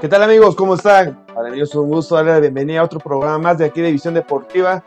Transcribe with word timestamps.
¿Qué 0.00 0.06
tal 0.06 0.22
amigos? 0.22 0.54
¿Cómo 0.54 0.76
están? 0.76 1.26
Para 1.34 1.50
mí 1.50 1.60
es 1.60 1.74
un 1.74 1.88
gusto 1.88 2.14
darle 2.14 2.30
la 2.30 2.38
bienvenida 2.38 2.78
a 2.78 2.84
otro 2.84 3.00
programa 3.00 3.36
más 3.38 3.58
de 3.58 3.64
aquí 3.64 3.80
de 3.80 3.90
Visión 3.90 4.14
Deportiva. 4.14 4.84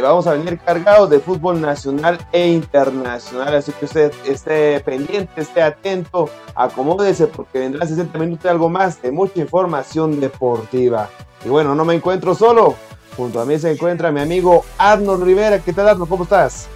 vamos 0.00 0.28
a 0.28 0.34
venir 0.34 0.60
cargados 0.60 1.10
de 1.10 1.18
fútbol 1.18 1.60
nacional 1.60 2.16
e 2.30 2.46
internacional, 2.46 3.56
así 3.56 3.72
que 3.72 3.86
usted 3.86 4.12
esté 4.24 4.78
pendiente, 4.84 5.40
esté 5.40 5.62
atento, 5.62 6.30
acomódese 6.54 7.26
porque 7.26 7.58
vendrá 7.58 7.88
60 7.88 8.16
minutos 8.20 8.44
de 8.44 8.50
algo 8.50 8.68
más 8.68 9.02
de 9.02 9.10
mucha 9.10 9.40
información 9.40 10.20
deportiva. 10.20 11.10
Y 11.44 11.48
bueno, 11.48 11.74
no 11.74 11.84
me 11.84 11.94
encuentro 11.94 12.32
solo, 12.36 12.76
junto 13.16 13.40
a 13.40 13.44
mí 13.44 13.58
se 13.58 13.72
encuentra 13.72 14.12
mi 14.12 14.20
amigo 14.20 14.64
Arnold 14.78 15.24
Rivera. 15.24 15.58
¿Qué 15.58 15.72
tal 15.72 15.88
Arnold? 15.88 16.08
¿Cómo 16.08 16.22
estás? 16.22 16.68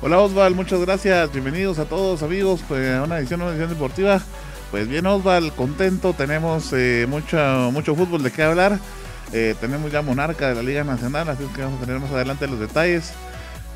Hola 0.00 0.20
Osval, 0.20 0.54
muchas 0.54 0.80
gracias, 0.80 1.30
bienvenidos 1.32 1.78
a 1.78 1.84
todos 1.84 2.22
amigos 2.22 2.62
a 2.70 3.02
una 3.04 3.18
edición, 3.18 3.42
una 3.42 3.50
edición 3.50 3.68
deportiva. 3.68 4.22
Pues 4.70 4.88
bien, 4.88 5.06
Osval, 5.06 5.52
contento, 5.52 6.12
tenemos 6.12 6.72
eh, 6.72 7.06
mucho, 7.08 7.36
mucho 7.72 7.94
fútbol 7.94 8.22
de 8.22 8.32
qué 8.32 8.42
hablar. 8.42 8.78
Eh, 9.32 9.54
tenemos 9.60 9.90
ya 9.92 10.02
Monarca 10.02 10.48
de 10.48 10.54
la 10.54 10.62
Liga 10.62 10.84
Nacional, 10.84 11.28
así 11.28 11.44
que 11.54 11.62
vamos 11.62 11.80
a 11.80 11.86
tener 11.86 12.00
más 12.00 12.10
adelante 12.10 12.46
los 12.46 12.58
detalles. 12.58 13.12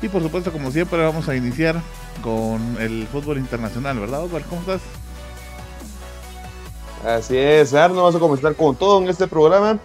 Y 0.01 0.09
por 0.09 0.21
supuesto, 0.21 0.51
como 0.51 0.71
siempre, 0.71 0.99
vamos 1.03 1.29
a 1.29 1.35
iniciar 1.35 1.75
con 2.21 2.77
el 2.79 3.07
fútbol 3.07 3.37
internacional, 3.37 3.99
¿verdad, 3.99 4.23
Osval? 4.23 4.43
¿Cómo 4.49 4.61
estás? 4.61 4.81
Así 7.05 7.37
es, 7.37 7.73
Arno, 7.73 7.97
vamos 7.97 8.15
a 8.15 8.19
comenzar 8.19 8.55
con 8.55 8.75
todo 8.75 9.01
en 9.01 9.09
este 9.09 9.27
programa. 9.27 9.79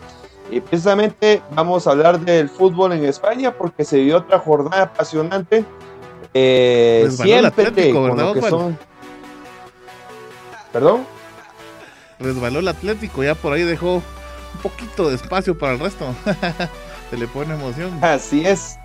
Y 0.50 0.60
precisamente 0.60 1.42
vamos 1.54 1.86
a 1.86 1.90
hablar 1.90 2.20
del 2.20 2.48
fútbol 2.48 2.92
en 2.92 3.04
España 3.04 3.52
porque 3.52 3.84
se 3.84 3.98
dio 3.98 4.18
otra 4.18 4.38
jornada 4.38 4.82
apasionante. 4.82 5.64
Eh, 6.34 7.08
siempre 7.10 7.90
con 7.92 8.16
lo 8.16 8.34
que 8.34 8.42
son 8.42 8.78
¿Perdón? 10.76 11.06
Resbaló 12.18 12.58
el 12.58 12.68
Atlético, 12.68 13.24
ya 13.24 13.34
por 13.34 13.54
ahí 13.54 13.62
dejó 13.62 13.94
un 13.94 14.60
poquito 14.62 15.08
de 15.08 15.14
espacio 15.14 15.56
para 15.56 15.72
el 15.72 15.78
resto. 15.78 16.04
Se 17.10 17.16
le 17.16 17.26
pone 17.28 17.54
emoción. 17.54 17.98
Así 18.04 18.46
es. 18.46 18.76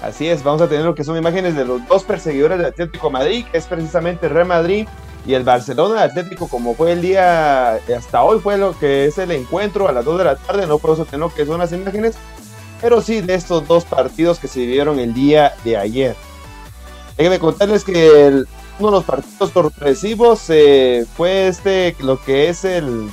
Así 0.00 0.28
es, 0.28 0.44
vamos 0.44 0.62
a 0.62 0.68
tener 0.68 0.84
lo 0.84 0.94
que 0.94 1.02
son 1.02 1.16
imágenes 1.16 1.56
de 1.56 1.64
los 1.64 1.84
dos 1.88 2.04
perseguidores 2.04 2.58
del 2.58 2.68
Atlético 2.68 3.10
Madrid, 3.10 3.44
que 3.50 3.58
es 3.58 3.66
precisamente 3.66 4.28
Real 4.28 4.46
Madrid 4.46 4.86
y 5.26 5.34
el 5.34 5.42
Barcelona 5.42 6.04
Atlético, 6.04 6.46
como 6.46 6.76
fue 6.76 6.92
el 6.92 7.02
día, 7.02 7.80
hasta 7.96 8.22
hoy 8.22 8.38
fue 8.38 8.56
lo 8.56 8.78
que 8.78 9.06
es 9.06 9.18
el 9.18 9.32
encuentro 9.32 9.88
a 9.88 9.92
las 9.92 10.04
2 10.04 10.18
de 10.18 10.24
la 10.24 10.36
tarde, 10.36 10.68
no 10.68 10.78
puedo 10.78 11.04
tener 11.04 11.18
lo 11.18 11.34
que 11.34 11.46
son 11.46 11.58
las 11.58 11.72
imágenes, 11.72 12.14
pero 12.80 13.00
sí 13.02 13.22
de 13.22 13.34
estos 13.34 13.66
dos 13.66 13.84
partidos 13.84 14.38
que 14.38 14.46
se 14.46 14.60
vivieron 14.60 15.00
el 15.00 15.14
día 15.14 15.56
de 15.64 15.76
ayer. 15.76 16.14
Déjenme 17.16 17.40
contarles 17.40 17.82
que 17.82 18.28
el, 18.28 18.46
uno 18.78 18.90
de 18.90 18.96
los 18.96 19.04
partidos 19.04 19.50
sorpresivos 19.50 20.44
eh, 20.48 21.04
fue 21.16 21.48
este, 21.48 21.96
lo 22.00 22.20
que 22.22 22.48
es 22.48 22.64
el, 22.64 23.08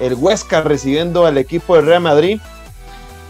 el 0.00 0.14
Huesca 0.14 0.62
recibiendo 0.62 1.26
al 1.26 1.38
equipo 1.38 1.76
de 1.76 1.82
Real 1.82 2.02
Madrid. 2.02 2.40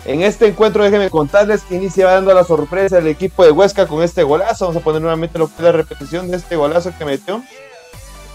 En 0.07 0.23
este 0.23 0.47
encuentro, 0.47 0.83
déjenme 0.83 1.11
contarles 1.11 1.63
que 1.63 1.77
inicia 1.77 2.07
dando 2.07 2.33
la 2.33 2.45
sorpresa 2.45 2.99
el 2.99 3.07
equipo 3.07 3.45
de 3.45 3.51
Huesca 3.51 3.87
con 3.87 4.03
este 4.03 4.23
golazo. 4.23 4.67
Vamos 4.67 4.81
a 4.81 4.85
poner 4.85 5.03
nuevamente 5.03 5.39
la 5.39 5.73
repetición 5.73 6.31
de 6.31 6.39
este 6.39 6.57
golazo 6.57 6.93
que 6.97 7.05
metió. 7.05 7.43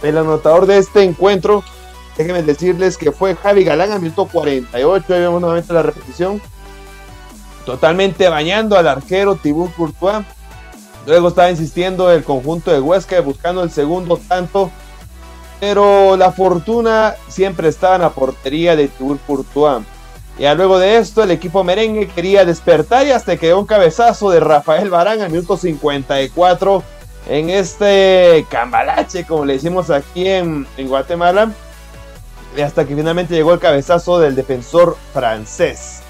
El 0.04 0.18
anotador 0.18 0.68
de 0.68 0.78
este 0.78 1.02
encuentro, 1.02 1.64
déjenme 2.18 2.44
decirles 2.44 2.98
que 2.98 3.12
fue 3.12 3.36
Javi 3.36 3.64
Galán 3.64 3.92
al 3.92 4.02
minuto 4.02 4.28
48. 4.32 5.14
Ahí 5.14 5.20
vemos 5.22 5.42
nuevamente 5.42 5.74
la 5.74 5.82
repetición. 5.82 6.40
Totalmente 7.66 8.30
bañando 8.30 8.78
al 8.78 8.88
arquero 8.88 9.36
Tibú 9.36 9.72
Courtois. 9.74 10.24
Luego 11.06 11.30
estaba 11.30 11.52
insistiendo 11.52 12.12
el 12.12 12.24
conjunto 12.24 12.72
de 12.72 12.80
Huesca 12.80 13.20
buscando 13.22 13.64
el 13.64 13.72
segundo 13.72 14.20
tanto. 14.28 14.72
Pero 15.60 16.18
la 16.18 16.32
fortuna 16.32 17.16
siempre 17.28 17.70
estaba 17.70 17.96
en 17.96 18.02
la 18.02 18.10
portería 18.10 18.76
de 18.76 18.88
Tibur 18.88 19.20
Courtois. 19.26 19.86
Ya 20.38 20.54
luego 20.54 20.80
de 20.80 20.98
esto, 20.98 21.24
el 21.24 21.32
equipo 21.32 21.64
merengue 21.64 22.08
quería 22.08 22.44
despertar 22.44 23.08
y 23.08 23.12
hasta 23.12 23.38
quedó 23.38 23.60
un 23.60 23.66
cabezazo 23.66 24.30
de 24.32 24.42
Rafael 24.42 24.90
Barán 24.90 25.22
al 25.22 25.32
minuto 25.32 25.56
54 25.56 26.84
en 27.30 27.50
este 27.50 28.46
cambalache, 28.50 29.26
como 29.26 29.46
le 29.46 29.54
decimos 29.54 29.90
aquí 29.90 30.28
en, 30.28 30.68
en 30.76 30.88
Guatemala. 30.90 31.52
Hasta 32.62 32.86
que 32.86 32.96
finalmente 32.96 33.34
llegó 33.34 33.54
el 33.54 33.60
cabezazo 33.60 34.20
del 34.20 34.36
defensor 34.36 34.98
francés. 35.14 36.02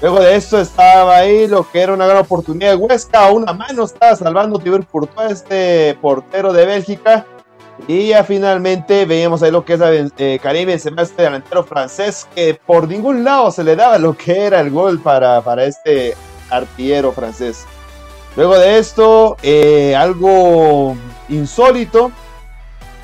Luego 0.00 0.20
de 0.20 0.36
esto 0.36 0.60
estaba 0.60 1.16
ahí 1.16 1.48
lo 1.48 1.68
que 1.68 1.80
era 1.80 1.92
una 1.92 2.06
gran 2.06 2.18
oportunidad 2.18 2.70
de 2.70 2.76
Huesca. 2.76 3.26
A 3.26 3.32
una 3.32 3.52
mano 3.52 3.84
estaba 3.84 4.14
salvando 4.14 4.58
Tiber 4.58 4.86
Courtois, 4.86 5.32
este 5.32 5.98
portero 6.00 6.52
de 6.52 6.66
Bélgica. 6.66 7.26
Y 7.88 8.08
ya 8.08 8.22
finalmente 8.22 9.06
veíamos 9.06 9.42
ahí 9.42 9.50
lo 9.50 9.64
que 9.64 9.74
es 9.74 9.80
eh, 10.18 10.38
Karim 10.42 10.66
Benzema, 10.66 11.02
este 11.02 11.22
delantero 11.22 11.64
francés, 11.64 12.28
que 12.34 12.58
por 12.66 12.86
ningún 12.88 13.24
lado 13.24 13.50
se 13.50 13.64
le 13.64 13.76
daba 13.76 13.98
lo 13.98 14.16
que 14.16 14.46
era 14.46 14.60
el 14.60 14.70
gol 14.70 15.00
para, 15.00 15.40
para 15.42 15.64
este 15.64 16.16
artillero 16.50 17.12
francés. 17.12 17.66
Luego 18.36 18.56
de 18.58 18.78
esto, 18.78 19.36
eh, 19.42 19.96
algo 19.96 20.96
insólito, 21.28 22.12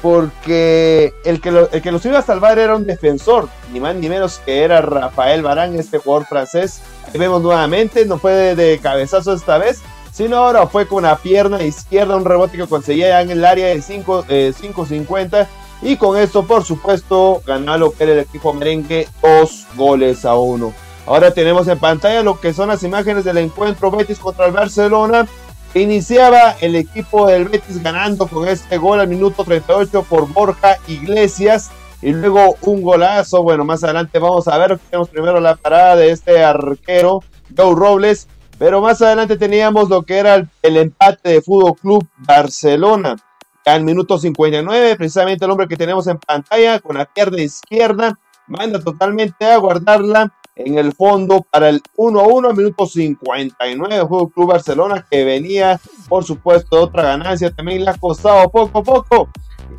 porque 0.04 1.15
el 1.25 1.41
que, 1.41 1.66
el 1.72 1.81
que 1.81 1.91
los 1.91 2.04
iba 2.04 2.19
a 2.19 2.22
salvar 2.22 2.59
era 2.59 2.76
un 2.76 2.84
defensor, 2.84 3.48
ni 3.72 3.81
más 3.81 3.94
ni 3.94 4.10
menos 4.10 4.38
que 4.44 4.62
era 4.62 4.82
Rafael 4.82 5.42
Barán, 5.42 5.75
este 5.76 5.97
jugador 5.97 6.26
francés. 6.26 6.82
Ahí 7.06 7.19
vemos 7.19 7.41
nuevamente, 7.41 8.04
no 8.04 8.19
fue 8.19 8.54
de, 8.54 8.78
cabezazo 8.81 9.32
esta 9.32 9.56
vez, 9.56 9.81
sino 10.12 10.37
ahora 10.37 10.66
fue 10.66 10.87
con 10.87 11.04
la 11.04 11.16
pierna 11.16 11.62
izquierda, 11.62 12.16
un 12.16 12.26
rebote 12.26 12.59
que 12.59 12.66
conseguía 12.66 13.22
en 13.22 13.31
el 13.31 13.47
área 13.47 13.69
de 13.69 13.78
5.50. 13.78 15.41
Eh, 15.41 15.47
y 15.81 15.97
con 15.97 16.19
esto, 16.19 16.44
por 16.44 16.64
supuesto, 16.64 17.41
ganó 17.47 17.78
lo 17.78 17.91
que 17.93 18.04
era 18.04 18.12
el 18.12 18.19
equipo 18.19 18.53
merengue, 18.53 19.09
dos 19.22 19.66
goles 19.75 20.26
a 20.26 20.34
uno. 20.34 20.75
Ahora 21.06 21.31
tenemos 21.32 21.66
en 21.69 21.78
pantalla 21.78 22.22
lo 22.22 22.38
que 22.38 22.53
son 22.53 22.69
las 22.69 22.82
imágenes 22.82 23.25
del 23.25 23.38
encuentro 23.38 23.91
Betis 23.91 24.19
contra 24.19 24.44
el 24.44 24.53
Barcelona. 24.53 25.26
Iniciaba 25.74 26.52
el 26.60 26.76
equipo 26.76 27.26
del 27.26 27.48
Betis 27.48 27.82
ganando 27.82 28.28
con 28.28 28.46
este 28.46 28.78
gol 28.78 29.00
al 29.00 29.08
minuto 29.08 29.42
38 29.42 30.04
por 30.08 30.32
Borja 30.32 30.76
Iglesias 30.86 31.72
y 32.00 32.12
luego 32.12 32.56
un 32.60 32.80
golazo. 32.80 33.42
Bueno, 33.42 33.64
más 33.64 33.82
adelante 33.82 34.20
vamos 34.20 34.46
a 34.46 34.56
ver. 34.56 34.78
Tenemos 34.78 35.08
primero 35.08 35.40
la 35.40 35.56
parada 35.56 35.96
de 35.96 36.12
este 36.12 36.44
arquero, 36.44 37.24
Joe 37.56 37.74
Robles, 37.74 38.28
pero 38.56 38.80
más 38.80 39.02
adelante 39.02 39.36
teníamos 39.36 39.88
lo 39.88 40.02
que 40.02 40.18
era 40.18 40.46
el, 40.62 40.76
empate 40.76 41.30
de 41.30 41.42
Fútbol 41.42 41.74
Club 41.74 42.08
Barcelona. 42.18 43.16
Al 43.64 43.82
minuto 43.82 44.16
59, 44.16 44.94
precisamente 44.94 45.44
el 45.44 45.50
hombre 45.50 45.66
que 45.66 45.76
tenemos 45.76 46.06
en 46.06 46.18
pantalla 46.18 46.78
con 46.78 46.98
la 46.98 47.06
pierna 47.06 47.40
izquierda, 47.40 48.16
manda 48.46 48.81
totalmente 48.81 49.44
a 49.44 49.58
guardarla 49.58 50.32
en 50.56 50.79
el 50.79 50.93
fondo 50.93 51.44
para 51.50 51.69
el 51.69 51.82
1-1 51.96 52.56
minuto 52.56 52.87
59 52.87 54.00
Juego 54.02 54.29
Club 54.29 54.49
Barcelona 54.49 55.05
que 55.11 55.25
venía 55.25 55.81
por 56.08 56.25
supuesto 56.25 56.81
otra 56.81 57.02
ganancia 57.02 57.50
también 57.50 57.85
le 57.85 57.91
ha 57.91 57.94
costado 57.94 58.49
poco 58.50 58.79
a 58.79 58.82
poco. 58.82 59.29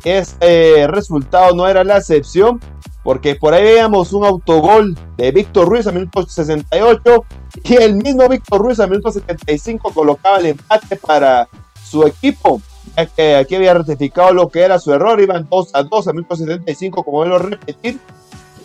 Este 0.04 0.86
resultado 0.88 1.54
no 1.54 1.66
era 1.66 1.82
la 1.82 1.98
excepción 1.98 2.60
porque 3.02 3.36
por 3.36 3.54
ahí 3.54 3.62
veíamos 3.62 4.12
un 4.12 4.24
autogol 4.24 4.98
de 5.16 5.30
Víctor 5.30 5.68
Ruiz 5.68 5.86
a 5.86 5.92
minuto 5.92 6.26
68 6.26 7.24
y 7.64 7.74
el 7.76 7.94
mismo 7.94 8.28
Víctor 8.28 8.60
Ruiz 8.60 8.80
a 8.80 8.86
minuto 8.86 9.10
75 9.10 9.92
colocaba 9.94 10.38
el 10.38 10.46
empate 10.46 10.96
para 10.96 11.48
su 11.82 12.04
equipo 12.04 12.60
ya 12.96 13.06
que 13.06 13.36
aquí 13.36 13.54
había 13.54 13.74
ratificado 13.74 14.32
lo 14.32 14.48
que 14.48 14.60
era 14.60 14.78
su 14.78 14.92
error 14.92 15.20
iban 15.20 15.48
2 15.48 15.70
a 15.74 15.82
2 15.84 16.08
a 16.08 16.12
minuto 16.12 16.36
75 16.36 17.02
como 17.02 17.18
vuelvo 17.18 17.36
a 17.36 17.38
repetir 17.38 17.98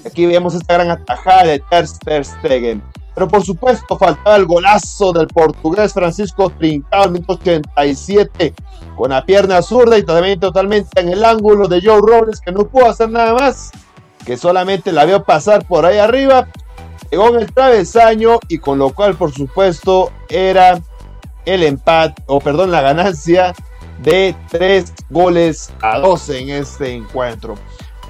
Aquí 0.06 0.25
vemos 0.25 0.56
esta 0.56 0.74
gran 0.75 0.92
atajada 0.92 1.44
de 1.44 1.59
Ter 1.59 2.25
Stegen. 2.25 2.81
Pero 3.13 3.27
por 3.27 3.44
supuesto 3.44 3.98
faltaba 3.98 4.36
el 4.36 4.45
golazo 4.45 5.12
del 5.12 5.27
portugués 5.27 5.94
Francisco 5.94 6.50
Trincao 6.50 7.09
minuto 7.09 7.33
87 7.33 8.53
con 8.95 9.09
la 9.09 9.25
pierna 9.25 9.62
zurda 9.62 9.98
y 9.98 10.03
también 10.03 10.39
totalmente 10.39 11.00
en 11.00 11.09
el 11.09 11.25
ángulo 11.25 11.68
de 11.68 11.81
Joe 11.81 12.00
Robles 12.01 12.39
que 12.39 12.51
no 12.51 12.68
pudo 12.68 12.89
hacer 12.89 13.09
nada 13.09 13.33
más, 13.33 13.71
que 14.25 14.38
solamente 14.38 14.92
la 14.92 15.06
vio 15.06 15.24
pasar 15.24 15.65
por 15.68 15.86
ahí 15.86 15.98
arriba, 15.98 16.47
llegó 17.09 17.30
en 17.30 17.42
el 17.42 17.54
travesaño 17.54 18.39
y 18.47 18.59
con 18.59 18.77
lo 18.77 18.94
cual 18.94 19.15
por 19.15 19.33
supuesto 19.33 20.12
era 20.30 20.81
el 21.45 21.63
empate, 21.63 22.21
o 22.27 22.39
perdón, 22.39 22.71
la 22.71 22.81
ganancia 22.81 23.54
de 24.01 24.36
3 24.50 24.94
goles 25.09 25.71
a 25.81 26.00
12 26.00 26.39
en 26.39 26.50
este 26.50 26.94
encuentro. 26.94 27.56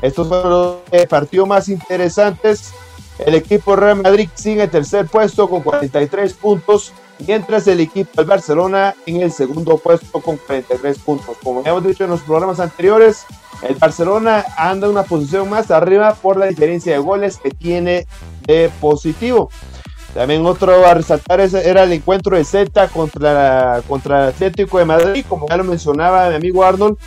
Estos 0.02 0.28
fueron 0.28 0.50
los 0.50 1.06
partidos 1.08 1.48
más 1.48 1.70
interesantes. 1.70 2.74
El 3.20 3.36
equipo 3.36 3.76
Real 3.76 4.02
Madrid 4.02 4.30
sigue 4.34 4.64
en 4.64 4.70
tercer 4.70 5.06
puesto 5.06 5.48
con 5.48 5.62
43 5.62 6.34
puntos, 6.34 6.92
mientras 7.28 7.68
el 7.68 7.80
equipo 7.80 8.10
del 8.16 8.26
Barcelona 8.26 8.96
en 9.06 9.22
el 9.22 9.32
segundo 9.32 9.78
puesto 9.78 10.22
con 10.22 10.38
43 10.38 10.98
puntos. 11.00 11.38
Como 11.44 11.64
ya 11.64 11.70
hemos 11.70 11.86
dicho 11.86 12.04
en 12.04 12.10
los 12.10 12.22
programas 12.22 12.60
anteriores, 12.60 13.26
el 13.62 13.76
Barcelona 13.76 14.44
anda 14.58 14.90
una 14.90 15.04
posición 15.04 15.50
más 15.50 15.70
arriba 15.70 16.16
por 16.16 16.38
la 16.38 16.48
diferencia 16.48 16.94
de 16.94 17.00
goles 17.00 17.38
que 17.38 17.52
tiene 17.52 18.08
de 18.48 18.72
positivo. 18.82 19.50
También 20.16 20.46
otro 20.46 20.86
a 20.86 20.94
resaltar 20.94 21.40
era 21.40 21.84
el 21.84 21.94
encuentro 21.94 22.36
de 22.36 22.44
Celta 22.44 22.88
contra, 22.90 23.82
contra 23.88 24.24
el 24.24 24.30
Atlético 24.30 24.80
de 24.80 24.86
Madrid, 24.86 25.26
como 25.28 25.48
ya 25.48 25.58
lo 25.58 25.64
mencionaba 25.64 26.28
mi 26.30 26.36
amigo 26.36 26.64
Arnold, 26.64 26.98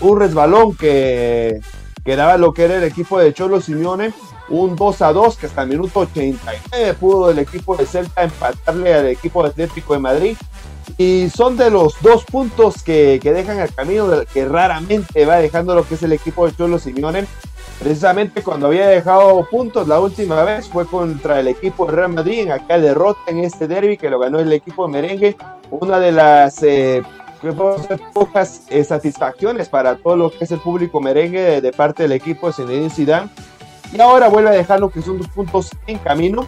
un 0.00 0.20
resbalón 0.20 0.76
que, 0.76 1.60
que 2.08 2.16
daba 2.16 2.38
lo 2.38 2.54
que 2.54 2.64
era 2.64 2.76
el 2.76 2.84
equipo 2.84 3.18
de 3.18 3.34
Cholo 3.34 3.60
Simeone, 3.60 4.14
un 4.48 4.76
2 4.76 5.02
a 5.02 5.12
2 5.12 5.36
que 5.36 5.44
hasta 5.44 5.60
el 5.64 5.68
minuto 5.68 6.00
89 6.00 6.94
pudo 6.94 7.30
el 7.30 7.38
equipo 7.38 7.76
de 7.76 7.84
Celta 7.84 8.22
empatarle 8.22 8.94
al 8.94 9.06
equipo 9.08 9.44
Atlético 9.44 9.92
de 9.92 9.98
Madrid. 9.98 10.36
Y 10.96 11.28
son 11.28 11.58
de 11.58 11.68
los 11.68 12.00
dos 12.00 12.24
puntos 12.24 12.82
que, 12.82 13.20
que 13.22 13.34
dejan 13.34 13.58
el 13.60 13.74
camino, 13.74 14.08
que 14.32 14.46
raramente 14.46 15.26
va 15.26 15.36
dejando 15.36 15.74
lo 15.74 15.86
que 15.86 15.96
es 15.96 16.02
el 16.02 16.12
equipo 16.12 16.46
de 16.46 16.56
Cholo 16.56 16.78
Simeone 16.78 17.26
Precisamente 17.78 18.42
cuando 18.42 18.68
había 18.68 18.88
dejado 18.88 19.46
puntos 19.48 19.86
la 19.86 20.00
última 20.00 20.42
vez 20.42 20.66
fue 20.66 20.86
contra 20.86 21.38
el 21.38 21.48
equipo 21.48 21.84
de 21.84 21.92
Real 21.92 22.12
Madrid 22.14 22.40
en 22.40 22.52
aquella 22.52 22.78
derrota 22.78 23.20
en 23.26 23.40
este 23.40 23.68
derby 23.68 23.98
que 23.98 24.08
lo 24.08 24.18
ganó 24.18 24.40
el 24.40 24.52
equipo 24.52 24.86
de 24.86 24.92
merengue. 24.92 25.36
Una 25.70 26.00
de 26.00 26.10
las 26.10 26.62
eh, 26.62 27.02
pocas 28.12 28.62
eh, 28.68 28.84
satisfacciones 28.84 29.68
para 29.68 29.96
todo 29.96 30.16
lo 30.16 30.30
que 30.30 30.44
es 30.44 30.50
el 30.50 30.60
público 30.60 31.00
merengue 31.00 31.60
de, 31.60 31.72
parte 31.72 32.04
del 32.04 32.12
equipo 32.12 32.48
de 32.48 32.52
Zinedine 32.52 32.90
Zidane. 32.90 33.30
Y 33.92 34.00
ahora 34.00 34.28
vuelve 34.28 34.50
a 34.50 34.52
dejar 34.52 34.80
lo 34.80 34.90
que 34.90 35.02
son 35.02 35.18
dos 35.18 35.28
puntos 35.28 35.70
en 35.86 35.98
camino. 35.98 36.46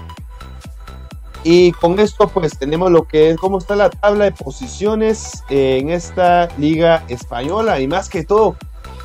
Y 1.43 1.73
con 1.73 1.99
esto 1.99 2.29
pues 2.29 2.59
tenemos 2.59 2.91
lo 2.91 3.05
que 3.05 3.31
es 3.31 3.39
cómo 3.39 3.59
está 3.59 3.75
la 3.75 3.89
tabla 3.89 4.25
de 4.27 4.33
posiciones 4.33 5.43
en 5.49 5.89
esta 5.89 6.49
liga 6.59 7.03
española 7.09 7.81
y 7.81 7.89
más 7.89 8.11
que 8.11 8.25
todo 8.25 8.57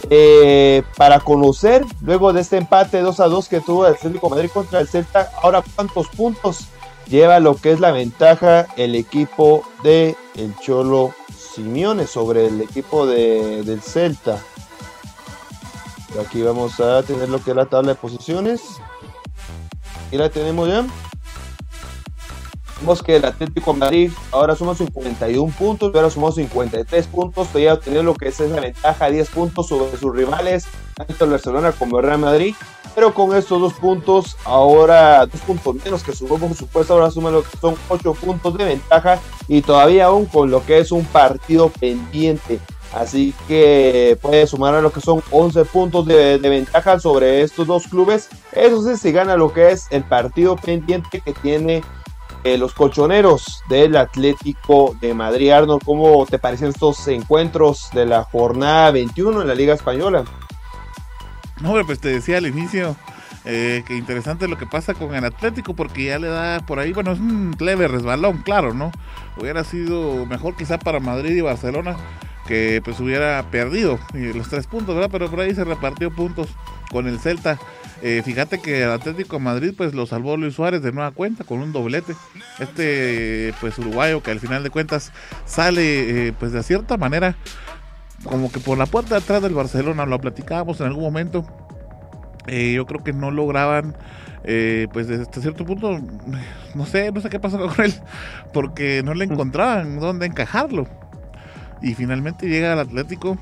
eh, 0.09 0.83
para 0.97 1.19
conocer, 1.19 1.83
luego 2.01 2.33
de 2.33 2.41
este 2.41 2.57
empate 2.57 2.99
2 2.99 3.19
a 3.21 3.27
2 3.27 3.47
que 3.47 3.61
tuvo 3.61 3.87
el 3.87 3.93
Atlético 3.93 4.29
Madrid 4.29 4.49
contra 4.53 4.79
el 4.79 4.87
Celta, 4.87 5.31
ahora 5.41 5.63
cuántos 5.75 6.07
puntos 6.09 6.67
lleva 7.07 7.39
lo 7.39 7.55
que 7.55 7.71
es 7.71 7.79
la 7.79 7.91
ventaja 7.91 8.67
el 8.77 8.95
equipo 8.95 9.63
de 9.83 10.15
el 10.35 10.55
Cholo 10.57 11.13
Simeone 11.55 12.05
sobre 12.05 12.47
el 12.47 12.61
equipo 12.61 13.07
de, 13.07 13.63
del 13.63 13.81
Celta. 13.81 14.43
Aquí 16.19 16.41
vamos 16.41 16.81
a 16.81 17.01
tener 17.03 17.29
lo 17.29 17.41
que 17.41 17.51
es 17.51 17.55
la 17.55 17.65
tabla 17.65 17.93
de 17.93 17.95
posiciones. 17.95 18.61
Y 20.11 20.17
la 20.17 20.29
tenemos 20.29 20.67
ya. 20.67 20.85
Vemos 22.81 23.01
que 23.01 23.15
el 23.15 23.23
Atlético 23.23 23.73
Madrid 23.73 24.11
ahora 24.33 24.53
suma 24.53 24.75
51 24.75 25.53
puntos, 25.57 25.95
ahora 25.95 26.09
sumó 26.09 26.33
53 26.33 27.07
puntos, 27.07 27.47
todavía 27.47 27.73
obtenido 27.73 28.03
lo 28.03 28.15
que 28.15 28.27
es 28.27 28.39
esa 28.39 28.59
ventaja, 28.59 29.09
10 29.09 29.29
puntos 29.29 29.69
sobre 29.69 29.97
sus 29.97 30.13
rivales, 30.13 30.67
tanto 30.93 31.23
el 31.23 31.31
Barcelona 31.31 31.71
como 31.71 31.99
el 31.99 32.05
Real 32.05 32.19
Madrid. 32.19 32.53
Pero 32.95 33.13
con 33.13 33.35
estos 33.35 33.59
dos 33.59 33.73
puntos, 33.73 34.37
ahora 34.45 35.25
dos 35.25 35.41
puntos 35.41 35.75
menos 35.83 36.01
que 36.01 36.15
sumó, 36.15 36.37
por 36.37 36.55
supuesto, 36.55 36.93
ahora 36.93 37.11
suma 37.11 37.29
lo 37.29 37.43
que 37.43 37.57
son 37.57 37.75
8 37.89 38.13
puntos 38.13 38.57
de 38.57 38.63
ventaja 38.63 39.19
y 39.47 39.61
todavía 39.61 40.05
aún 40.05 40.25
con 40.25 40.49
lo 40.49 40.65
que 40.65 40.79
es 40.79 40.91
un 40.91 41.03
partido 41.05 41.69
pendiente. 41.69 42.59
Así 42.93 43.33
que 43.47 44.17
puede 44.21 44.47
sumar 44.47 44.73
a 44.75 44.81
lo 44.81 44.93
que 44.93 45.01
son 45.01 45.21
11 45.29 45.65
puntos 45.65 46.05
de, 46.05 46.39
de, 46.39 46.49
ventaja 46.49 46.97
sobre 46.97 47.41
estos 47.41 47.67
dos 47.67 47.87
clubes. 47.87 48.29
Eso 48.53 48.81
sí, 48.81 48.97
si 48.97 49.11
gana 49.11 49.35
lo 49.35 49.51
que 49.51 49.71
es 49.71 49.87
el 49.89 50.05
partido 50.05 50.55
pendiente 50.55 51.19
que 51.19 51.33
tiene 51.33 51.83
eh, 52.45 52.59
los 52.59 52.75
colchoneros 52.75 53.63
del 53.67 53.95
Atlético 53.95 54.95
de 55.01 55.15
Madrid. 55.15 55.49
Arnold, 55.49 55.81
¿cómo 55.83 56.27
te 56.27 56.37
parecen 56.37 56.67
estos 56.67 57.07
encuentros 57.07 57.89
de 57.91 58.05
la 58.05 58.23
jornada 58.23 58.91
21 58.91 59.41
en 59.41 59.47
la 59.47 59.55
Liga 59.55 59.73
Española? 59.73 60.23
No, 61.61 61.73
pues 61.85 61.99
te 61.99 62.09
decía 62.09 62.37
al 62.37 62.47
inicio 62.47 62.95
eh, 63.45 63.83
que 63.87 63.95
interesante 63.95 64.47
lo 64.47 64.57
que 64.57 64.65
pasa 64.65 64.93
con 64.93 65.13
el 65.15 65.23
Atlético 65.23 65.75
porque 65.75 66.05
ya 66.05 66.19
le 66.19 66.27
da 66.27 66.65
por 66.65 66.79
ahí, 66.79 66.93
bueno, 66.93 67.11
es 67.11 67.19
un 67.19 67.55
leve 67.59 67.87
resbalón, 67.87 68.39
claro, 68.39 68.73
¿no? 68.73 68.91
Hubiera 69.37 69.63
sido 69.63 70.25
mejor 70.25 70.55
quizá 70.55 70.79
para 70.79 70.99
Madrid 70.99 71.35
y 71.35 71.41
Barcelona 71.41 71.95
que 72.47 72.81
pues 72.83 72.99
hubiera 72.99 73.43
perdido 73.49 73.99
los 74.13 74.49
tres 74.49 74.67
puntos, 74.67 74.95
¿verdad? 74.95 75.09
Pero 75.11 75.29
por 75.29 75.39
ahí 75.39 75.53
se 75.55 75.63
repartió 75.63 76.11
puntos 76.11 76.49
con 76.91 77.07
el 77.07 77.19
Celta. 77.19 77.59
Eh, 78.01 78.21
fíjate 78.23 78.61
que 78.61 78.83
el 78.83 78.91
Atlético 78.91 79.39
Madrid 79.39 79.73
pues 79.75 79.93
lo 79.93 80.05
salvó 80.05 80.37
Luis 80.37 80.53
Suárez 80.53 80.81
de 80.81 80.91
nueva 80.91 81.11
cuenta 81.11 81.43
con 81.43 81.59
un 81.59 81.71
doblete. 81.71 82.15
Este 82.59 83.53
pues 83.61 83.77
uruguayo 83.79 84.21
que 84.21 84.31
al 84.31 84.39
final 84.39 84.63
de 84.63 84.69
cuentas 84.69 85.11
sale 85.45 86.27
eh, 86.27 86.33
pues 86.37 86.51
de 86.51 86.61
cierta 86.61 86.97
manera 86.97 87.35
como 88.25 88.51
que 88.51 88.59
por 88.59 88.77
la 88.77 88.85
puerta 88.85 89.15
de 89.15 89.21
atrás 89.21 89.41
del 89.41 89.53
Barcelona, 89.53 90.05
lo 90.05 90.19
platicábamos 90.19 90.79
en 90.81 90.87
algún 90.87 91.03
momento. 91.03 91.45
Eh, 92.47 92.73
yo 92.75 92.85
creo 92.85 93.03
que 93.03 93.13
no 93.13 93.31
lograban 93.31 93.95
pues 94.93 95.07
desde 95.07 95.25
cierto 95.41 95.65
punto, 95.65 95.99
no 96.75 96.85
sé, 96.85 97.11
no 97.11 97.19
sé 97.19 97.29
qué 97.29 97.39
pasó 97.39 97.57
con 97.57 97.83
él, 97.83 97.95
porque 98.53 99.01
no 99.03 99.15
le 99.15 99.25
encontraban 99.25 99.99
dónde 99.99 100.27
encajarlo. 100.27 100.87
Y 101.81 101.95
finalmente 101.95 102.47
llega 102.47 102.73
al 102.73 102.79
Atlético 102.79 103.39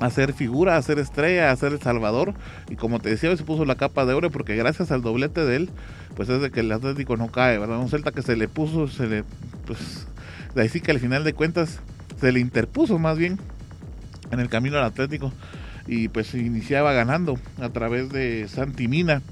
hacer 0.00 0.32
figura, 0.32 0.76
hacer 0.76 0.98
estrella, 0.98 1.50
hacer 1.50 1.72
el 1.72 1.80
salvador. 1.80 2.34
Y 2.68 2.76
como 2.76 2.98
te 2.98 3.10
decía, 3.10 3.36
se 3.36 3.44
puso 3.44 3.64
la 3.64 3.76
capa 3.76 4.06
de 4.06 4.14
oro 4.14 4.30
porque 4.30 4.56
gracias 4.56 4.90
al 4.90 5.02
doblete 5.02 5.44
de 5.44 5.56
él, 5.56 5.70
pues 6.16 6.28
es 6.28 6.40
de 6.40 6.50
que 6.50 6.60
el 6.60 6.72
Atlético 6.72 7.16
no 7.16 7.30
cae, 7.30 7.58
¿verdad? 7.58 7.78
Un 7.78 7.88
Celta 7.88 8.10
que 8.10 8.22
se 8.22 8.36
le 8.36 8.48
puso, 8.48 8.88
se 8.88 9.06
le, 9.06 9.24
pues, 9.66 10.06
de 10.54 10.62
ahí 10.62 10.68
sí 10.68 10.80
que 10.80 10.90
al 10.90 10.98
final 10.98 11.22
de 11.22 11.34
cuentas 11.34 11.80
se 12.18 12.32
le 12.32 12.40
interpuso 12.40 12.98
más 12.98 13.16
bien 13.18 13.38
en 14.30 14.40
el 14.40 14.48
camino 14.48 14.78
al 14.78 14.84
Atlético 14.84 15.32
y 15.86 16.08
pues 16.08 16.34
iniciaba 16.34 16.92
ganando 16.92 17.38
a 17.60 17.68
través 17.70 18.10
de 18.10 18.46
Santi 18.48 18.88
Mina. 18.88 19.22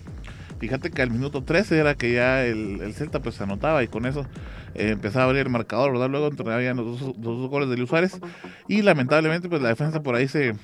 Fíjate 0.58 0.90
que 0.90 1.02
al 1.02 1.10
minuto 1.10 1.44
13 1.44 1.78
era 1.78 1.94
que 1.94 2.12
ya 2.12 2.44
el, 2.44 2.80
el 2.80 2.92
Celta 2.94 3.20
pues 3.20 3.36
se 3.36 3.44
anotaba 3.44 3.84
y 3.84 3.88
con 3.88 4.06
eso 4.06 4.26
eh, 4.74 4.90
empezaba 4.90 5.24
a 5.24 5.28
abrir 5.28 5.42
el 5.42 5.50
marcador, 5.50 5.92
¿verdad? 5.92 6.10
Luego 6.10 6.30
había 6.50 6.74
los 6.74 7.00
dos, 7.00 7.14
dos, 7.16 7.48
goles 7.48 7.68
de 7.68 7.76
Luis 7.76 7.88
Suárez 7.88 8.20
y 8.66 8.82
lamentablemente 8.82 9.48
pues 9.48 9.62
la 9.62 9.68
defensa 9.68 10.02
por 10.02 10.14
ahí 10.14 10.28
se, 10.28 10.54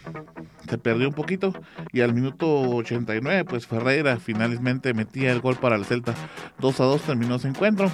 se 0.68 0.78
perdió 0.78 1.08
un 1.08 1.14
poquito 1.14 1.52
y 1.92 2.00
al 2.00 2.12
minuto 2.12 2.46
89 2.46 3.44
pues 3.44 3.66
Ferreira 3.66 4.18
finalmente 4.18 4.94
metía 4.94 5.32
el 5.32 5.40
gol 5.40 5.56
para 5.56 5.76
el 5.76 5.84
Celta. 5.84 6.14
2 6.58 6.80
a 6.80 6.84
2 6.84 7.02
terminó 7.02 7.36
ese 7.36 7.48
encuentro. 7.48 7.90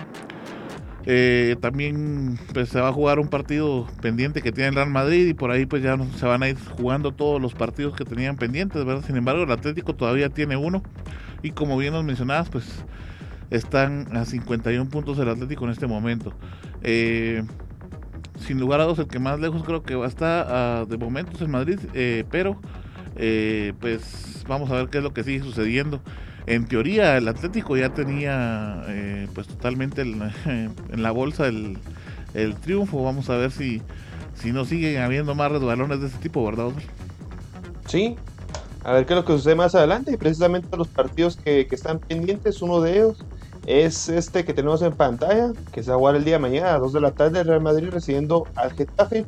Eh, 1.07 1.57
también 1.61 2.39
pues, 2.53 2.69
se 2.69 2.81
va 2.81 2.89
a 2.89 2.93
jugar 2.93 3.19
un 3.19 3.29
partido 3.29 3.87
pendiente 4.03 4.43
que 4.43 4.53
tiene 4.53 4.69
el 4.69 4.75
Real 4.75 4.91
Madrid 4.91 5.27
y 5.27 5.35
por 5.35 5.51
ahí 5.51 5.65
pues 5.67 5.83
ya 5.83 5.97
se 6.17 6.27
van 6.27 6.43
a 6.43 6.49
ir 6.49 6.59
jugando 6.77 7.13
todos 7.13 7.41
los 7.41 7.55
partidos 7.55 7.97
que 7.97 8.05
tenían 8.05 8.37
pendientes, 8.37 8.85
¿verdad? 8.85 9.05
Sin 9.07 9.17
embargo, 9.17 9.45
el 9.45 9.51
Atlético 9.51 9.95
todavía 9.95 10.29
tiene 10.29 10.57
uno 10.57 10.83
y 11.43 11.53
como 11.53 11.79
bien 11.79 11.95
nos 11.95 12.05
mencionabas, 12.05 12.51
pues 12.51 12.85
están 13.51 14.15
a 14.17 14.25
51 14.25 14.91
puntos 14.91 15.19
el 15.19 15.29
Atlético 15.29 15.65
en 15.65 15.71
este 15.71 15.87
momento. 15.87 16.33
Eh, 16.83 17.43
sin 18.39 18.59
lugar 18.59 18.81
a 18.81 18.85
dos, 18.85 18.99
el 18.99 19.07
que 19.07 19.19
más 19.19 19.39
lejos 19.39 19.63
creo 19.65 19.83
que 19.83 19.95
va 19.95 20.07
a 20.07 20.09
estar 20.09 20.83
uh, 20.83 20.87
de 20.87 20.97
momentos 20.97 21.41
en 21.43 21.51
Madrid, 21.51 21.79
eh, 21.95 22.25
pero 22.31 22.59
eh, 23.17 23.75
pues 23.81 24.45
vamos 24.49 24.71
a 24.71 24.75
ver 24.75 24.89
qué 24.89 24.99
es 24.99 25.05
lo 25.05 25.13
que 25.13 25.25
sigue 25.25 25.43
sucediendo. 25.43 26.01
En 26.47 26.67
teoría, 26.67 27.17
el 27.17 27.29
Atlético 27.29 27.77
ya 27.77 27.93
tenía 27.93 28.85
eh, 28.89 29.29
pues 29.35 29.47
totalmente 29.47 30.03
en 30.03 31.03
la 31.03 31.11
bolsa 31.11 31.47
el, 31.47 31.79
el, 32.35 32.55
triunfo. 32.57 33.03
Vamos 33.03 33.31
a 33.31 33.37
ver 33.37 33.51
si, 33.51 33.83
si 34.35 34.53
no 34.53 34.65
siguen 34.65 35.03
habiendo 35.03 35.35
más 35.35 35.53
resbalones 35.53 36.01
de 36.01 36.07
este 36.07 36.19
tipo, 36.19 36.45
¿verdad? 36.45 36.71
Sí, 37.87 38.17
a 38.85 38.93
ver 38.93 39.07
qué 39.07 39.15
es 39.15 39.19
lo 39.19 39.25
que 39.25 39.33
sucede 39.35 39.55
más 39.55 39.75
adelante. 39.75 40.13
Y 40.13 40.17
precisamente 40.17 40.77
los 40.77 40.89
partidos 40.89 41.37
que, 41.37 41.67
que 41.67 41.75
están 41.75 41.99
pendientes, 41.99 42.63
uno 42.63 42.81
de 42.81 42.97
ellos 42.97 43.25
es 43.67 44.09
este 44.09 44.45
que 44.45 44.55
tenemos 44.55 44.83
en 44.83 44.93
pantalla, 44.93 45.53
que 45.73 45.83
se 45.83 45.91
va 45.91 45.97
a 45.97 45.99
jugar 45.99 46.17
el 46.17 46.25
día 46.25 46.35
de 46.35 46.41
mañana 46.41 46.75
a 46.75 46.79
2 46.79 46.93
de 46.93 47.01
la 47.01 47.13
tarde, 47.13 47.45
Real 47.45 47.61
Madrid 47.61 47.91
recibiendo 47.91 48.47
al 48.57 48.73
Getafe. 48.73 49.27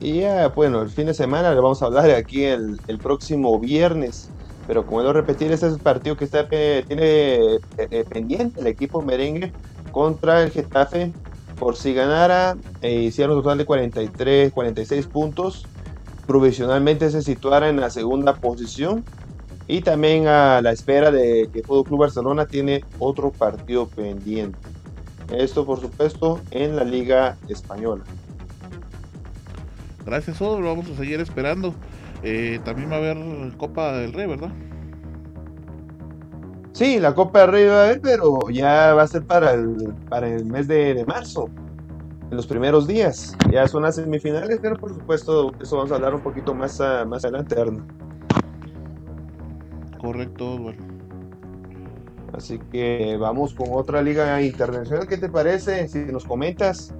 Y 0.00 0.20
ya, 0.20 0.48
bueno, 0.48 0.82
el 0.82 0.90
fin 0.90 1.06
de 1.06 1.14
semana 1.14 1.54
le 1.54 1.60
vamos 1.60 1.82
a 1.82 1.86
hablar 1.86 2.10
aquí 2.10 2.44
el, 2.44 2.80
el 2.88 2.98
próximo 2.98 3.58
viernes. 3.58 4.28
Pero 4.66 4.86
como 4.86 5.02
lo 5.02 5.12
repetir, 5.12 5.52
ese 5.52 5.66
es 5.66 5.74
el 5.74 5.80
partido 5.80 6.16
que 6.16 6.24
está, 6.24 6.48
tiene 6.48 7.56
eh, 7.78 8.04
pendiente 8.08 8.60
el 8.60 8.66
equipo 8.66 9.02
merengue 9.02 9.52
contra 9.92 10.42
el 10.42 10.50
Getafe. 10.50 11.12
Por 11.58 11.76
si 11.76 11.94
ganara, 11.94 12.56
eh, 12.82 13.02
hicieron 13.02 13.36
un 13.36 13.42
total 13.42 13.58
de 13.58 13.64
43, 13.64 14.52
46 14.52 15.06
puntos. 15.06 15.66
Provisionalmente 16.26 17.10
se 17.10 17.22
situara 17.22 17.68
en 17.68 17.80
la 17.80 17.90
segunda 17.90 18.34
posición. 18.34 19.04
Y 19.66 19.80
también 19.80 20.26
a 20.26 20.60
la 20.60 20.72
espera 20.72 21.10
de 21.10 21.48
que 21.52 21.62
Fútbol 21.62 21.84
Club 21.84 22.00
Barcelona 22.00 22.46
tiene 22.46 22.84
otro 22.98 23.30
partido 23.30 23.86
pendiente. 23.86 24.58
Esto, 25.32 25.64
por 25.64 25.80
supuesto, 25.80 26.40
en 26.50 26.76
la 26.76 26.84
Liga 26.84 27.36
Española. 27.48 28.04
Gracias, 30.04 30.40
Odro. 30.42 30.64
Vamos 30.64 30.90
a 30.90 30.96
seguir 30.96 31.20
esperando. 31.20 31.74
Eh, 32.26 32.58
también 32.64 32.90
va 32.90 32.94
a 32.94 32.98
haber 32.98 33.18
Copa 33.58 33.92
del 33.92 34.14
Rey, 34.14 34.26
¿verdad? 34.26 34.50
Sí, 36.72 36.98
la 36.98 37.14
Copa 37.14 37.42
del 37.42 37.52
Rey 37.52 37.66
va 37.66 37.82
a 37.82 37.84
haber, 37.84 38.00
pero 38.00 38.48
ya 38.50 38.94
va 38.94 39.02
a 39.02 39.06
ser 39.06 39.24
para 39.26 39.52
el, 39.52 39.94
para 40.08 40.26
el 40.28 40.46
mes 40.46 40.66
de, 40.66 41.04
marzo, 41.06 41.50
en 42.30 42.36
los 42.36 42.46
primeros 42.46 42.86
días. 42.86 43.36
Ya 43.52 43.68
son 43.68 43.82
las 43.82 43.96
semifinales, 43.96 44.58
pero 44.62 44.76
por 44.76 44.94
supuesto, 44.94 45.52
eso 45.60 45.76
vamos 45.76 45.92
a 45.92 45.96
hablar 45.96 46.14
un 46.14 46.22
poquito 46.22 46.54
más, 46.54 46.80
más 47.06 47.24
adelante, 47.26 47.60
Arno. 47.60 47.86
Correcto, 50.00 50.58
bueno. 50.58 50.82
Así 52.32 52.58
que 52.72 53.18
vamos 53.20 53.52
con 53.52 53.68
otra 53.70 54.00
liga 54.00 54.40
internacional. 54.40 55.06
¿Qué 55.06 55.18
te 55.18 55.28
parece? 55.28 55.86
Si 55.88 55.98
nos 56.06 56.24
comentas 56.24 56.92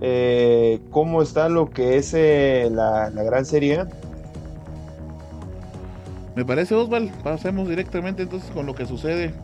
eh, 0.00 0.80
cómo 0.90 1.20
está 1.22 1.48
lo 1.48 1.70
que 1.70 1.98
es 1.98 2.14
eh, 2.14 2.68
la, 2.70 3.10
Gran 3.10 3.44
Serie 3.44 3.84
Me 6.34 6.44
parece, 6.44 6.74
Osval. 6.74 7.10
Pasemos 7.22 7.68
directamente 7.68 8.22
entonces 8.22 8.50
con 8.50 8.64
lo 8.66 8.74
que 8.74 8.86
sucede 8.86 9.34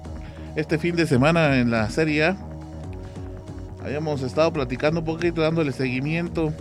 este 0.54 0.78
fin 0.78 0.96
de 0.96 1.06
semana 1.06 1.58
en 1.58 1.70
la 1.70 1.90
Serie 1.90 2.25
A. 2.25 2.36
Habíamos 3.84 4.22
estado 4.22 4.52
platicando 4.52 5.00
un 5.00 5.06
poquito, 5.06 5.42
dándole 5.42 5.72
seguimiento. 5.72 6.52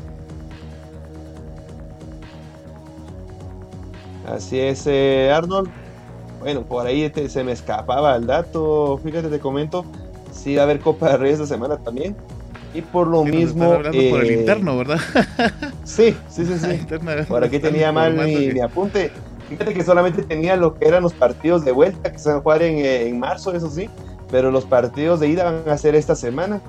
Así 4.27 4.59
es, 4.59 4.85
eh, 4.87 5.31
Arnold. 5.31 5.69
Bueno, 6.39 6.63
por 6.63 6.85
ahí 6.85 7.11
se 7.29 7.43
me 7.43 7.53
escapaba 7.53 8.15
el 8.15 8.27
dato. 8.27 8.99
Fíjate, 9.03 9.29
te 9.29 9.39
comento. 9.39 9.85
Sí, 10.31 10.55
va 10.55 10.63
a 10.63 10.65
haber 10.65 10.79
Copa 10.79 11.11
de 11.11 11.17
Reyes 11.17 11.39
esta 11.39 11.55
semana 11.55 11.77
también. 11.77 12.15
Y 12.75 12.81
por 12.81 13.07
lo 13.07 13.23
mismo. 13.23 13.75
por 13.75 13.87
el 13.87 13.95
eh, 13.95 14.33
interno, 14.33 14.77
¿verdad? 14.77 14.99
sí, 15.85 16.15
sí, 16.29 16.45
sí. 16.45 16.59
sí. 16.59 16.97
por 17.27 17.43
aquí 17.43 17.59
tenía 17.59 17.91
mal 17.91 18.13
mi, 18.15 18.59
apunte. 18.59 19.11
Fíjate 19.47 19.73
que 19.73 19.83
solamente 19.83 20.23
tenía 20.23 20.57
lo 20.57 20.73
que 20.75 20.87
eran 20.87 21.03
los 21.03 21.13
partidos 21.13 21.63
de 21.63 21.71
vuelta 21.71 22.11
que 22.11 22.19
se 22.19 22.29
van 22.29 22.39
a 22.39 22.41
jugar 22.41 22.63
en, 22.63 22.79
eh, 22.79 23.07
en 23.07 23.17
marzo, 23.17 23.53
eso 23.53 23.69
sí. 23.69 23.89
Pero 24.29 24.51
los 24.51 24.65
partidos 24.65 25.19
de 25.19 25.29
ida 25.29 25.45
van 25.45 25.69
a 25.69 25.77
ser 25.77 25.95
esta 25.95 26.15
semana. 26.15 26.61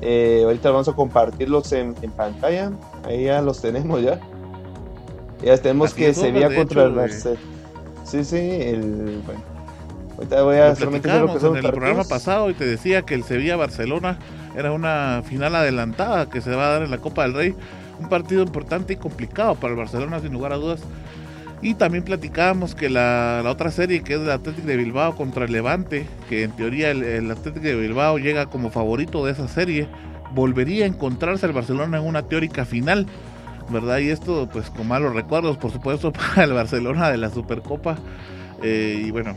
Eh, 0.00 0.42
ahorita 0.44 0.70
vamos 0.70 0.88
a 0.88 0.94
compartirlos 0.94 1.72
en, 1.72 1.94
en, 2.00 2.10
pantalla. 2.10 2.70
Ahí 3.04 3.24
ya 3.24 3.42
los 3.42 3.60
tenemos 3.60 4.00
ya. 4.00 4.20
Ya 5.42 5.58
tenemos 5.58 5.92
que 5.92 6.14
Sevilla 6.14 6.54
contra 6.54 6.84
el 6.84 6.92
Barcelona. 6.92 7.40
Sí, 8.04 8.24
sí, 8.24 8.36
el, 8.36 9.22
bueno. 9.26 9.57
Ahorita 10.18 10.42
voy 10.42 10.56
a 10.56 10.70
lo 10.70 11.32
que 11.32 11.40
son 11.40 11.56
en 11.56 11.64
el 11.64 11.70
programa 11.70 12.02
pasado 12.02 12.50
y 12.50 12.54
te 12.54 12.66
decía 12.66 13.02
que 13.02 13.14
el 13.14 13.22
Sevilla-Barcelona 13.22 14.18
era 14.56 14.72
una 14.72 15.22
final 15.24 15.54
adelantada 15.54 16.28
que 16.28 16.40
se 16.40 16.50
va 16.56 16.66
a 16.66 16.72
dar 16.72 16.82
en 16.82 16.90
la 16.90 16.98
Copa 16.98 17.22
del 17.22 17.34
Rey. 17.34 17.54
Un 18.00 18.08
partido 18.08 18.42
importante 18.42 18.94
y 18.94 18.96
complicado 18.96 19.54
para 19.54 19.74
el 19.74 19.78
Barcelona, 19.78 20.18
sin 20.18 20.32
lugar 20.32 20.52
a 20.52 20.56
dudas. 20.56 20.80
Y 21.62 21.74
también 21.74 22.02
platicábamos 22.02 22.74
que 22.74 22.90
la, 22.90 23.42
otra 23.46 23.70
serie, 23.70 24.02
que 24.02 24.14
es 24.14 24.20
el 24.20 24.30
Atlético 24.30 24.66
de 24.66 24.76
Bilbao 24.76 25.14
contra 25.14 25.44
el 25.44 25.52
Levante, 25.52 26.06
que 26.28 26.42
en 26.42 26.50
teoría 26.50 26.90
el, 26.90 27.04
el 27.04 27.30
Atlético 27.30 27.66
de 27.66 27.76
Bilbao 27.76 28.18
llega 28.18 28.46
como 28.46 28.70
favorito 28.70 29.24
de 29.24 29.32
esa 29.32 29.46
serie, 29.46 29.88
volvería 30.32 30.84
a 30.84 30.88
encontrarse 30.88 31.46
el 31.46 31.52
Barcelona 31.52 31.98
en 31.98 32.04
una 32.04 32.22
teórica 32.22 32.64
final 32.64 33.06
¿verdad? 33.70 33.98
Y 33.98 34.10
esto, 34.10 34.48
pues 34.52 34.70
con 34.70 34.88
malos 34.88 35.14
recuerdos, 35.14 35.56
por 35.56 35.70
supuesto, 35.70 36.12
para 36.34 36.44
el 36.44 36.52
Barcelona 36.52 37.10
de 37.10 37.18
la 37.18 37.30
Supercopa. 37.30 37.98
Eh, 38.62 39.04
y 39.06 39.10
bueno, 39.10 39.34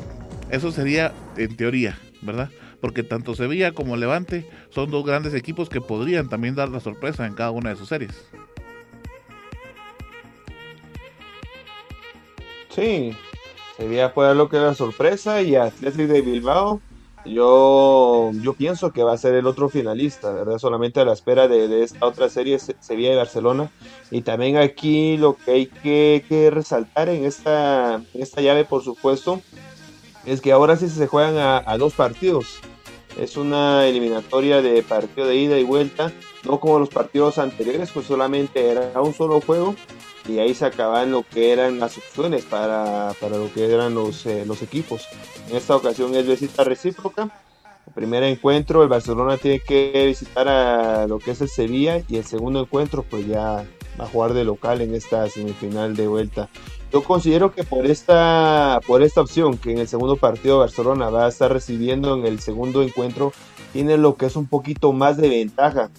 eso 0.52 0.72
sería 0.72 1.14
en 1.38 1.56
teoría, 1.56 1.98
¿verdad? 2.22 2.50
Porque 2.80 3.04
tanto 3.04 3.36
Sevilla 3.36 3.72
como 3.72 3.98
Levante 3.98 4.48
son 4.70 4.92
dos 4.92 5.06
grandes 5.06 5.34
equipos 5.34 5.70
que 5.70 5.82
podrían 5.82 6.30
también 6.30 6.56
dar 6.56 6.70
la 6.70 6.80
sorpresa 6.80 7.26
en 7.26 7.34
cada 7.34 7.52
una 7.52 7.70
de 7.70 7.76
sus 7.76 7.90
series. 7.90 8.28
Sí, 12.70 13.16
Sevilla 13.78 14.14
puede 14.14 14.30
dar 14.30 14.38
lo 14.38 14.50
que 14.50 14.58
es 14.58 14.64
la 14.64 14.74
sorpresa 14.76 15.42
y 15.42 15.56
Atlético 15.56 16.14
de 16.14 16.22
Bilbao 16.22 16.82
yo, 17.26 18.32
yo 18.42 18.54
pienso 18.54 18.92
que 18.92 19.04
va 19.04 19.14
a 19.14 19.18
ser 19.18 19.36
el 19.36 19.46
otro 19.46 19.70
finalista, 19.70 20.32
¿verdad? 20.32 20.58
Solamente 20.58 21.00
a 21.00 21.06
la 21.06 21.14
espera 21.14 21.48
de, 21.48 21.84
esta 21.84 22.06
otra 22.06 22.30
serie, 22.30 22.58
Sevilla 22.60 23.14
y 23.14 23.16
Barcelona. 23.16 23.70
Y 24.10 24.22
también 24.22 24.58
aquí 24.58 25.18
lo 25.18 25.36
que 25.36 25.52
hay 25.52 25.66
que, 25.68 26.50
resaltar 26.52 27.10
en 27.10 27.26
esta, 27.26 28.02
esta 28.14 28.42
llave, 28.42 28.66
por 28.66 28.84
supuesto, 28.84 29.42
es 30.26 30.42
que 30.42 30.52
ahora 30.52 30.76
sí 30.76 30.90
se 30.90 31.08
juegan 31.08 31.38
a, 31.38 31.78
dos 31.78 31.94
partidos. 31.94 32.60
Es 33.20 33.38
una 33.38 33.86
eliminatoria 33.88 34.62
de 34.62 34.84
partido 34.84 35.28
de 35.28 35.36
ida 35.36 35.60
y 35.60 35.64
vuelta, 35.64 36.12
no 36.44 36.60
como 36.60 36.80
los 36.80 36.90
partidos 36.90 37.38
anteriores, 37.38 37.92
pues 37.92 38.06
solamente 38.06 38.70
era 38.70 39.02
un 39.02 39.14
solo 39.14 39.42
juego 39.42 39.76
y 40.28 40.40
ahí 40.40 40.54
se 40.54 40.66
acaban 40.66 41.12
lo 41.12 41.24
que 41.24 41.52
eran 41.52 41.80
las 41.80 41.98
opciones 41.98 42.46
para, 42.46 43.14
lo 43.22 43.54
que 43.54 43.66
eran 43.66 43.94
los, 43.94 44.26
eh, 44.26 44.46
los 44.46 44.62
equipos. 44.62 45.08
En 45.50 45.58
esta 45.58 45.76
ocasión 45.76 46.16
es 46.16 46.28
visita 46.28 46.64
recíproca. 46.64 47.30
El 47.88 47.94
primer 47.94 48.24
encuentro, 48.24 48.84
el 48.84 48.90
Barcelona 48.90 49.38
tiene 49.38 49.60
que 49.60 50.06
visitar 50.06 50.48
a 50.48 51.08
lo 51.08 51.20
que 51.20 51.32
es 51.32 51.42
el 51.42 51.50
Sevilla 51.50 52.02
y 52.08 52.18
el 52.18 52.24
segundo 52.24 52.62
encuentro, 52.62 53.04
pues 53.04 53.28
ya 53.28 53.66
va 54.00 54.06
a 54.06 54.08
jugar 54.08 54.34
de 54.34 54.46
local 54.46 54.82
en 54.82 54.96
esta 54.96 55.28
semifinal 55.30 55.96
de 55.96 56.08
vuelta. 56.08 56.50
Yo 56.92 57.02
considero 57.04 57.54
que 57.54 57.64
por 57.64 57.86
esta, 57.86 58.82
por 58.86 59.02
esta 59.02 59.22
opción, 59.22 59.58
que 59.58 59.72
en 59.72 59.78
el 59.78 59.88
segundo 59.88 60.18
partido 60.18 60.60
Barcelona 60.60 61.10
va 61.10 61.26
a 61.26 61.30
estar 61.30 61.52
recibiendo 61.52 62.18
en 62.18 62.26
el 62.26 62.42
segundo 62.42 62.84
encuentro, 62.84 63.32
tiene 63.72 63.98
lo 63.98 64.18
que 64.18 64.26
es 64.26 64.36
un 64.36 64.46
poquito 64.46 64.92
más 64.92 65.16
de 65.16 65.30
ventaja. 65.30 65.90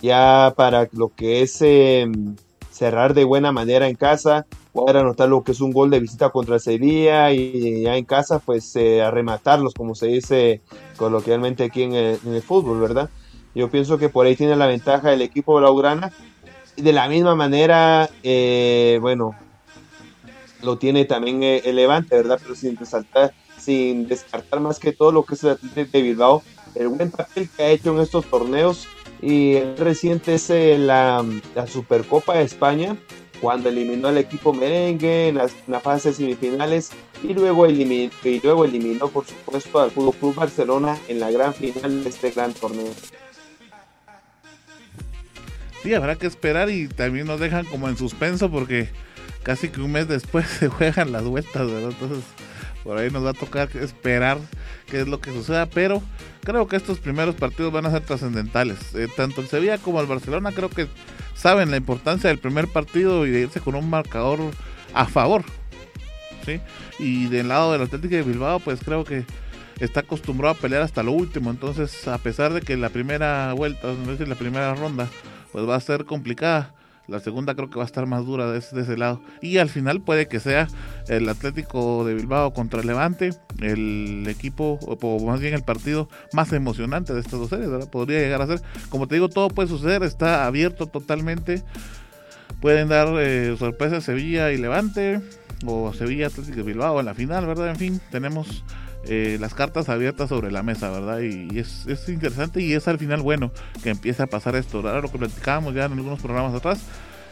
Ya 0.00 0.54
para 0.56 0.88
lo 0.92 1.10
que 1.14 1.42
es 1.42 1.60
em, 1.60 2.36
cerrar 2.70 3.12
de 3.12 3.24
buena 3.24 3.52
manera 3.52 3.88
en 3.88 3.96
casa, 3.96 4.46
poder 4.72 4.96
anotar 4.96 5.28
lo 5.28 5.44
que 5.44 5.52
es 5.52 5.60
un 5.60 5.72
gol 5.72 5.90
de 5.90 6.00
visita 6.00 6.30
contra 6.30 6.58
Sevilla 6.58 7.30
y 7.32 7.82
ya 7.82 7.96
en 7.96 8.04
casa 8.04 8.38
pues 8.38 8.74
eh, 8.76 9.02
arrematarlos 9.02 9.74
como 9.74 9.94
se 9.94 10.06
dice 10.06 10.62
coloquialmente 10.96 11.64
aquí 11.64 11.82
en 11.82 11.94
el, 11.94 12.42
fútbol, 12.42 12.80
¿verdad? 12.80 13.10
Yo 13.54 13.70
pienso 13.70 13.98
que 13.98 14.08
por 14.08 14.24
ahí 14.24 14.36
tiene 14.36 14.56
la 14.56 14.66
ventaja 14.66 15.12
el 15.12 15.20
equipo 15.20 15.56
blaugrana 15.56 16.12
de 16.76 16.92
la 16.92 17.08
misma 17.08 17.34
manera, 17.34 18.08
eh, 18.22 18.98
bueno, 19.02 19.34
lo 20.62 20.78
tiene 20.78 21.04
también 21.04 21.42
eh, 21.42 21.62
el 21.64 21.76
Levante, 21.76 22.16
¿verdad? 22.16 22.38
Pero 22.42 22.54
sin 22.54 22.76
resaltar, 22.76 23.32
sin 23.58 24.08
descartar 24.08 24.60
más 24.60 24.78
que 24.78 24.92
todo 24.92 25.12
lo 25.12 25.24
que 25.24 25.34
es 25.34 25.44
el 25.44 25.50
Atlético 25.50 25.90
de 25.92 26.02
Bilbao, 26.02 26.42
el 26.74 26.88
buen 26.88 27.10
papel 27.10 27.48
que 27.56 27.62
ha 27.62 27.70
hecho 27.70 27.94
en 27.94 28.00
estos 28.00 28.26
torneos 28.26 28.88
y 29.20 29.54
el 29.54 29.76
reciente 29.76 30.34
es 30.34 30.48
eh, 30.50 30.78
la, 30.78 31.24
Supercopa 31.66 32.36
de 32.36 32.44
España, 32.44 32.96
cuando 33.40 33.68
eliminó 33.68 34.08
al 34.08 34.18
equipo 34.18 34.52
merengue 34.52 35.28
en 35.28 35.36
las, 35.36 35.52
fase 35.82 36.12
semifinales 36.12 36.90
y 37.22 37.34
luego, 37.34 37.66
eliminó, 37.66 38.12
y 38.24 38.40
luego 38.40 38.64
eliminó, 38.64 39.08
por 39.08 39.26
supuesto, 39.26 39.80
al 39.80 39.90
Fútbol 39.90 40.14
Club 40.14 40.34
Barcelona 40.34 40.98
en 41.08 41.20
la 41.20 41.30
gran 41.30 41.54
final 41.54 42.04
de 42.04 42.10
este 42.10 42.30
gran 42.30 42.52
torneo. 42.52 42.92
Sí, 45.82 45.94
habrá 45.94 46.16
que 46.16 46.26
esperar 46.26 46.70
y 46.70 46.88
también 46.88 47.26
nos 47.26 47.38
dejan 47.38 47.64
como 47.64 47.88
en 47.88 47.96
suspenso 47.96 48.50
porque 48.50 48.88
casi 49.42 49.68
que 49.68 49.80
un 49.80 49.92
mes 49.92 50.08
después 50.08 50.46
se 50.58 50.68
juegan 50.68 51.12
las 51.12 51.24
vueltas, 51.24 51.66
¿verdad? 51.66 51.90
Entonces, 51.90 52.24
por 52.84 52.96
ahí 52.96 53.10
nos 53.10 53.24
va 53.24 53.30
a 53.30 53.34
tocar 53.34 53.68
esperar 53.76 54.38
qué 54.86 55.00
es 55.00 55.08
lo 55.08 55.20
que 55.20 55.32
suceda, 55.32 55.66
pero 55.66 56.02
creo 56.42 56.66
que 56.66 56.76
estos 56.76 56.98
primeros 56.98 57.34
partidos 57.34 57.72
van 57.72 57.86
a 57.86 57.90
ser 57.90 58.02
trascendentales. 58.02 58.94
Eh, 58.94 59.08
tanto 59.16 59.40
el 59.40 59.48
Sevilla 59.48 59.78
como 59.78 60.00
el 60.00 60.06
Barcelona 60.06 60.52
creo 60.52 60.70
que 60.70 60.88
saben 61.34 61.70
la 61.70 61.76
importancia 61.76 62.28
del 62.28 62.38
primer 62.38 62.68
partido 62.68 63.26
y 63.26 63.30
de 63.30 63.40
irse 63.40 63.60
con 63.60 63.74
un 63.74 63.90
marcador 63.90 64.40
a 64.94 65.06
favor. 65.06 65.44
¿sí? 66.46 66.60
Y 66.98 67.26
del 67.26 67.48
lado 67.48 67.72
del 67.72 67.82
Atlético 67.82 68.14
de 68.14 68.22
Bilbao, 68.22 68.60
pues 68.60 68.80
creo 68.82 69.04
que 69.04 69.24
está 69.80 70.00
acostumbrado 70.00 70.54
a 70.54 70.58
pelear 70.58 70.82
hasta 70.82 71.02
lo 71.02 71.12
último. 71.12 71.50
Entonces, 71.50 72.08
a 72.08 72.18
pesar 72.18 72.52
de 72.52 72.60
que 72.60 72.76
la 72.76 72.88
primera 72.88 73.52
vuelta, 73.52 73.88
no 73.88 74.12
decir 74.12 74.28
la 74.28 74.34
primera 74.34 74.74
ronda, 74.74 75.08
pues 75.52 75.68
va 75.68 75.76
a 75.76 75.80
ser 75.80 76.04
complicada 76.04 76.74
la 77.08 77.20
segunda 77.20 77.54
creo 77.54 77.70
que 77.70 77.76
va 77.76 77.84
a 77.84 77.86
estar 77.86 78.06
más 78.06 78.24
dura 78.26 78.50
de 78.52 78.58
ese, 78.58 78.96
lado. 78.96 79.20
Y 79.40 79.56
al 79.58 79.70
final 79.70 80.02
puede 80.02 80.28
que 80.28 80.40
sea 80.40 80.68
el 81.08 81.28
Atlético 81.28 82.04
de 82.04 82.14
Bilbao 82.14 82.52
contra 82.52 82.82
Levante, 82.82 83.30
el 83.60 84.26
equipo, 84.28 84.78
o 84.82 85.26
más 85.26 85.40
bien 85.40 85.54
el 85.54 85.62
partido 85.62 86.08
más 86.32 86.52
emocionante 86.52 87.14
de 87.14 87.20
estas 87.20 87.40
dos 87.40 87.48
series, 87.48 87.70
¿verdad? 87.70 87.90
Podría 87.90 88.20
llegar 88.20 88.42
a 88.42 88.46
ser. 88.46 88.60
Como 88.90 89.08
te 89.08 89.14
digo, 89.14 89.28
todo 89.30 89.48
puede 89.48 89.68
suceder, 89.68 90.02
está 90.02 90.46
abierto 90.46 90.86
totalmente. 90.86 91.62
Pueden 92.60 92.88
dar 92.88 93.08
eh, 93.18 93.56
sorpresas 93.58 94.04
Sevilla 94.04 94.52
y 94.52 94.58
Levante. 94.58 95.20
o 95.66 95.92
Sevilla 95.94 96.26
Atlético 96.26 96.56
de 96.58 96.62
Bilbao 96.62 97.00
en 97.00 97.06
la 97.06 97.14
final, 97.14 97.46
¿verdad? 97.46 97.70
En 97.70 97.76
fin, 97.76 98.00
tenemos 98.10 98.64
eh, 99.04 99.38
las 99.40 99.54
cartas 99.54 99.88
abiertas 99.88 100.28
sobre 100.28 100.50
la 100.50 100.62
mesa, 100.62 100.90
¿verdad? 100.90 101.20
Y, 101.20 101.58
es, 101.58 101.86
es, 101.86 102.08
interesante 102.08 102.60
y 102.60 102.72
es 102.72 102.88
al 102.88 102.98
final 102.98 103.22
bueno 103.22 103.52
que 103.82 103.90
empiece 103.90 104.22
a 104.22 104.26
pasar 104.26 104.56
esto. 104.56 104.78
Ahora 104.78 105.00
lo 105.00 105.10
que 105.10 105.18
platicábamos 105.18 105.74
ya 105.74 105.84
en 105.84 105.92
algunos 105.92 106.20
programas 106.20 106.54
atrás, 106.54 106.80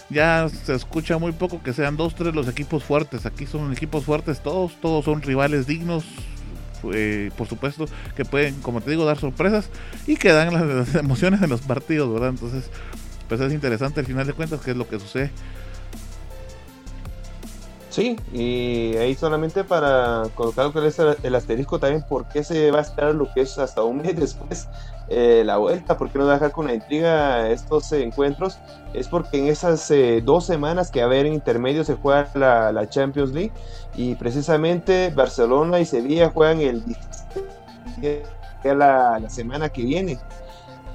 ya 0.09 0.49
se 0.49 0.75
escucha 0.75 1.19
muy 1.19 1.33
poco 1.33 1.63
que 1.63 1.73
sean 1.73 1.97
dos, 1.97 2.15
tres 2.15 2.35
los 2.35 2.49
equipos 2.49 2.85
fuertes. 2.85 3.27
Aquí 3.27 3.47
son 3.47 3.73
equipos 3.73 4.05
fuertes 4.05 4.43
todos, 4.43 4.81
todos 4.81 5.05
son 5.05 5.23
rivales 5.23 5.67
dignos. 5.67 6.05
Eh, 6.93 7.31
por 7.37 7.49
supuesto 7.49 7.87
que 8.15 8.25
pueden, 8.25 8.61
como 8.61 8.81
te 8.81 8.91
digo, 8.91 9.05
dar 9.05 9.19
sorpresas 9.19 9.71
y 10.07 10.17
que 10.17 10.31
dan 10.31 10.55
las, 10.55 10.95
emociones 10.95 11.43
en 11.43 11.51
los 11.51 11.63
partidos, 11.63 12.13
¿verdad? 12.13 12.31
Entonces, 12.31 12.71
pues 13.29 13.41
es 13.41 13.53
interesante 13.53 14.01
al 14.01 14.07
final 14.07 14.27
de 14.27 14.35
cuentas 14.35 14.61
qué 14.61 14.71
es 14.71 14.77
lo 14.77 14.89
que 14.89 15.01
sucede. 15.01 15.31
Sí, 17.97 18.15
y 18.31 18.95
ahí 18.99 19.15
solamente 19.15 19.65
para 19.65 20.25
colocar 20.35 20.71
el 21.23 21.35
asterisco 21.35 21.79
también, 21.79 22.05
¿por 22.07 22.29
qué 22.29 22.45
se 22.45 22.71
va 22.71 22.81
a 22.81 22.83
esperar 22.83 23.15
lo 23.15 23.33
que 23.33 23.41
es 23.41 23.59
hasta 23.59 23.83
un 23.85 24.03
mes 24.03 24.15
después 24.21 24.69
eh, 25.09 25.43
la 25.47 25.57
vuelta? 25.57 25.97
¿Por 25.97 26.11
qué 26.11 26.19
no 26.19 26.27
dejar 26.27 26.53
con 26.53 26.67
la 26.67 26.75
intriga 26.75 27.49
estos 27.49 27.91
encuentros? 27.93 28.59
Es 28.93 29.09
porque 29.09 29.39
en 29.39 29.47
esas 29.47 29.91
eh, 29.91 30.21
dos 30.23 30.45
semanas 30.45 30.91
que 30.91 31.01
a 31.01 31.07
ver 31.07 31.25
en 31.25 31.33
intermedio 31.33 31.85
se 31.85 31.95
juega 31.95 32.29
la, 32.35 32.87
Champions 32.91 33.33
League 33.33 33.53
y 33.95 34.15
precisamente 34.17 35.11
Barcelona 35.17 35.81
y 35.81 35.87
Sevilla 35.87 36.29
juegan 36.29 36.61
el 36.61 36.85
la, 38.63 39.19
la 39.19 39.31
semana 39.31 39.71
que 39.71 39.81
viene. 39.81 40.19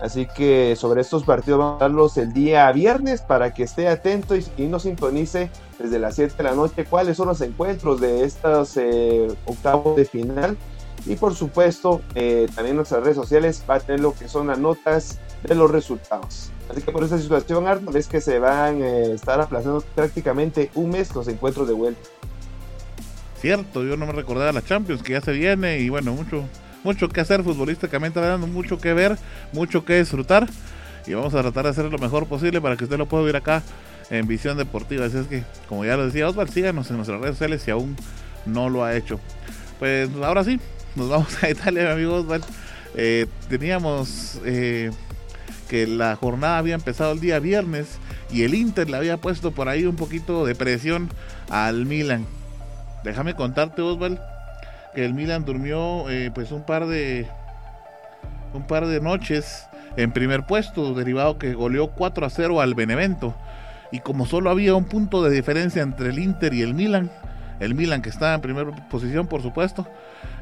Así 0.01 0.25
que 0.25 0.75
sobre 0.75 1.01
estos 1.01 1.23
partidos 1.23 1.59
vamos 1.59 1.81
a 1.81 1.85
darlos 1.85 2.17
el 2.17 2.33
día 2.33 2.71
viernes 2.71 3.21
para 3.21 3.53
que 3.53 3.63
esté 3.63 3.87
atento 3.87 4.35
y, 4.35 4.43
y 4.57 4.63
nos 4.63 4.83
sintonice 4.83 5.51
desde 5.77 5.99
las 5.99 6.15
7 6.15 6.33
de 6.37 6.43
la 6.43 6.55
noche 6.55 6.85
cuáles 6.85 7.17
son 7.17 7.27
los 7.27 7.39
encuentros 7.41 8.01
de 8.01 8.23
estos 8.23 8.77
eh, 8.77 9.27
octavos 9.45 9.95
de 9.95 10.05
final. 10.05 10.57
Y 11.05 11.15
por 11.15 11.35
supuesto, 11.35 12.01
eh, 12.15 12.47
también 12.53 12.75
nuestras 12.75 13.03
redes 13.03 13.15
sociales 13.15 13.63
va 13.69 13.75
a 13.75 13.79
tener 13.79 14.01
lo 14.01 14.13
que 14.13 14.27
son 14.27 14.47
las 14.47 14.59
notas 14.59 15.19
de 15.43 15.55
los 15.55 15.71
resultados. 15.71 16.51
Así 16.69 16.81
que 16.81 16.91
por 16.91 17.03
esta 17.03 17.17
situación, 17.17 17.67
Arnold, 17.67 17.95
es 17.97 18.07
que 18.07 18.21
se 18.21 18.39
van 18.39 18.81
a 18.81 18.87
eh, 18.87 19.13
estar 19.13 19.41
aplazando 19.41 19.83
prácticamente 19.95 20.69
un 20.75 20.89
mes 20.89 21.13
los 21.15 21.27
encuentros 21.27 21.67
de 21.67 21.73
vuelta. 21.73 22.07
Cierto, 23.39 23.83
yo 23.83 23.97
no 23.97 24.05
me 24.05 24.13
recordaba 24.13 24.51
la 24.51 24.61
Champions 24.61 25.01
que 25.01 25.13
ya 25.13 25.21
se 25.21 25.31
viene 25.31 25.79
y 25.79 25.89
bueno, 25.89 26.13
mucho, 26.13 26.43
mucho 26.83 27.09
que 27.09 27.21
hacer 27.21 27.43
futbolísticamente 27.43 28.19
dando 28.19 28.47
mucho 28.47 28.77
que 28.77 28.93
ver, 28.93 29.17
mucho 29.53 29.85
que 29.85 29.99
disfrutar 29.99 30.47
y 31.05 31.13
vamos 31.13 31.33
a 31.33 31.41
tratar 31.41 31.65
de 31.65 31.71
hacer 31.71 31.85
lo 31.85 31.97
mejor 31.97 32.27
posible 32.27 32.61
para 32.61 32.77
que 32.77 32.83
usted 32.83 32.97
lo 32.97 33.07
pueda 33.07 33.23
ver 33.23 33.35
acá 33.35 33.63
en 34.09 34.27
Visión 34.27 34.57
Deportiva. 34.57 35.05
Así 35.05 35.17
es 35.17 35.27
que, 35.27 35.43
como 35.67 35.85
ya 35.85 35.97
lo 35.97 36.05
decía 36.05 36.27
Osvaldo, 36.27 36.51
síganos 36.51 36.89
en 36.89 36.97
nuestras 36.97 37.19
redes 37.19 37.35
sociales 37.35 37.61
si 37.63 37.71
aún 37.71 37.95
no 38.45 38.69
lo 38.69 38.83
ha 38.83 38.95
hecho. 38.95 39.19
Pues 39.79 40.09
ahora 40.21 40.43
sí, 40.43 40.59
nos 40.95 41.09
vamos 41.09 41.43
a 41.43 41.49
Italia, 41.49 41.83
mi 41.83 41.91
amigo. 41.91 42.25
Eh, 42.95 43.25
teníamos 43.49 44.39
eh, 44.45 44.91
que 45.69 45.87
la 45.87 46.15
jornada 46.15 46.57
había 46.57 46.75
empezado 46.75 47.13
el 47.13 47.19
día 47.19 47.39
viernes 47.39 47.87
y 48.31 48.43
el 48.43 48.53
Inter 48.53 48.89
le 48.89 48.97
había 48.97 49.17
puesto 49.17 49.51
por 49.51 49.69
ahí 49.69 49.85
un 49.85 49.95
poquito 49.95 50.45
de 50.45 50.55
presión 50.55 51.09
al 51.49 51.85
Milan. 51.85 52.25
Déjame 53.03 53.33
contarte, 53.33 53.81
Osvaldo, 53.81 54.21
que 54.93 55.05
el 55.05 55.13
Milan 55.13 55.45
durmió 55.45 56.09
eh, 56.09 56.31
pues 56.33 56.51
un 56.51 56.63
par 56.63 56.85
de 56.87 57.27
un 58.53 58.67
par 58.67 58.85
de 58.85 58.99
noches 58.99 59.67
en 59.97 60.11
primer 60.11 60.45
puesto, 60.45 60.93
derivado 60.93 61.37
que 61.37 61.53
goleó 61.53 61.87
4 61.91 62.25
a 62.25 62.29
0 62.29 62.61
al 62.61 62.73
Benevento. 62.73 63.35
Y 63.91 63.99
como 63.99 64.25
solo 64.25 64.49
había 64.49 64.75
un 64.75 64.85
punto 64.85 65.21
de 65.23 65.31
diferencia 65.31 65.81
entre 65.81 66.09
el 66.09 66.19
Inter 66.19 66.53
y 66.53 66.61
el 66.61 66.73
Milan, 66.73 67.11
el 67.59 67.75
Milan 67.75 68.01
que 68.01 68.09
estaba 68.09 68.33
en 68.33 68.41
primera 68.41 68.71
posición, 68.89 69.27
por 69.27 69.41
supuesto, 69.41 69.85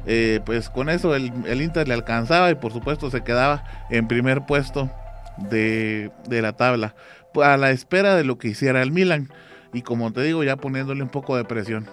eh, 0.06 0.40
pues 0.44 0.70
con 0.70 0.88
eso 0.88 1.14
el, 1.14 1.60
Inter 1.60 1.88
le 1.88 1.94
alcanzaba 1.94 2.50
y 2.50 2.54
por 2.54 2.72
supuesto 2.72 3.10
se 3.10 3.22
quedaba 3.22 3.64
en 3.90 4.08
primer 4.08 4.46
puesto 4.46 4.90
de, 5.36 6.10
de 6.28 6.42
la 6.42 6.52
tabla, 6.52 6.94
a 7.42 7.56
la 7.56 7.70
espera 7.70 8.14
de 8.14 8.24
lo 8.24 8.38
que 8.38 8.48
hiciera 8.48 8.82
el 8.82 8.92
Milan. 8.92 9.28
Y 9.72 9.82
como 9.82 10.12
te 10.12 10.22
digo, 10.22 10.42
ya 10.42 10.56
poniéndole 10.56 11.02
un 11.02 11.10
poco 11.10 11.36
de 11.36 11.44
presión. 11.44 11.88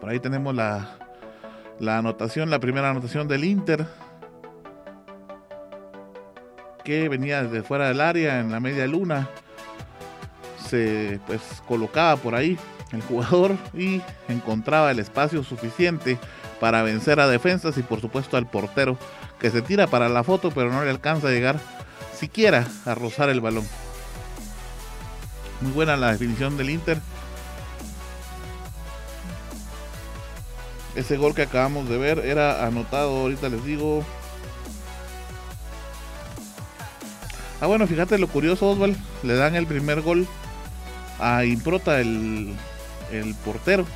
Por 0.00 0.10
ahí 0.10 0.20
tenemos 0.20 0.54
la, 0.54 1.07
la 1.80 1.98
anotación, 1.98 2.50
la 2.50 2.58
primera 2.58 2.90
anotación 2.90 3.28
del 3.28 3.44
Inter. 3.44 3.86
Que 6.84 7.08
venía 7.08 7.42
desde 7.42 7.62
fuera 7.62 7.88
del 7.88 8.00
área 8.00 8.40
en 8.40 8.50
la 8.50 8.60
media 8.60 8.86
luna. 8.86 9.28
Se 10.66 11.20
pues 11.26 11.62
colocaba 11.66 12.16
por 12.16 12.34
ahí 12.34 12.58
el 12.92 13.02
jugador 13.02 13.56
y 13.74 14.00
encontraba 14.28 14.90
el 14.90 14.98
espacio 14.98 15.42
suficiente 15.42 16.18
para 16.60 16.82
vencer 16.82 17.20
a 17.20 17.28
defensas 17.28 17.78
y 17.78 17.82
por 17.82 18.00
supuesto 18.00 18.36
al 18.36 18.48
portero 18.48 18.96
que 19.38 19.50
se 19.50 19.62
tira 19.62 19.86
para 19.86 20.08
la 20.08 20.24
foto 20.24 20.50
pero 20.50 20.72
no 20.72 20.82
le 20.82 20.90
alcanza 20.90 21.28
a 21.28 21.30
llegar 21.30 21.60
siquiera 22.14 22.66
a 22.84 22.94
rozar 22.94 23.28
el 23.28 23.40
balón. 23.40 23.66
Muy 25.60 25.72
buena 25.72 25.96
la 25.96 26.12
definición 26.12 26.56
del 26.56 26.70
Inter 26.70 26.98
Ese 30.98 31.16
gol 31.16 31.32
que 31.32 31.42
acabamos 31.42 31.88
de 31.88 31.96
ver 31.96 32.18
era 32.18 32.66
anotado, 32.66 33.20
ahorita 33.20 33.48
les 33.48 33.64
digo. 33.64 34.02
Ah, 37.60 37.68
bueno, 37.68 37.86
fíjate 37.86 38.18
lo 38.18 38.26
curioso, 38.26 38.68
Osval. 38.70 38.96
Le 39.22 39.36
dan 39.36 39.54
el 39.54 39.68
primer 39.68 40.00
gol 40.00 40.26
a 41.20 41.44
Improta, 41.44 42.00
el, 42.00 42.52
el 43.12 43.32
portero. 43.44 43.86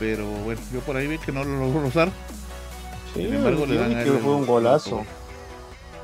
Pero 0.00 0.26
bueno, 0.26 0.60
yo 0.72 0.80
por 0.80 0.96
ahí 0.96 1.06
vi 1.06 1.18
que 1.18 1.30
no 1.30 1.44
lo 1.44 1.60
logró 1.60 1.82
rozar. 1.82 2.08
Sí, 3.14 3.22
Sin 3.22 3.34
embargo, 3.34 3.66
le 3.66 3.76
dan 3.76 3.94
que 4.02 4.10
fue 4.10 4.34
un 4.34 4.44
golazo. 4.44 5.06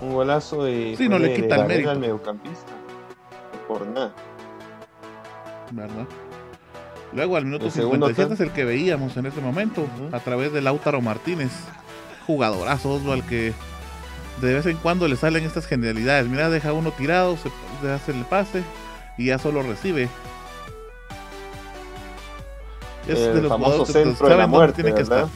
Un 0.00 0.14
golazo 0.14 0.68
y. 0.68 0.94
Sí, 0.94 1.08
no 1.08 1.18
le 1.18 1.34
quita 1.34 1.56
el 1.56 1.66
mérito. 1.66 1.90
al 1.90 1.98
mediocampista. 1.98 2.70
Por 3.66 3.84
nada. 3.88 4.14
¿Verdad? 5.72 6.06
Luego 7.12 7.36
al 7.36 7.44
minuto 7.44 7.70
57 7.70 8.34
es 8.34 8.40
el 8.40 8.50
que 8.50 8.64
veíamos 8.64 9.16
en 9.16 9.26
este 9.26 9.40
momento 9.40 9.86
a 10.12 10.20
través 10.20 10.52
de 10.52 10.60
Lautaro 10.60 11.00
Martínez. 11.00 11.52
Jugadorazo 12.26 12.94
Oswald 12.94 13.24
que 13.26 13.52
de 14.40 14.54
vez 14.54 14.66
en 14.66 14.76
cuando 14.76 15.08
le 15.08 15.16
salen 15.16 15.44
estas 15.44 15.66
genialidades. 15.66 16.28
Mira, 16.28 16.50
deja 16.50 16.72
uno 16.72 16.90
tirado, 16.90 17.36
se 17.36 17.90
hace 17.90 18.12
el 18.12 18.24
pase 18.24 18.62
y 19.16 19.26
ya 19.26 19.38
solo 19.38 19.62
recibe. 19.62 20.08
Es 23.08 23.18
el 23.20 23.34
de 23.34 23.42
los 23.42 23.50
famoso 23.50 23.86
centro 23.86 24.28
de 24.28 24.36
la 24.36 24.46
muerte, 24.46 24.82
tiene 24.82 24.94
que 24.94 25.02
estar. 25.02 25.28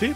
Sí. 0.00 0.12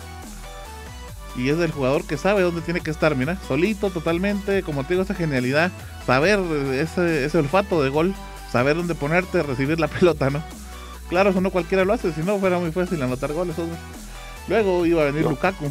Y 1.37 1.51
es 1.51 1.59
del 1.59 1.71
jugador 1.71 2.05
que 2.05 2.17
sabe 2.17 2.43
dónde 2.43 2.61
tiene 2.63 2.81
que 2.81 2.91
estar, 2.91 3.15
mira, 3.15 3.39
solito 3.47 3.91
totalmente, 3.91 4.65
como 4.65 4.83
te 4.83 4.95
digo, 4.95 5.05
esa 5.05 5.15
genialidad, 5.15 5.71
saber 6.05 6.41
ese, 6.75 7.25
ese 7.25 7.39
olfato 7.39 7.81
de 7.81 7.91
gol 7.91 8.15
saber 8.53 8.77
dónde 8.77 8.95
ponerte, 8.95 9.43
recibir 9.43 9.81
la 9.81 9.89
pelota, 9.89 10.31
¿no? 10.31 10.43
Claro, 11.09 11.31
eso 11.31 11.41
no 11.41 11.51
cualquiera 11.51 11.85
lo 11.85 11.93
hace, 11.93 12.13
si 12.13 12.21
no 12.23 12.39
fuera 12.39 12.59
muy 12.59 12.71
fácil 12.71 13.03
anotar 13.03 13.33
goles. 13.33 13.57
Luego 14.47 14.85
iba 14.87 15.03
a 15.03 15.07
venir 15.07 15.25
Lukaku, 15.25 15.71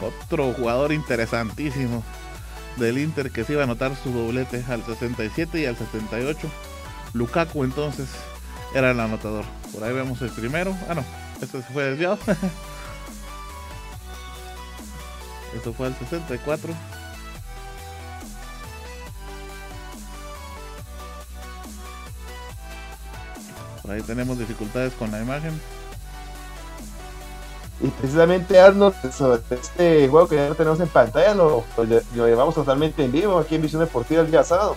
otro 0.00 0.52
jugador 0.52 0.92
interesantísimo 0.92 2.04
del 2.76 2.98
Inter 2.98 3.30
que 3.32 3.44
se 3.44 3.54
iba 3.54 3.62
a 3.62 3.64
anotar 3.64 3.96
su 3.96 4.12
doblete 4.12 4.64
al 4.68 4.84
67 4.84 5.60
y 5.60 5.66
al 5.66 5.76
78. 5.76 6.48
Lukaku 7.14 7.64
entonces 7.64 8.08
era 8.74 8.92
el 8.92 9.00
anotador. 9.00 9.44
Por 9.72 9.82
ahí 9.82 9.92
vemos 9.92 10.22
el 10.22 10.30
primero. 10.30 10.76
Ah, 10.88 10.94
no, 10.94 11.04
este 11.40 11.60
se 11.62 11.72
fue 11.72 11.84
desviado. 11.84 12.18
Esto 15.56 15.72
fue 15.72 15.86
al 15.86 15.96
64. 15.98 16.74
Ahí 23.90 24.02
tenemos 24.02 24.38
dificultades 24.38 24.92
con 24.94 25.10
la 25.10 25.20
imagen. 25.20 25.58
Y 27.80 27.88
precisamente 27.88 28.58
Arnold, 28.58 28.94
este 29.50 30.08
juego 30.08 30.28
que 30.28 30.34
ya 30.34 30.54
tenemos 30.54 30.80
en 30.80 30.88
pantalla, 30.88 31.32
lo, 31.34 31.64
llevamos 32.12 32.54
totalmente 32.54 33.04
en 33.04 33.12
vivo 33.12 33.38
aquí 33.38 33.54
en 33.54 33.62
Visión 33.62 33.80
Deportiva 33.80 34.22
el 34.22 34.30
día 34.30 34.42
sábado. 34.42 34.76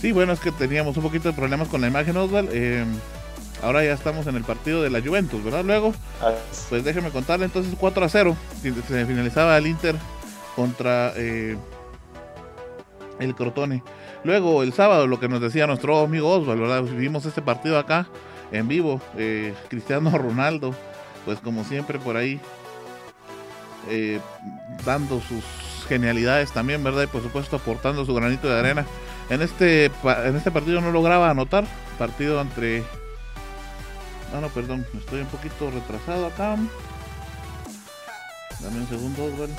Sí, 0.00 0.10
bueno, 0.10 0.32
es 0.32 0.40
que 0.40 0.50
teníamos 0.50 0.96
un 0.96 1.04
poquito 1.04 1.28
de 1.28 1.34
problemas 1.34 1.68
con 1.68 1.80
la 1.80 1.86
imagen, 1.86 2.16
Osval. 2.16 2.48
Eh, 2.50 2.84
ahora 3.62 3.84
ya 3.84 3.92
estamos 3.92 4.26
en 4.26 4.34
el 4.34 4.42
partido 4.42 4.82
de 4.82 4.90
la 4.90 5.00
Juventus, 5.00 5.44
¿verdad? 5.44 5.64
Luego, 5.64 5.94
pues 6.68 6.82
déjeme 6.82 7.10
contarle, 7.10 7.44
entonces 7.44 7.72
4 7.78 8.04
a 8.04 8.08
0. 8.08 8.36
Se 8.62 9.06
finalizaba 9.06 9.56
el 9.56 9.68
Inter 9.68 9.94
contra 10.56 11.12
eh, 11.14 11.56
el 13.22 13.34
Crotone. 13.34 13.82
Luego, 14.24 14.62
el 14.62 14.72
sábado, 14.72 15.06
lo 15.06 15.20
que 15.20 15.28
nos 15.28 15.40
decía 15.40 15.66
nuestro 15.66 16.00
amigo 16.00 16.30
Osvaldo, 16.30 16.62
¿verdad? 16.62 16.82
Vivimos 16.82 17.24
este 17.24 17.42
partido 17.42 17.78
acá 17.78 18.06
en 18.50 18.68
vivo. 18.68 19.00
Eh, 19.16 19.54
Cristiano 19.68 20.10
Ronaldo, 20.16 20.74
pues 21.24 21.38
como 21.40 21.64
siempre 21.64 21.98
por 21.98 22.16
ahí, 22.16 22.40
eh, 23.88 24.20
dando 24.84 25.20
sus 25.20 25.44
genialidades 25.88 26.52
también, 26.52 26.82
¿verdad? 26.84 27.04
Y 27.04 27.06
por 27.08 27.22
supuesto 27.22 27.56
aportando 27.56 28.04
su 28.04 28.14
granito 28.14 28.48
de 28.48 28.58
arena. 28.58 28.86
En 29.30 29.42
este, 29.42 29.86
en 29.86 30.36
este 30.36 30.50
partido 30.50 30.80
no 30.80 30.90
lograba 30.90 31.30
anotar, 31.30 31.64
partido 31.98 32.40
entre... 32.40 32.82
Ah, 34.34 34.40
no, 34.40 34.48
perdón, 34.48 34.86
estoy 34.96 35.20
un 35.20 35.26
poquito 35.26 35.70
retrasado 35.70 36.26
acá. 36.26 36.56
Dame 38.60 38.78
un 38.78 38.88
segundo, 38.88 39.28
bueno. 39.36 39.54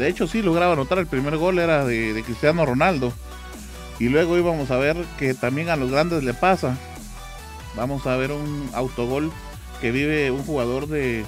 De 0.00 0.08
hecho, 0.08 0.26
sí 0.26 0.40
lograba 0.40 0.72
anotar 0.72 0.96
el 0.98 1.06
primer 1.06 1.36
gol, 1.36 1.58
era 1.58 1.84
de, 1.84 2.22
Cristiano 2.24 2.64
Ronaldo. 2.64 3.12
Y 3.98 4.08
luego 4.08 4.38
íbamos 4.38 4.70
a 4.70 4.78
ver 4.78 4.96
que 5.18 5.34
también 5.34 5.68
a 5.68 5.76
los 5.76 5.90
grandes 5.90 6.24
le 6.24 6.32
pasa. 6.32 6.78
Vamos 7.76 8.06
a 8.06 8.16
ver 8.16 8.32
un 8.32 8.70
autogol 8.72 9.30
que 9.82 9.90
vive 9.90 10.30
un 10.30 10.42
jugador 10.42 10.86
de, 10.86 11.26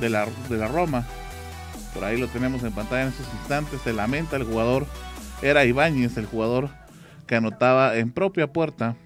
de, 0.00 0.08
la, 0.08 0.26
de 0.48 0.56
la 0.56 0.68
Roma. 0.68 1.06
Por 1.92 2.04
ahí 2.04 2.18
lo 2.18 2.28
tenemos 2.28 2.62
en 2.62 2.72
pantalla 2.72 3.02
en 3.02 3.08
estos 3.08 3.26
instantes. 3.34 3.82
Se 3.82 3.92
lamenta 3.92 4.36
el 4.36 4.44
jugador. 4.44 4.86
Era 5.42 5.66
Ibáñez, 5.66 6.16
el 6.16 6.24
jugador 6.24 6.70
que 7.26 7.36
anotaba 7.36 7.96
en 7.98 8.10
propia 8.10 8.46
puerta 8.46 8.96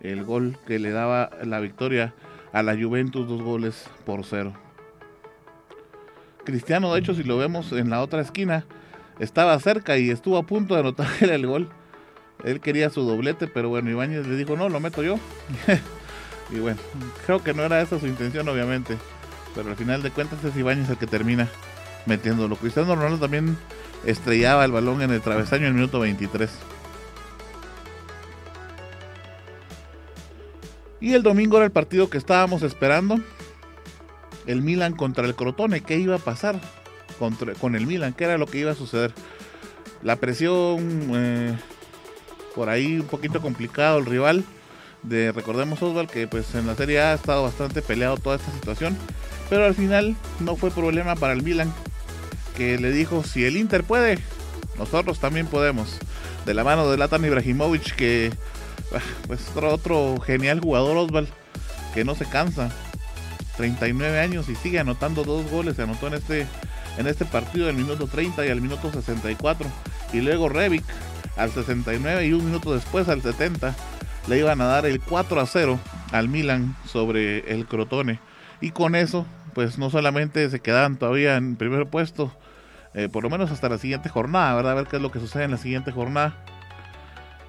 el 0.00 0.22
gol 0.22 0.56
que 0.64 0.78
le 0.78 0.92
daba 0.92 1.30
la 1.42 1.58
victoria 1.58 2.14
a 2.52 2.62
la 2.62 2.76
Juventus, 2.80 3.26
dos 3.26 3.42
goles 3.42 3.90
por 4.06 4.24
cero. 4.24 4.52
Cristiano, 6.48 6.94
de 6.94 7.00
hecho, 7.00 7.12
si 7.12 7.24
lo 7.24 7.36
vemos 7.36 7.72
en 7.72 7.90
la 7.90 8.00
otra 8.00 8.22
esquina, 8.22 8.64
estaba 9.18 9.58
cerca 9.60 9.98
y 9.98 10.08
estuvo 10.08 10.38
a 10.38 10.44
punto 10.44 10.72
de 10.72 10.80
anotar 10.80 11.06
el 11.20 11.46
gol. 11.46 11.68
Él 12.42 12.60
quería 12.60 12.88
su 12.88 13.02
doblete, 13.02 13.48
pero 13.48 13.68
bueno, 13.68 13.90
Ibáñez 13.90 14.26
le 14.26 14.34
dijo, 14.34 14.56
no, 14.56 14.70
lo 14.70 14.80
meto 14.80 15.02
yo. 15.02 15.18
y 16.50 16.58
bueno, 16.58 16.80
creo 17.26 17.44
que 17.44 17.52
no 17.52 17.64
era 17.64 17.82
esa 17.82 18.00
su 18.00 18.06
intención, 18.06 18.48
obviamente. 18.48 18.96
Pero 19.54 19.68
al 19.68 19.76
final 19.76 20.02
de 20.02 20.10
cuentas 20.10 20.42
es 20.42 20.56
Ibáñez 20.56 20.88
el 20.88 20.96
que 20.96 21.06
termina 21.06 21.50
metiéndolo. 22.06 22.56
Cristiano 22.56 22.94
Ronaldo 22.94 23.18
también 23.18 23.58
estrellaba 24.06 24.64
el 24.64 24.72
balón 24.72 25.02
en 25.02 25.10
el 25.10 25.20
travesaño 25.20 25.64
en 25.64 25.72
el 25.72 25.74
minuto 25.74 26.00
23. 26.00 26.50
Y 31.02 31.12
el 31.12 31.22
domingo 31.22 31.58
era 31.58 31.66
el 31.66 31.72
partido 31.72 32.08
que 32.08 32.16
estábamos 32.16 32.62
esperando 32.62 33.20
el 34.48 34.62
Milan 34.62 34.94
contra 34.94 35.26
el 35.26 35.36
Crotone. 35.36 35.82
¿Qué 35.82 35.98
iba 35.98 36.16
a 36.16 36.18
pasar 36.18 36.58
con 37.60 37.76
el 37.76 37.86
Milan? 37.86 38.14
¿Qué 38.14 38.24
era 38.24 38.38
lo 38.38 38.46
que 38.46 38.58
iba 38.58 38.72
a 38.72 38.74
suceder? 38.74 39.12
La 40.02 40.16
presión, 40.16 41.10
eh, 41.14 41.54
por 42.54 42.70
ahí 42.70 42.98
un 42.98 43.06
poquito 43.06 43.40
complicado 43.40 43.98
el 43.98 44.06
rival. 44.06 44.44
De, 45.02 45.30
recordemos 45.30 45.80
Oswald 45.80 46.10
que 46.10 46.26
pues 46.26 46.54
en 46.54 46.66
la 46.66 46.74
Serie 46.74 47.00
A 47.00 47.12
ha 47.12 47.14
estado 47.14 47.44
bastante 47.44 47.82
peleado 47.82 48.16
toda 48.16 48.36
esta 48.36 48.50
situación. 48.52 48.96
Pero 49.50 49.66
al 49.66 49.74
final 49.74 50.16
no 50.40 50.56
fue 50.56 50.70
problema 50.70 51.14
para 51.14 51.34
el 51.34 51.42
Milan. 51.42 51.72
Que 52.56 52.78
le 52.78 52.90
dijo, 52.90 53.22
si 53.24 53.44
el 53.44 53.56
Inter 53.56 53.84
puede, 53.84 54.18
nosotros 54.78 55.20
también 55.20 55.46
podemos. 55.46 55.98
De 56.46 56.54
la 56.54 56.64
mano 56.64 56.90
de 56.90 56.96
Latan 56.96 57.24
Ibrahimovic 57.24 57.94
que 57.94 58.32
ah, 58.94 59.00
pues 59.26 59.46
otro, 59.54 59.74
otro 59.74 60.20
genial 60.20 60.60
jugador 60.60 60.96
Oswald 60.96 61.28
que 61.92 62.04
no 62.04 62.14
se 62.14 62.24
cansa 62.24 62.70
39 63.58 64.20
años 64.20 64.48
y 64.48 64.54
sigue 64.54 64.78
anotando 64.78 65.24
dos 65.24 65.50
goles. 65.50 65.76
Se 65.76 65.82
anotó 65.82 66.06
en 66.06 66.14
este, 66.14 66.46
en 66.96 67.06
este 67.06 67.26
partido 67.26 67.66
del 67.66 67.76
minuto 67.76 68.06
30 68.06 68.46
y 68.46 68.48
al 68.48 68.62
minuto 68.62 68.90
64. 68.90 69.68
Y 70.14 70.22
luego 70.22 70.48
Revic 70.48 70.84
al 71.36 71.50
69 71.50 72.26
y 72.26 72.32
un 72.32 72.46
minuto 72.46 72.72
después 72.72 73.08
al 73.08 73.20
70 73.20 73.74
le 74.28 74.38
iban 74.38 74.60
a 74.60 74.66
dar 74.66 74.86
el 74.86 75.00
4 75.00 75.40
a 75.40 75.46
0 75.46 75.78
al 76.12 76.28
Milan 76.28 76.76
sobre 76.86 77.52
el 77.52 77.66
Crotone. 77.66 78.20
Y 78.60 78.70
con 78.70 78.94
eso, 78.94 79.26
pues 79.54 79.76
no 79.78 79.90
solamente 79.90 80.48
se 80.50 80.60
quedaban 80.60 80.96
todavía 80.96 81.36
en 81.36 81.56
primer 81.56 81.86
puesto, 81.86 82.32
eh, 82.94 83.08
por 83.08 83.22
lo 83.24 83.30
menos 83.30 83.50
hasta 83.50 83.68
la 83.68 83.78
siguiente 83.78 84.08
jornada, 84.08 84.54
¿verdad? 84.54 84.72
A 84.72 84.76
ver 84.76 84.86
qué 84.86 84.96
es 84.96 85.02
lo 85.02 85.10
que 85.10 85.20
sucede 85.20 85.44
en 85.44 85.50
la 85.50 85.58
siguiente 85.58 85.92
jornada. 85.92 86.44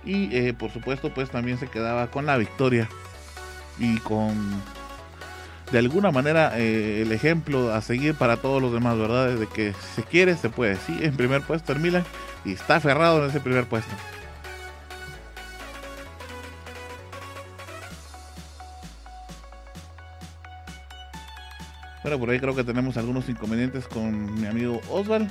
Y 0.05 0.35
eh, 0.35 0.53
por 0.53 0.71
supuesto, 0.71 1.13
pues 1.13 1.29
también 1.29 1.59
se 1.59 1.67
quedaba 1.67 2.09
con 2.09 2.25
la 2.25 2.37
victoria 2.37 2.89
y 3.77 3.97
con 3.99 4.35
de 5.71 5.79
alguna 5.79 6.11
manera 6.11 6.57
eh, 6.57 7.01
el 7.03 7.11
ejemplo 7.11 7.73
a 7.73 7.81
seguir 7.81 8.15
para 8.15 8.37
todos 8.37 8.61
los 8.61 8.73
demás, 8.73 8.97
¿verdad? 8.97 9.35
De 9.35 9.47
que 9.47 9.73
se 9.95 10.03
quiere, 10.03 10.35
se 10.35 10.49
puede. 10.49 10.75
Sí, 10.77 10.97
en 11.01 11.15
primer 11.15 11.41
puesto 11.41 11.73
el 11.73 12.03
y 12.45 12.53
está 12.53 12.77
aferrado 12.77 13.23
en 13.23 13.29
ese 13.29 13.39
primer 13.39 13.65
puesto. 13.65 13.93
Bueno, 22.01 22.17
por 22.17 22.29
ahí 22.29 22.39
creo 22.39 22.55
que 22.55 22.63
tenemos 22.63 22.97
algunos 22.97 23.27
inconvenientes 23.29 23.85
con 23.87 24.39
mi 24.39 24.47
amigo 24.47 24.81
Oswald. 24.89 25.29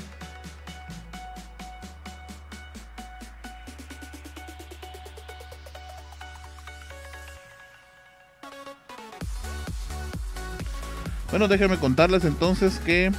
Bueno, 11.30 11.46
déjenme 11.46 11.76
contarles 11.78 12.24
entonces 12.24 12.78
que... 12.78 13.12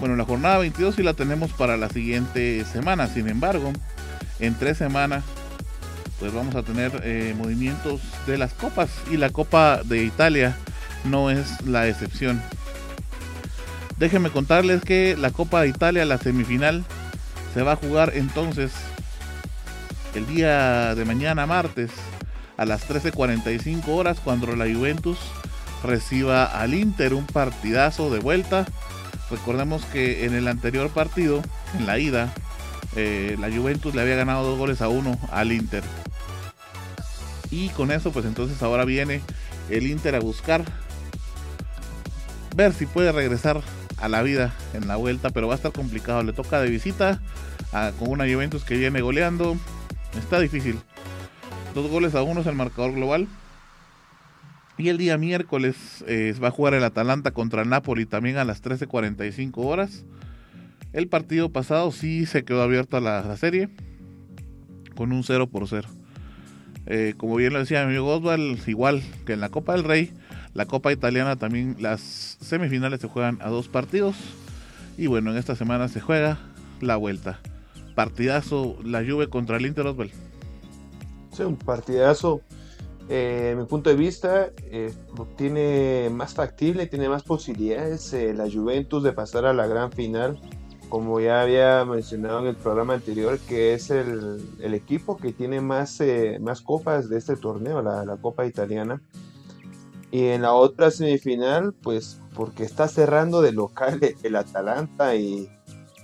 Bueno, 0.00 0.16
la 0.16 0.24
jornada 0.24 0.58
22 0.58 0.96
sí 0.96 1.02
la 1.02 1.14
tenemos 1.14 1.52
para 1.52 1.76
la 1.76 1.88
siguiente 1.88 2.64
semana. 2.64 3.06
Sin 3.06 3.28
embargo, 3.28 3.72
en 4.40 4.54
tres 4.58 4.76
semanas, 4.76 5.24
pues 6.18 6.34
vamos 6.34 6.56
a 6.56 6.62
tener 6.62 7.00
eh, 7.04 7.34
movimientos 7.38 8.00
de 8.26 8.36
las 8.36 8.52
copas. 8.52 8.90
Y 9.10 9.16
la 9.16 9.30
Copa 9.30 9.82
de 9.84 10.02
Italia 10.04 10.56
no 11.04 11.30
es 11.30 11.62
la 11.62 11.88
excepción. 11.88 12.42
Déjenme 13.96 14.30
contarles 14.30 14.82
que 14.82 15.16
la 15.16 15.30
Copa 15.30 15.62
de 15.62 15.68
Italia, 15.68 16.04
la 16.04 16.18
semifinal, 16.18 16.84
se 17.54 17.62
va 17.62 17.72
a 17.72 17.76
jugar 17.76 18.12
entonces 18.14 18.72
el 20.14 20.26
día 20.26 20.94
de 20.96 21.04
mañana, 21.04 21.46
martes, 21.46 21.90
a 22.56 22.64
las 22.64 22.88
13.45 22.88 23.88
horas 23.88 24.20
cuando 24.20 24.54
la 24.54 24.72
Juventus 24.72 25.18
reciba 25.82 26.44
al 26.44 26.74
Inter 26.74 27.14
un 27.14 27.26
partidazo 27.26 28.10
de 28.10 28.20
vuelta. 28.20 28.66
Recordemos 29.30 29.84
que 29.86 30.24
en 30.24 30.34
el 30.34 30.48
anterior 30.48 30.90
partido, 30.90 31.42
en 31.78 31.86
la 31.86 31.98
ida, 31.98 32.32
eh, 32.96 33.36
la 33.40 33.50
Juventus 33.50 33.94
le 33.94 34.02
había 34.02 34.16
ganado 34.16 34.44
dos 34.44 34.58
goles 34.58 34.80
a 34.82 34.88
uno 34.88 35.18
al 35.30 35.52
Inter. 35.52 35.82
Y 37.50 37.68
con 37.70 37.90
eso, 37.90 38.12
pues 38.12 38.24
entonces 38.26 38.62
ahora 38.62 38.84
viene 38.84 39.20
el 39.70 39.86
Inter 39.86 40.14
a 40.14 40.20
buscar 40.20 40.64
ver 42.54 42.72
si 42.72 42.86
puede 42.86 43.12
regresar 43.12 43.60
a 43.98 44.08
la 44.08 44.22
vida 44.22 44.54
en 44.74 44.86
la 44.86 44.96
vuelta, 44.96 45.30
pero 45.30 45.48
va 45.48 45.54
a 45.54 45.56
estar 45.56 45.72
complicado. 45.72 46.22
Le 46.22 46.32
toca 46.32 46.60
de 46.60 46.70
visita 46.70 47.20
con 47.98 48.10
una 48.10 48.24
Juventus 48.24 48.64
que 48.64 48.76
viene 48.76 49.00
goleando. 49.00 49.56
Está 50.16 50.38
difícil. 50.38 50.78
Dos 51.74 51.90
goles 51.90 52.14
a 52.14 52.22
uno 52.22 52.40
es 52.40 52.46
el 52.46 52.54
marcador 52.54 52.92
global. 52.92 53.26
Y 54.78 54.90
el 54.90 54.98
día 54.98 55.18
miércoles 55.18 56.04
eh, 56.06 56.32
va 56.42 56.48
a 56.48 56.52
jugar 56.52 56.74
el 56.74 56.84
Atalanta 56.84 57.32
contra 57.32 57.62
el 57.62 57.68
Napoli 57.68 58.06
también 58.06 58.36
a 58.36 58.44
las 58.44 58.62
13.45 58.62 59.52
horas. 59.56 60.04
El 60.92 61.08
partido 61.08 61.50
pasado 61.50 61.90
sí 61.90 62.26
se 62.26 62.44
quedó 62.44 62.62
abierto 62.62 62.96
a 62.96 63.00
la, 63.00 63.36
serie 63.36 63.70
con 64.94 65.12
un 65.12 65.24
0 65.24 65.48
por 65.48 65.66
0. 65.66 65.88
Eh, 66.86 67.14
como 67.16 67.34
bien 67.34 67.52
lo 67.52 67.58
decía 67.58 67.80
mi 67.80 67.86
amigo 67.96 68.14
Oswald, 68.14 68.68
igual 68.68 69.02
que 69.26 69.32
en 69.32 69.40
la 69.40 69.48
Copa 69.48 69.72
del 69.72 69.82
Rey, 69.82 70.12
la 70.54 70.66
Copa 70.66 70.92
Italiana 70.92 71.36
también 71.36 71.76
las 71.80 72.36
semifinales 72.40 73.00
se 73.00 73.08
juegan 73.08 73.38
a 73.42 73.48
dos 73.48 73.66
partidos. 73.66 74.16
Y 74.96 75.08
bueno, 75.08 75.32
en 75.32 75.38
esta 75.38 75.56
semana 75.56 75.88
se 75.88 76.00
juega 76.00 76.38
la 76.80 76.94
vuelta. 76.94 77.40
Partidazo 77.96 78.78
la 78.84 79.04
Juve 79.04 79.28
contra 79.28 79.56
el 79.56 79.66
Inter 79.66 79.86
Oswald 79.86 80.12
un 81.40 81.56
partidazo. 81.56 82.40
Eh, 83.08 83.54
mi 83.58 83.64
punto 83.66 83.90
de 83.90 83.96
vista, 83.96 84.50
eh, 84.70 84.92
tiene 85.36 86.08
más 86.10 86.34
factible, 86.34 86.86
tiene 86.86 87.08
más 87.08 87.22
posibilidades 87.22 88.12
eh, 88.14 88.32
la 88.32 88.50
Juventus 88.50 89.02
de 89.02 89.12
pasar 89.12 89.44
a 89.44 89.52
la 89.52 89.66
gran 89.66 89.92
final, 89.92 90.40
como 90.88 91.20
ya 91.20 91.42
había 91.42 91.84
mencionado 91.84 92.40
en 92.40 92.46
el 92.46 92.56
programa 92.56 92.94
anterior, 92.94 93.38
que 93.40 93.74
es 93.74 93.90
el, 93.90 94.40
equipo 94.60 95.16
que 95.16 95.32
tiene 95.32 95.60
más, 95.60 95.98
más 96.40 96.62
copas 96.62 97.08
de 97.08 97.18
este 97.18 97.36
torneo, 97.36 97.82
la, 97.82 98.04
la, 98.04 98.16
Copa 98.16 98.46
Italiana. 98.46 99.02
Y 100.10 100.28
en 100.28 100.42
la 100.42 100.52
otra 100.52 100.90
semifinal, 100.90 101.74
pues 101.74 102.20
porque 102.34 102.62
está 102.62 102.88
cerrando 102.88 103.42
de 103.42 103.52
local 103.52 104.00
el 104.22 104.36
Atalanta 104.36 105.16
y 105.16 105.50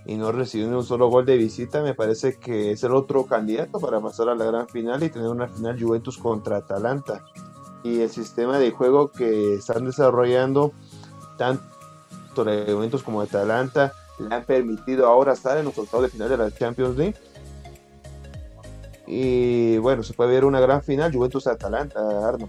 y 0.07 0.17
no 0.17 0.33
recibiendo 0.33 0.79
un 0.79 0.85
solo 0.85 1.09
gol 1.09 1.27
de 1.27 1.37
visita, 1.37 1.83
me 1.83 1.95
parece 1.95 2.39
que 2.39 2.73
es 2.73 2.83
el 2.83 2.95
otro 2.95 3.27
candidato 3.27 3.79
para 3.79 4.01
pasar 4.01 4.29
a 4.29 4.35
la 4.35 4.45
gran 4.45 4.69
final 4.69 5.03
y 5.03 5.11
tener 5.11 5.29
una 5.29 5.49
final 5.49 5.81
Juventus 5.81 6.19
contra 6.19 6.59
Atalanta. 6.59 7.25
Y 7.83 8.01
el 8.01 8.11
sistema 8.11 8.59
de 8.59 8.71
juego 8.71 9.11
que 9.11 9.55
están 9.55 9.85
desarrollando 9.85 10.73
tanto 11.39 11.65
la 12.45 12.65
Juventus 12.73 13.03
como 13.03 13.21
Atalanta 13.21 13.93
le 14.19 14.35
han 14.35 14.45
permitido 14.45 15.07
ahora 15.07 15.33
estar 15.33 15.59
en 15.59 15.65
los 15.67 15.79
octavos 15.79 16.05
de 16.05 16.11
final 16.11 16.29
de 16.29 16.37
la 16.37 16.51
Champions 16.51 16.97
League. 16.97 17.17
Y 19.07 19.79
bueno, 19.79 20.03
se 20.03 20.15
puede 20.15 20.31
ver 20.31 20.45
una 20.45 20.61
gran 20.61 20.83
final, 20.83 21.13
Juventus-Atalanta, 21.13 22.29
Arno. 22.29 22.49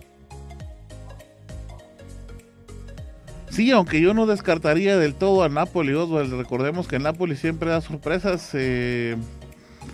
Sí, 3.52 3.70
aunque 3.72 4.00
yo 4.00 4.14
no 4.14 4.28
descartaría 4.28 4.98
del 4.98 5.14
todo 5.14 5.44
a 5.44 5.50
Napoli, 5.50 5.94
Oswald. 5.94 6.34
Recordemos 6.34 6.88
que 6.88 7.00
Napoli 7.00 7.36
siempre 7.36 7.70
da 7.70 7.82
sorpresas, 7.82 8.50
eh, 8.54 9.18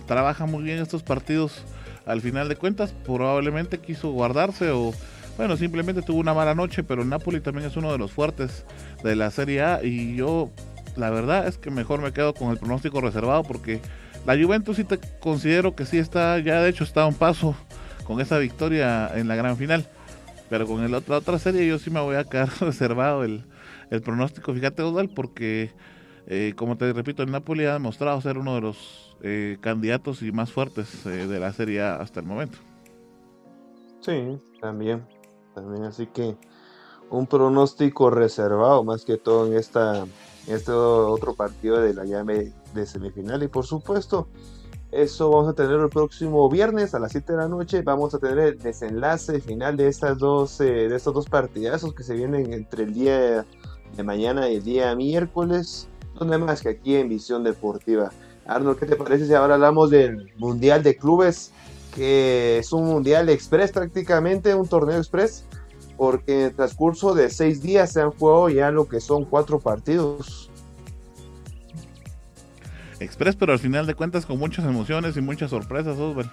trabaja 0.06 0.46
muy 0.46 0.62
bien 0.62 0.78
estos 0.78 1.02
partidos. 1.02 1.64
Al 2.06 2.20
final 2.20 2.48
de 2.48 2.54
cuentas, 2.54 2.94
probablemente 3.04 3.78
quiso 3.78 4.12
guardarse 4.12 4.70
o, 4.70 4.92
bueno, 5.36 5.56
simplemente 5.56 6.02
tuvo 6.02 6.20
una 6.20 6.34
mala 6.34 6.54
noche, 6.54 6.84
pero 6.84 7.04
Napoli 7.04 7.40
también 7.40 7.66
es 7.66 7.76
uno 7.76 7.90
de 7.90 7.98
los 7.98 8.12
fuertes 8.12 8.64
de 9.02 9.16
la 9.16 9.28
Serie 9.32 9.60
A 9.62 9.80
y 9.82 10.14
yo, 10.14 10.50
la 10.96 11.10
verdad 11.10 11.48
es 11.48 11.58
que 11.58 11.72
mejor 11.72 12.00
me 12.00 12.12
quedo 12.12 12.34
con 12.34 12.52
el 12.52 12.58
pronóstico 12.58 13.00
reservado 13.00 13.42
porque 13.42 13.80
la 14.24 14.36
Juventus 14.40 14.76
sí 14.76 14.84
te 14.84 15.00
considero 15.18 15.74
que 15.74 15.84
sí 15.84 15.98
está, 15.98 16.38
ya 16.38 16.62
de 16.62 16.70
hecho 16.70 16.84
está 16.84 17.02
a 17.02 17.06
un 17.06 17.14
paso 17.14 17.56
con 18.04 18.20
esa 18.20 18.38
victoria 18.38 19.10
en 19.16 19.26
la 19.26 19.34
gran 19.34 19.56
final. 19.56 19.84
Pero 20.48 20.66
con 20.66 20.82
el 20.82 20.94
otra, 20.94 21.18
otra 21.18 21.38
serie 21.38 21.66
yo 21.66 21.78
sí 21.78 21.90
me 21.90 22.00
voy 22.00 22.16
a 22.16 22.24
quedar 22.24 22.48
reservado 22.60 23.24
el, 23.24 23.44
pronóstico. 24.02 24.52
Fíjate, 24.54 24.82
Osval, 24.82 25.08
porque 25.08 25.72
eh, 26.26 26.54
como 26.56 26.76
te 26.76 26.92
repito, 26.92 27.22
el 27.22 27.30
Napoli 27.30 27.64
ha 27.64 27.74
demostrado 27.74 28.20
ser 28.20 28.38
uno 28.38 28.54
de 28.54 28.60
los 28.60 29.16
eh, 29.22 29.58
candidatos 29.60 30.22
y 30.22 30.32
más 30.32 30.52
fuertes 30.52 31.06
eh, 31.06 31.26
de 31.26 31.40
la 31.40 31.52
serie 31.52 31.82
hasta 31.82 32.20
el 32.20 32.26
momento. 32.26 32.58
Sí, 34.00 34.38
también. 34.60 35.06
También, 35.54 35.84
así 35.84 36.06
que 36.06 36.36
un 37.10 37.26
pronóstico 37.26 38.10
reservado 38.10 38.84
más 38.84 39.04
que 39.04 39.16
todo 39.16 39.46
en 39.46 39.54
esta 39.54 40.06
este 40.46 40.72
otro 40.72 41.34
partido 41.34 41.80
de 41.80 41.94
la 41.94 42.04
llave 42.04 42.52
de 42.74 42.86
semifinal 42.86 43.42
y 43.42 43.48
por 43.48 43.66
supuesto 43.66 44.28
eso 44.90 45.28
vamos 45.30 45.48
a 45.48 45.52
tener 45.52 45.78
el 45.78 45.90
próximo 45.90 46.48
viernes 46.48 46.94
a 46.94 46.98
las 46.98 47.12
7 47.12 47.32
de 47.32 47.38
la 47.38 47.48
noche. 47.48 47.82
Vamos 47.82 48.14
a 48.14 48.18
tener 48.18 48.38
el 48.38 48.58
desenlace 48.58 49.40
final 49.40 49.76
de 49.76 49.88
estas 49.88 50.16
dos, 50.16 50.60
eh, 50.62 50.88
de 50.88 50.96
estos 50.96 51.12
dos 51.12 51.28
partidazos 51.28 51.92
que 51.92 52.02
se 52.02 52.14
vienen 52.14 52.52
entre 52.54 52.84
el 52.84 52.94
día 52.94 53.44
de 53.96 54.02
mañana 54.02 54.48
y 54.48 54.56
el 54.56 54.64
día 54.64 54.94
miércoles. 54.94 55.88
Donde 56.14 56.38
más 56.38 56.62
que 56.62 56.70
aquí 56.70 56.96
en 56.96 57.08
Visión 57.08 57.44
Deportiva. 57.44 58.10
Arnold, 58.46 58.78
¿qué 58.78 58.86
te 58.86 58.96
parece 58.96 59.26
si 59.26 59.34
ahora 59.34 59.54
hablamos 59.54 59.90
del 59.90 60.32
Mundial 60.38 60.82
de 60.82 60.96
Clubes? 60.96 61.52
Que 61.94 62.58
es 62.58 62.72
un 62.72 62.86
Mundial 62.86 63.28
Express 63.28 63.72
prácticamente, 63.72 64.54
un 64.54 64.66
torneo 64.66 64.96
Express. 64.96 65.44
Porque 65.98 66.32
en 66.32 66.46
el 66.46 66.54
transcurso 66.54 67.12
de 67.12 67.28
seis 67.28 67.60
días 67.60 67.92
se 67.92 68.00
han 68.00 68.12
jugado 68.12 68.48
ya 68.48 68.70
lo 68.70 68.88
que 68.88 69.00
son 69.00 69.26
cuatro 69.26 69.60
partidos. 69.60 70.47
Express, 73.00 73.36
pero 73.36 73.52
al 73.52 73.58
final 73.58 73.86
de 73.86 73.94
cuentas 73.94 74.26
con 74.26 74.38
muchas 74.38 74.64
emociones 74.64 75.16
y 75.16 75.20
muchas 75.20 75.50
sorpresas, 75.50 75.98
Oswald. 75.98 76.30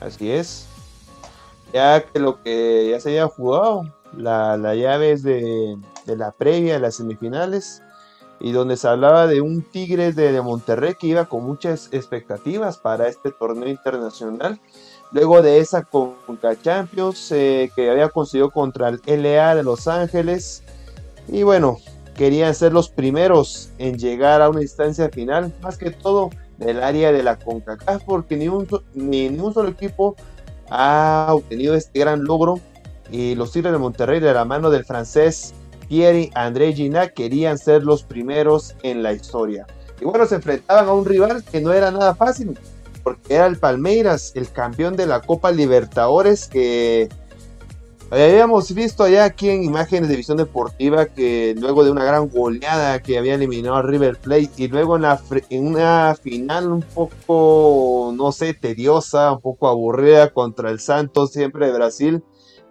Así 0.00 0.30
es. 0.30 0.66
Ya 1.72 2.02
que 2.02 2.18
lo 2.18 2.42
que 2.42 2.88
ya 2.90 3.00
se 3.00 3.10
había 3.10 3.26
jugado, 3.26 3.92
la, 4.16 4.56
la 4.56 4.74
llave 4.74 5.12
es 5.12 5.22
de, 5.22 5.76
la 6.06 6.32
previa 6.32 6.74
de 6.74 6.80
las 6.80 6.96
semifinales, 6.96 7.82
y 8.38 8.52
donde 8.52 8.76
se 8.76 8.86
hablaba 8.88 9.26
de 9.26 9.40
un 9.40 9.62
Tigres 9.62 10.14
de, 10.14 10.40
Monterrey 10.42 10.94
que 10.94 11.06
iba 11.06 11.24
con 11.24 11.44
muchas 11.44 11.88
expectativas 11.92 12.76
para 12.76 13.08
este 13.08 13.30
torneo 13.30 13.68
internacional. 13.68 14.60
Luego 15.12 15.40
de 15.40 15.58
esa 15.58 15.82
Conca 15.82 16.60
Champions 16.60 17.32
eh, 17.32 17.70
que 17.74 17.90
había 17.90 18.08
conseguido 18.10 18.50
contra 18.50 18.88
el 18.88 19.00
LA 19.06 19.54
de 19.54 19.62
Los 19.62 19.88
Ángeles. 19.88 20.62
Y 21.28 21.44
bueno, 21.44 21.78
querían 22.16 22.54
ser 22.54 22.72
los 22.72 22.88
primeros 22.88 23.70
en 23.78 23.98
llegar 23.98 24.42
a 24.42 24.48
una 24.48 24.62
instancia 24.62 25.08
final, 25.10 25.52
más 25.62 25.76
que 25.76 25.90
todo 25.90 26.30
del 26.58 26.82
área 26.82 27.12
de 27.12 27.22
la 27.22 27.38
CONCACAF, 27.38 28.02
porque 28.04 28.36
ni 28.36 28.48
un, 28.48 28.66
ni, 28.94 29.28
solo 29.52 29.68
equipo 29.68 30.16
ha 30.70 31.28
obtenido 31.30 31.74
este 31.74 32.00
gran 32.00 32.24
logro. 32.24 32.58
Y 33.10 33.36
los 33.36 33.52
Tigres 33.52 33.72
de 33.72 33.78
Monterrey, 33.78 34.18
de 34.18 34.32
la 34.32 34.44
mano 34.44 34.70
del 34.70 34.84
francés 34.84 35.54
Pierre 35.88 36.30
André 36.34 36.72
Ginac, 36.72 37.14
querían 37.14 37.58
ser 37.58 37.84
los 37.84 38.02
primeros 38.02 38.74
en 38.82 39.02
la 39.02 39.12
historia. 39.12 39.66
Y 40.00 40.04
bueno, 40.04 40.26
se 40.26 40.36
enfrentaban 40.36 40.88
a 40.88 40.92
un 40.92 41.04
rival 41.04 41.44
que 41.44 41.60
no 41.60 41.72
era 41.72 41.90
nada 41.90 42.14
fácil, 42.14 42.58
porque 43.04 43.34
era 43.34 43.46
el 43.46 43.58
Palmeiras, 43.58 44.32
el 44.34 44.50
campeón 44.50 44.96
de 44.96 45.06
la 45.06 45.20
Copa 45.20 45.52
Libertadores, 45.52 46.48
que 46.48 47.08
Habíamos 48.08 48.72
visto 48.72 49.02
allá 49.02 49.24
aquí 49.24 49.50
en 49.50 49.64
imágenes 49.64 50.08
de 50.08 50.14
visión 50.14 50.36
deportiva 50.36 51.06
que 51.06 51.56
luego 51.58 51.82
de 51.82 51.90
una 51.90 52.04
gran 52.04 52.28
goleada 52.28 53.02
que 53.02 53.18
había 53.18 53.34
eliminado 53.34 53.74
a 53.74 53.82
River 53.82 54.18
Plate 54.20 54.50
y 54.58 54.68
luego 54.68 54.96
en, 54.96 55.04
en, 55.50 55.66
una 55.66 56.14
final 56.14 56.70
un 56.70 56.82
poco, 56.82 58.12
no 58.14 58.30
sé, 58.30 58.54
tediosa, 58.54 59.32
un 59.32 59.40
poco 59.40 59.66
aburrida 59.66 60.32
contra 60.32 60.70
el 60.70 60.78
Santos, 60.78 61.32
siempre 61.32 61.66
de 61.66 61.72
Brasil, 61.72 62.22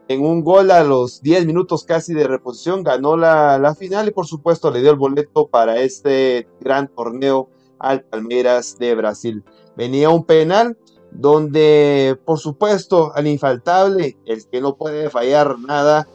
en 0.08 0.22
un 0.22 0.42
gol 0.42 0.72
a 0.72 0.86
los 0.86 1.22
10 1.22 1.46
minutos 1.46 1.84
casi 1.84 2.14
de 2.14 2.28
reposición 2.28 2.84
ganó 2.84 3.18
la, 3.18 3.58
la 3.58 3.76
final 3.76 4.08
y 4.08 4.12
por 4.12 4.28
supuesto 4.28 4.72
le 4.72 4.82
dio 4.82 4.92
el 4.92 4.98
boleto 4.98 5.48
para 5.48 5.82
este 5.82 6.48
gran 6.62 6.88
torneo 6.88 7.50
al 7.80 8.04
Palmeiras 8.04 8.78
de 8.80 8.96
Brasil. 8.96 9.44
Venía 9.76 10.10
un 10.12 10.24
penal 10.24 10.78
donde 11.18 12.18
por 12.26 12.40
supuesto 12.40 13.12
al 13.16 13.28
infaltable, 13.28 14.18
el 14.26 14.46
que 14.46 14.62
no 14.62 14.76
puede 14.76 15.10
fallar 15.10 15.60
nada, 15.60 16.08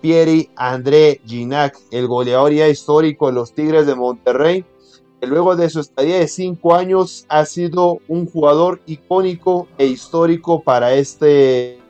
Pieri 0.00 0.50
André 0.54 1.20
Ginac, 1.26 1.78
el 1.90 2.06
goleador 2.06 2.52
ya 2.52 2.68
histórico 2.68 3.26
de 3.26 3.32
los 3.32 3.52
Tigres 3.52 3.86
de 3.86 3.94
Monterrey, 3.94 4.64
que 5.20 5.26
luego 5.26 5.56
de 5.56 5.68
su 5.70 5.80
estadía 5.80 6.18
de 6.18 6.28
cinco 6.28 6.74
años 6.74 7.26
ha 7.28 7.44
sido 7.44 7.98
un 8.06 8.26
jugador 8.26 8.80
icónico 8.86 9.66
e 9.76 9.86
histórico 9.86 10.62
para 10.62 10.94
este, 10.94 11.80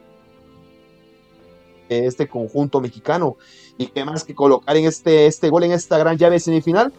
este 1.89 2.29
conjunto 2.29 2.81
mexicano. 2.81 3.37
Y 3.77 3.89
que 3.89 4.05
más 4.05 4.25
que 4.25 4.35
colocar 4.35 4.77
en 4.77 4.87
este, 4.87 5.27
este 5.27 5.51
gol 5.51 5.65
en 5.65 5.73
esta 5.73 5.99
gran 5.99 6.17
llave 6.17 6.41
semifinal, 6.41 6.93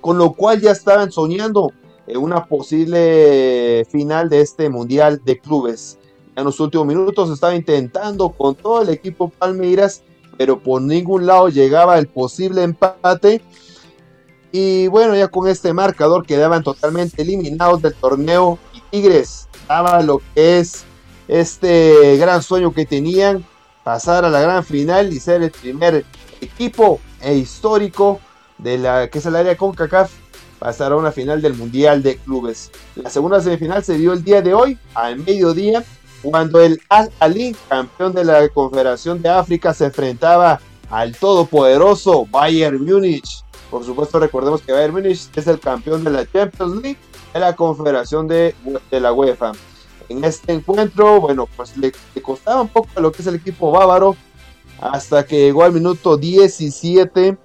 con 0.00 0.18
lo 0.18 0.32
cual 0.32 0.60
ya 0.60 0.72
estaban 0.72 1.12
soñando 1.12 1.70
una 2.08 2.46
posible 2.46 3.86
final 3.90 4.28
de 4.28 4.40
este 4.40 4.68
Mundial 4.68 5.20
de 5.24 5.38
Clubes. 5.38 5.98
En 6.36 6.44
los 6.44 6.58
últimos 6.60 6.86
minutos 6.86 7.30
estaba 7.30 7.54
intentando 7.54 8.30
con 8.30 8.54
todo 8.54 8.82
el 8.82 8.88
equipo 8.88 9.28
Palmeiras, 9.28 10.02
pero 10.36 10.58
por 10.58 10.82
ningún 10.82 11.26
lado 11.26 11.48
llegaba 11.48 11.98
el 11.98 12.08
posible 12.08 12.62
empate. 12.62 13.42
Y 14.50 14.88
bueno, 14.88 15.14
ya 15.14 15.28
con 15.28 15.48
este 15.48 15.72
marcador 15.72 16.26
quedaban 16.26 16.62
totalmente 16.62 17.22
eliminados 17.22 17.80
del 17.80 17.94
torneo 17.94 18.58
y 18.74 18.80
Tigres 18.90 19.48
daba 19.66 20.02
lo 20.02 20.20
que 20.34 20.58
es 20.58 20.84
este 21.28 22.16
gran 22.18 22.42
sueño 22.42 22.74
que 22.74 22.84
tenían, 22.84 23.46
pasar 23.84 24.24
a 24.24 24.30
la 24.30 24.40
gran 24.40 24.64
final 24.64 25.12
y 25.12 25.20
ser 25.20 25.42
el 25.42 25.50
primer 25.50 26.04
equipo 26.40 27.00
e 27.20 27.34
histórico 27.34 28.20
de 28.58 28.78
la 28.78 29.08
que 29.08 29.18
es 29.18 29.26
el 29.26 29.36
área 29.36 29.56
CONCACAF 29.56 30.21
pasar 30.62 30.92
a 30.92 30.96
una 30.96 31.10
final 31.10 31.42
del 31.42 31.54
Mundial 31.54 32.04
de 32.04 32.18
Clubes. 32.18 32.70
La 32.94 33.10
segunda 33.10 33.40
semifinal 33.40 33.82
se 33.82 33.98
dio 33.98 34.12
el 34.12 34.22
día 34.22 34.42
de 34.42 34.54
hoy, 34.54 34.78
al 34.94 35.16
mediodía, 35.16 35.82
cuando 36.22 36.60
el 36.60 36.80
Al-Ali, 36.88 37.56
campeón 37.68 38.12
de 38.12 38.24
la 38.24 38.48
Confederación 38.48 39.20
de 39.20 39.28
África, 39.28 39.74
se 39.74 39.86
enfrentaba 39.86 40.60
al 40.88 41.16
todopoderoso 41.16 42.26
Bayern 42.30 42.80
Múnich. 42.84 43.42
Por 43.72 43.84
supuesto, 43.84 44.20
recordemos 44.20 44.62
que 44.62 44.70
Bayern 44.70 44.92
Múnich 44.92 45.28
es 45.34 45.48
el 45.48 45.58
campeón 45.58 46.04
de 46.04 46.12
la 46.12 46.30
Champions 46.30 46.80
League 46.80 46.98
de 47.34 47.40
la 47.40 47.56
Confederación 47.56 48.28
de, 48.28 48.54
la 48.92 49.12
UEFA. 49.12 49.50
En 50.08 50.22
este 50.22 50.52
encuentro, 50.52 51.22
bueno, 51.22 51.48
pues 51.56 51.76
le, 51.76 51.92
le 52.14 52.22
costaba 52.22 52.62
un 52.62 52.68
poco 52.68 52.88
a 52.94 53.00
lo 53.00 53.10
que 53.10 53.22
es 53.22 53.26
el 53.26 53.34
equipo 53.34 53.72
bávaro, 53.72 54.14
hasta 54.80 55.26
que 55.26 55.40
llegó 55.40 55.64
al 55.64 55.72
minuto 55.72 56.16
17 56.16 57.36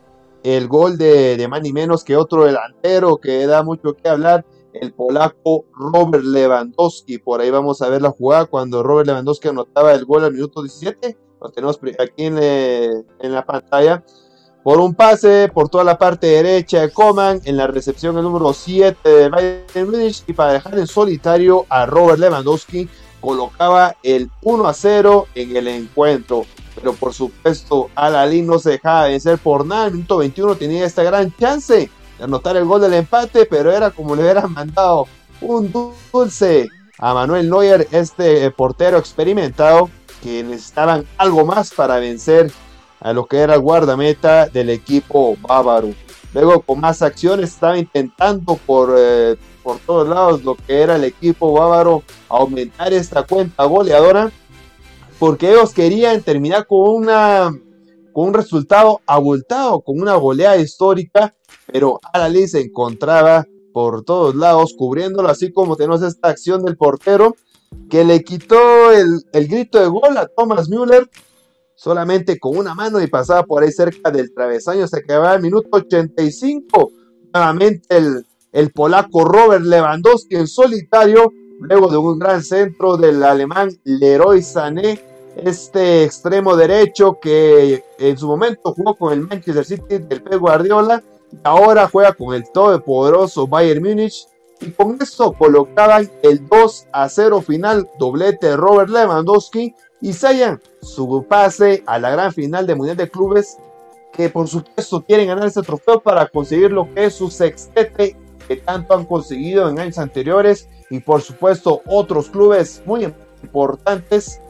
el 0.44 0.68
gol 0.68 0.98
de, 0.98 1.38
de 1.38 1.48
más 1.48 1.62
ni 1.62 1.74
menos 1.74 2.04
que 2.04 2.18
otro 2.18 2.46
delantero 2.46 3.18
que 3.18 3.46
da 3.48 3.64
mucho 3.64 3.96
que 3.96 4.10
hablar, 4.10 4.46
el 4.74 4.94
polaco 4.94 5.66
Robert 5.74 6.24
Lewandowski. 6.24 7.18
Por 7.18 7.42
ahí 7.42 7.50
vamos 7.50 7.82
a 7.82 7.90
ver 7.90 8.02
la 8.02 8.12
jugada 8.12 8.46
cuando 8.46 8.84
Robert 8.84 9.08
Lewandowski 9.08 9.50
anotaba 9.50 9.94
el 9.94 10.06
gol 10.06 10.24
al 10.24 10.34
minuto 10.34 10.62
17. 10.62 11.18
Lo 11.42 11.50
tenemos 11.50 11.80
aquí 12.00 12.26
en, 12.26 12.38
en 12.38 13.32
la 13.32 13.46
pantalla. 13.46 14.04
Por 14.64 14.80
un 14.80 14.96
pase 14.96 15.50
por 15.54 15.70
toda 15.70 15.84
la 15.84 15.98
parte 15.98 16.28
derecha 16.28 16.82
de 16.82 16.92
Coman, 16.92 17.40
en 17.46 17.56
la 17.56 17.68
recepción 17.68 18.18
el 18.18 18.24
número 18.24 18.52
7 18.52 18.98
de 19.08 19.30
Bayern 19.30 19.90
Munich 19.90 20.24
y 20.28 20.34
para 20.34 20.54
dejar 20.54 20.78
en 20.78 20.88
solitario 20.88 21.66
a 21.70 21.86
Robert 21.86 22.20
Lewandowski 22.20 22.90
colocaba 23.22 23.96
el 24.04 24.30
1 24.42 24.68
a 24.68 24.74
0 24.74 25.28
en 25.36 25.56
el 25.56 25.68
encuentro 25.68 26.46
pero 26.78 26.94
por 26.94 27.14
supuesto 27.14 27.90
Alalín 27.96 28.46
no 28.46 28.60
se 28.60 28.72
dejaba 28.72 29.08
vencer 29.08 29.38
por 29.40 29.66
nada. 29.66 29.88
El 29.88 29.94
minuto 29.94 30.18
21 30.18 30.56
tenía 30.56 30.86
esta 30.86 31.04
gran 31.04 31.36
chance 31.36 31.90
de 32.18 32.24
anotar 32.24 32.56
el 32.56 32.66
gol 32.66 32.82
del 32.82 32.94
empate, 32.94 33.46
pero 33.46 33.72
era 33.72 33.90
como 33.92 34.16
le 34.16 34.22
hubieran 34.22 34.54
mandado 34.54 35.08
un 35.42 35.72
dulce 35.72 36.68
a 37.00 37.14
Manuel 37.14 37.50
Neuer, 37.50 37.88
este 37.92 38.50
portero 38.52 38.98
experimentado, 38.98 39.90
que 40.22 40.44
necesitaban 40.44 41.06
algo 41.18 41.46
más 41.46 41.72
para 41.72 41.98
vencer 41.98 42.52
a 43.00 43.14
lo 43.14 43.26
que 43.26 43.38
era 43.38 43.56
el 43.56 43.62
guardameta 43.62 44.48
del 44.48 44.70
equipo 44.70 45.36
bávaro. 45.42 45.90
Luego 46.34 46.62
con 46.62 46.80
más 46.80 47.02
acciones 47.02 47.52
estaba 47.52 47.78
intentando 47.78 48.56
por, 48.66 48.94
eh, 48.98 49.36
por 49.64 49.78
todos 49.80 50.08
lados 50.08 50.44
lo 50.44 50.56
que 50.56 50.82
era 50.82 50.96
el 50.96 51.04
equipo 51.04 51.54
bávaro 51.54 52.04
aumentar 52.30 52.94
esta 52.94 53.24
cuenta 53.24 53.64
goleadora 53.66 54.32
porque 55.20 55.52
ellos 55.52 55.74
querían 55.74 56.22
terminar 56.22 56.68
con 56.68 56.96
una 56.96 57.52
con 58.14 58.30
un 58.30 58.34
resultado 58.34 59.02
abultado, 59.06 59.82
con 59.82 60.02
una 60.02 60.16
goleada 60.16 60.58
histórica, 60.58 61.36
pero 61.72 62.00
Alali 62.14 62.48
se 62.48 62.62
encontraba 62.62 63.46
por 63.74 64.04
todos 64.04 64.34
lados 64.34 64.74
cubriéndolo, 64.76 65.30
así 65.30 65.52
como 65.52 65.76
tenemos 65.76 66.02
esta 66.02 66.30
acción 66.30 66.66
del 66.66 66.78
portero 66.78 67.36
que 67.92 68.04
le 68.04 68.24
quitó 68.24 68.92
el, 68.92 69.22
el 69.34 69.48
grito 69.48 69.80
de 69.80 69.88
gol 69.88 70.18
a 70.18 70.28
Thomas 70.28 70.68
Müller 70.68 71.08
solamente 71.78 72.40
con 72.40 72.58
una 72.58 72.74
mano 72.74 73.00
y 73.02 73.08
pasaba 73.08 73.44
por 73.44 73.64
ahí 73.64 73.72
cerca 73.72 74.10
del 74.10 74.34
travesaño, 74.34 74.88
se 74.88 75.04
quedaba 75.04 75.36
el 75.36 75.44
minuto 75.44 75.70
85, 75.72 76.92
nuevamente 77.32 77.96
el, 77.96 78.26
el 78.52 78.72
polaco 78.72 79.26
Robert 79.26 79.64
Lewandowski 79.64 80.36
en 80.36 80.48
solitario, 80.48 81.32
luego 81.60 81.88
de 81.90 81.98
un 81.98 82.18
gran 82.18 82.44
centro 82.44 82.98
del 82.98 83.24
alemán 83.24 83.70
Leroy 83.84 84.42
Sané, 84.42 85.00
este 85.44 86.04
extremo 86.04 86.56
derecho 86.56 87.20
que 87.20 87.84
en 88.00 88.18
su 88.18 88.28
momento 88.28 88.74
jugó 88.74 88.96
con 88.96 89.14
el 89.14 89.22
Manchester 89.22 89.66
City 89.66 89.98
del 90.00 90.22
Pep 90.22 90.40
Guardiola 90.40 91.04
y 91.32 91.38
ahora 91.44 91.88
juega 91.88 92.14
con 92.14 92.34
el 92.34 92.50
todopoderoso 92.52 93.48
Bayern 93.48 93.84
Múnich. 93.84 94.28
Y 94.60 94.72
con 94.72 94.98
esto 95.00 95.34
colocaban 95.34 96.10
el 96.24 96.48
2 96.48 96.88
a 96.92 97.10
0 97.10 97.42
final 97.42 97.88
doblete 98.00 98.48
de 98.48 98.58
Robert 98.58 98.90
Lewandowski 98.90 99.76
y 100.02 100.14
sellan 100.14 100.62
su 100.82 101.26
pase 101.28 101.84
a 101.86 102.00
la 102.00 102.10
gran 102.10 102.34
final 102.34 102.66
de 102.66 102.76
Mundial 102.76 102.98
de 102.98 103.10
Clubes 103.10 103.58
que 104.14 104.30
por 104.30 104.48
supuesto 104.48 105.04
quieren 105.04 105.28
ganar 105.28 105.48
ese 105.48 105.62
trofeo 105.62 106.00
para 106.00 106.26
conseguir 106.28 106.72
lo 106.72 106.92
que 106.92 107.06
es 107.06 107.14
su 107.14 107.30
sextete 107.30 108.16
que 108.48 108.56
tanto 108.56 108.96
han 108.96 109.06
conseguido 109.06 109.70
en 109.70 109.80
años 109.80 110.00
anteriores. 110.00 110.68
Y 110.90 111.00
por 111.00 111.22
supuesto 111.22 111.82
otros 111.86 112.30
clubes 112.30 112.82
muy 112.86 113.14
importantes 113.44 114.42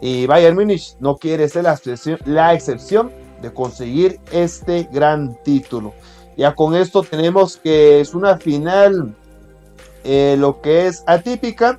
y 0.00 0.26
Bayern 0.26 0.56
Múnich 0.56 0.96
no 0.98 1.16
quiere 1.16 1.48
ser 1.48 1.64
la 1.64 1.74
excepción, 1.74 2.18
la 2.24 2.54
excepción 2.54 3.10
de 3.42 3.52
conseguir 3.52 4.18
este 4.32 4.88
gran 4.90 5.36
título. 5.42 5.92
Ya 6.36 6.54
con 6.54 6.74
esto 6.74 7.02
tenemos 7.02 7.56
que 7.56 8.00
es 8.00 8.14
una 8.14 8.38
final 8.38 9.14
eh, 10.04 10.36
lo 10.38 10.60
que 10.62 10.86
es 10.86 11.02
atípica 11.06 11.78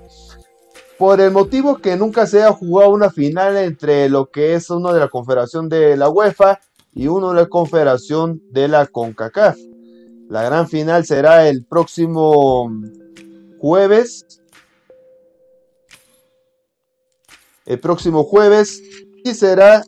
por 1.00 1.20
el 1.20 1.32
motivo 1.32 1.78
que 1.78 1.96
nunca 1.96 2.28
se 2.28 2.44
ha 2.44 2.52
jugado 2.52 2.92
una 2.92 3.10
final 3.10 3.58
entre 3.58 4.08
lo 4.08 4.28
que 4.28 4.54
es 4.54 4.70
uno 4.70 4.94
de 4.94 5.00
la 5.00 5.08
confederación 5.08 5.68
de 5.68 5.98
la 5.98 6.10
UEFA 6.10 6.60
y 6.94 7.08
uno 7.08 7.30
de 7.34 7.42
la 7.42 7.48
confederación 7.48 8.42
de 8.52 8.68
la 8.68 8.86
CONCACAF. 8.86 9.58
La 10.30 10.44
gran 10.44 10.68
final 10.68 11.06
será 11.06 11.50
el 11.50 11.66
próximo 11.66 12.72
jueves 13.60 14.41
el 17.66 17.80
próximo 17.80 18.24
jueves 18.24 18.82
y 19.24 19.34
será 19.34 19.84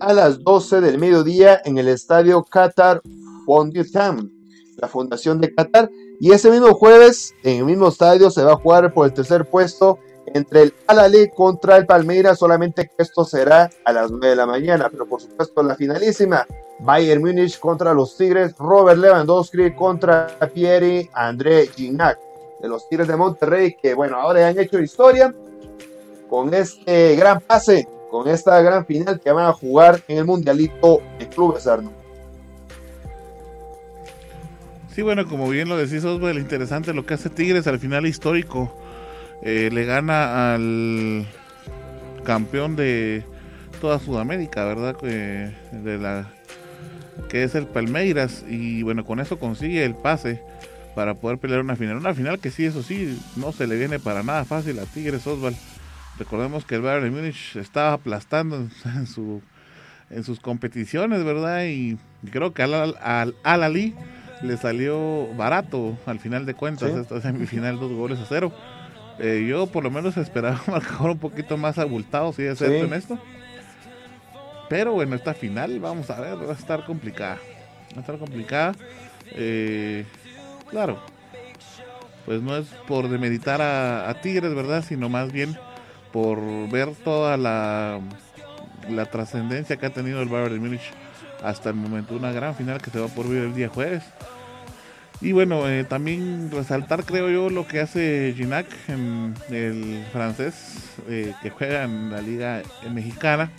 a 0.00 0.12
las 0.12 0.42
12 0.42 0.80
del 0.80 0.98
mediodía 0.98 1.60
en 1.64 1.78
el 1.78 1.88
estadio 1.88 2.42
Qatar 2.44 3.00
Foundation, 3.46 4.30
la 4.76 4.88
Fundación 4.88 5.40
de 5.40 5.54
Qatar. 5.54 5.90
Y 6.20 6.32
ese 6.32 6.50
mismo 6.50 6.74
jueves, 6.74 7.34
en 7.42 7.58
el 7.58 7.64
mismo 7.64 7.88
estadio, 7.88 8.30
se 8.30 8.42
va 8.42 8.52
a 8.52 8.56
jugar 8.56 8.92
por 8.92 9.06
el 9.06 9.12
tercer 9.12 9.48
puesto 9.48 9.98
entre 10.26 10.62
el 10.62 10.74
Al 10.86 11.12
contra 11.34 11.76
el 11.76 11.86
Palmeiras, 11.86 12.38
solamente 12.38 12.86
que 12.86 13.02
esto 13.02 13.24
será 13.24 13.70
a 13.84 13.92
las 13.92 14.10
9 14.10 14.28
de 14.28 14.36
la 14.36 14.46
mañana. 14.46 14.88
Pero 14.90 15.06
por 15.06 15.20
supuesto, 15.20 15.62
la 15.62 15.76
finalísima, 15.76 16.46
Bayern 16.80 17.22
Múnich 17.22 17.58
contra 17.58 17.94
los 17.94 18.16
Tigres, 18.16 18.54
Robert 18.58 18.98
Lewandowski 18.98 19.74
contra 19.74 20.26
Pierre 20.52 21.08
André 21.12 21.68
Gignac, 21.68 22.18
de 22.60 22.68
los 22.68 22.88
Tigres 22.88 23.06
de 23.06 23.16
Monterrey, 23.16 23.76
que 23.80 23.94
bueno, 23.94 24.16
ahora 24.16 24.48
han 24.48 24.58
hecho 24.58 24.80
historia 24.80 25.34
con 26.34 26.52
este 26.52 27.14
gran 27.14 27.40
pase, 27.40 27.86
con 28.10 28.26
esta 28.26 28.60
gran 28.60 28.84
final 28.84 29.20
que 29.20 29.30
van 29.30 29.46
a 29.46 29.52
jugar 29.52 30.02
en 30.08 30.18
el 30.18 30.24
Mundialito 30.24 31.00
de 31.16 31.28
Clubes 31.28 31.64
Arno. 31.68 31.92
Sí, 34.92 35.02
bueno, 35.02 35.28
como 35.28 35.48
bien 35.48 35.68
lo 35.68 35.76
decís, 35.76 36.04
Oswald, 36.04 36.40
interesante 36.40 36.92
lo 36.92 37.06
que 37.06 37.14
hace 37.14 37.30
Tigres 37.30 37.68
al 37.68 37.78
final 37.78 38.04
histórico. 38.04 38.76
Eh, 39.42 39.70
le 39.72 39.84
gana 39.84 40.54
al 40.54 41.24
campeón 42.24 42.74
de 42.74 43.22
toda 43.80 44.00
Sudamérica, 44.00 44.64
¿verdad? 44.64 44.96
de 45.00 45.98
la, 45.98 46.32
que 47.28 47.44
es 47.44 47.54
el 47.54 47.68
Palmeiras. 47.68 48.44
Y 48.48 48.82
bueno, 48.82 49.04
con 49.04 49.20
eso 49.20 49.38
consigue 49.38 49.84
el 49.84 49.94
pase 49.94 50.42
para 50.96 51.14
poder 51.14 51.38
pelear 51.38 51.60
una 51.60 51.76
final. 51.76 51.98
Una 51.98 52.12
final 52.12 52.40
que 52.40 52.50
sí, 52.50 52.64
eso 52.64 52.82
sí, 52.82 53.22
no 53.36 53.52
se 53.52 53.68
le 53.68 53.76
viene 53.76 54.00
para 54.00 54.24
nada 54.24 54.44
fácil 54.44 54.80
a 54.80 54.84
Tigres, 54.84 55.24
Oswald. 55.28 55.56
Recordemos 56.18 56.64
que 56.64 56.76
el 56.76 56.82
Bayern 56.82 57.12
Múnich 57.12 57.56
estaba 57.56 57.94
aplastando 57.94 58.56
en, 58.84 59.06
su, 59.06 59.42
en 60.10 60.24
sus 60.24 60.40
competiciones, 60.40 61.24
¿verdad? 61.24 61.64
Y 61.64 61.98
creo 62.30 62.54
que 62.54 62.62
al, 62.62 62.96
al, 63.00 63.34
Ali 63.42 63.94
le 64.42 64.56
salió 64.56 65.26
barato 65.34 65.98
al 66.06 66.20
final 66.20 66.46
de 66.46 66.54
cuentas 66.54 66.90
esta 66.90 67.20
semifinal, 67.20 67.78
dos 67.78 67.92
goles 67.92 68.18
a 68.20 68.26
cero. 68.28 68.52
Eh, 69.18 69.46
yo 69.48 69.66
por 69.68 69.84
lo 69.84 69.90
menos 69.90 70.16
esperaba 70.16 70.60
un 70.66 70.74
marcador 70.74 71.10
un 71.10 71.18
poquito 71.18 71.56
más 71.56 71.78
abultado, 71.78 72.32
si 72.32 72.42
es 72.42 72.58
cierto 72.58 72.84
en 72.84 72.94
esto. 72.94 73.18
Pero 74.68 74.92
bueno, 74.92 75.14
esta 75.14 75.34
final, 75.34 75.78
vamos 75.80 76.10
a 76.10 76.20
ver, 76.20 76.36
va 76.36 76.52
a 76.52 76.56
estar 76.56 76.84
complicada. 76.84 77.38
Va 77.92 77.98
a 77.98 78.00
estar 78.00 78.18
complicada. 78.18 78.74
Eh, 79.32 80.04
claro, 80.68 81.00
pues 82.24 82.40
no 82.40 82.56
es 82.56 82.66
por 82.86 83.08
demeritar 83.08 83.60
a, 83.60 84.08
a 84.08 84.20
Tigres, 84.20 84.54
¿verdad? 84.54 84.82
Sino 84.86 85.08
más 85.08 85.30
bien 85.32 85.56
por 86.14 86.38
ver 86.70 86.94
toda 86.94 87.36
la, 87.36 87.98
la 88.88 89.06
trascendencia 89.06 89.76
que 89.78 89.86
ha 89.86 89.90
tenido 89.90 90.22
el 90.22 90.28
Bayern 90.28 90.54
de 90.54 90.60
Múnich 90.60 90.92
hasta 91.42 91.70
el 91.70 91.74
momento. 91.74 92.14
Una 92.14 92.30
gran 92.30 92.54
final 92.54 92.80
que 92.80 92.92
se 92.92 93.00
va 93.00 93.08
por 93.08 93.26
vivir 93.26 93.42
el 93.42 93.54
día 93.56 93.68
jueves. 93.68 94.04
Y 95.20 95.32
bueno, 95.32 95.68
eh, 95.68 95.82
también 95.82 96.52
resaltar, 96.52 97.04
creo 97.04 97.30
yo, 97.30 97.50
lo 97.50 97.66
que 97.66 97.80
hace 97.80 98.32
Ginac, 98.36 98.66
en 98.86 99.34
el 99.50 100.04
francés, 100.12 100.54
eh, 101.08 101.34
que 101.42 101.50
juega 101.50 101.82
en 101.82 102.12
la 102.12 102.20
Liga 102.20 102.62
Mexicana. 102.92 103.50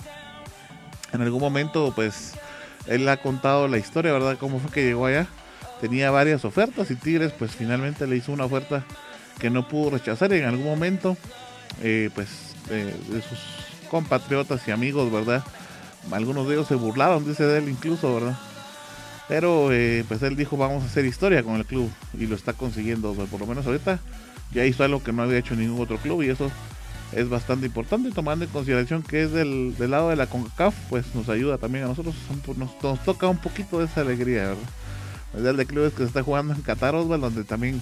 En 1.11 1.21
algún 1.21 1.41
momento, 1.41 1.91
pues, 1.93 2.35
él 2.87 3.09
ha 3.09 3.17
contado 3.17 3.67
la 3.67 3.79
historia, 3.79 4.13
¿verdad? 4.13 4.37
Cómo 4.39 4.59
fue 4.59 4.71
que 4.71 4.85
llegó 4.85 5.07
allá. 5.07 5.27
Tenía 5.81 6.09
varias 6.09 6.45
ofertas 6.45 6.89
y 6.89 6.95
Tigres, 6.95 7.33
pues, 7.37 7.51
finalmente 7.51 8.07
le 8.07 8.15
hizo 8.15 8.31
una 8.31 8.45
oferta 8.45 8.85
que 9.39 9.49
no 9.49 9.67
pudo 9.67 9.89
rechazar. 9.89 10.31
Y 10.31 10.37
en 10.37 10.45
algún 10.45 10.65
momento, 10.65 11.17
eh, 11.81 12.09
pues, 12.15 12.44
de, 12.69 13.21
sus 13.21 13.39
compatriotas 13.89 14.67
y 14.67 14.71
amigos, 14.71 15.11
¿verdad? 15.11 15.43
Algunos 16.11 16.47
de 16.47 16.55
ellos 16.55 16.67
se 16.67 16.75
burlaron, 16.75 17.25
dice 17.25 17.45
de 17.45 17.59
él 17.59 17.69
incluso, 17.69 18.13
¿verdad? 18.13 18.37
Pero 19.27 19.71
eh, 19.71 20.05
pues 20.07 20.21
él 20.21 20.35
dijo, 20.35 20.55
vamos 20.55 20.83
a 20.83 20.85
hacer 20.85 21.05
historia 21.05 21.43
con 21.43 21.55
el 21.55 21.65
club 21.65 21.91
y 22.13 22.27
lo 22.27 22.35
está 22.35 22.53
consiguiendo, 22.53 23.13
por 23.13 23.39
lo 23.39 23.47
menos 23.47 23.65
ahorita 23.65 23.99
ya 24.51 24.65
hizo 24.65 24.83
algo 24.83 25.03
que 25.03 25.11
no 25.11 25.23
había 25.23 25.39
hecho 25.39 25.55
ningún 25.55 25.81
otro 25.81 25.97
club 25.97 26.21
y 26.21 26.29
eso 26.29 26.51
es 27.11 27.29
bastante 27.29 27.65
importante 27.65 28.11
tomando 28.11 28.45
en 28.45 28.51
consideración 28.51 29.01
que 29.01 29.23
es 29.23 29.31
del, 29.31 29.75
lado 29.77 30.09
de 30.09 30.15
la 30.15 30.27
CONCACAF, 30.27 30.75
pues 30.89 31.15
nos 31.15 31.29
ayuda 31.29 31.57
también 31.57 31.85
a 31.85 31.87
nosotros, 31.87 32.15
nos, 32.57 32.77
toca 33.03 33.27
un 33.27 33.37
poquito 33.37 33.79
de 33.79 33.85
esa 33.85 34.01
alegría, 34.01 34.55
¿verdad? 35.33 35.49
El 35.51 35.57
de 35.57 35.65
clubes 35.65 35.93
que 35.93 35.99
se 35.99 36.05
está 36.05 36.23
jugando 36.23 36.53
en 36.53 36.61
Qatar, 36.61 36.93
donde 36.93 37.43
también 37.43 37.81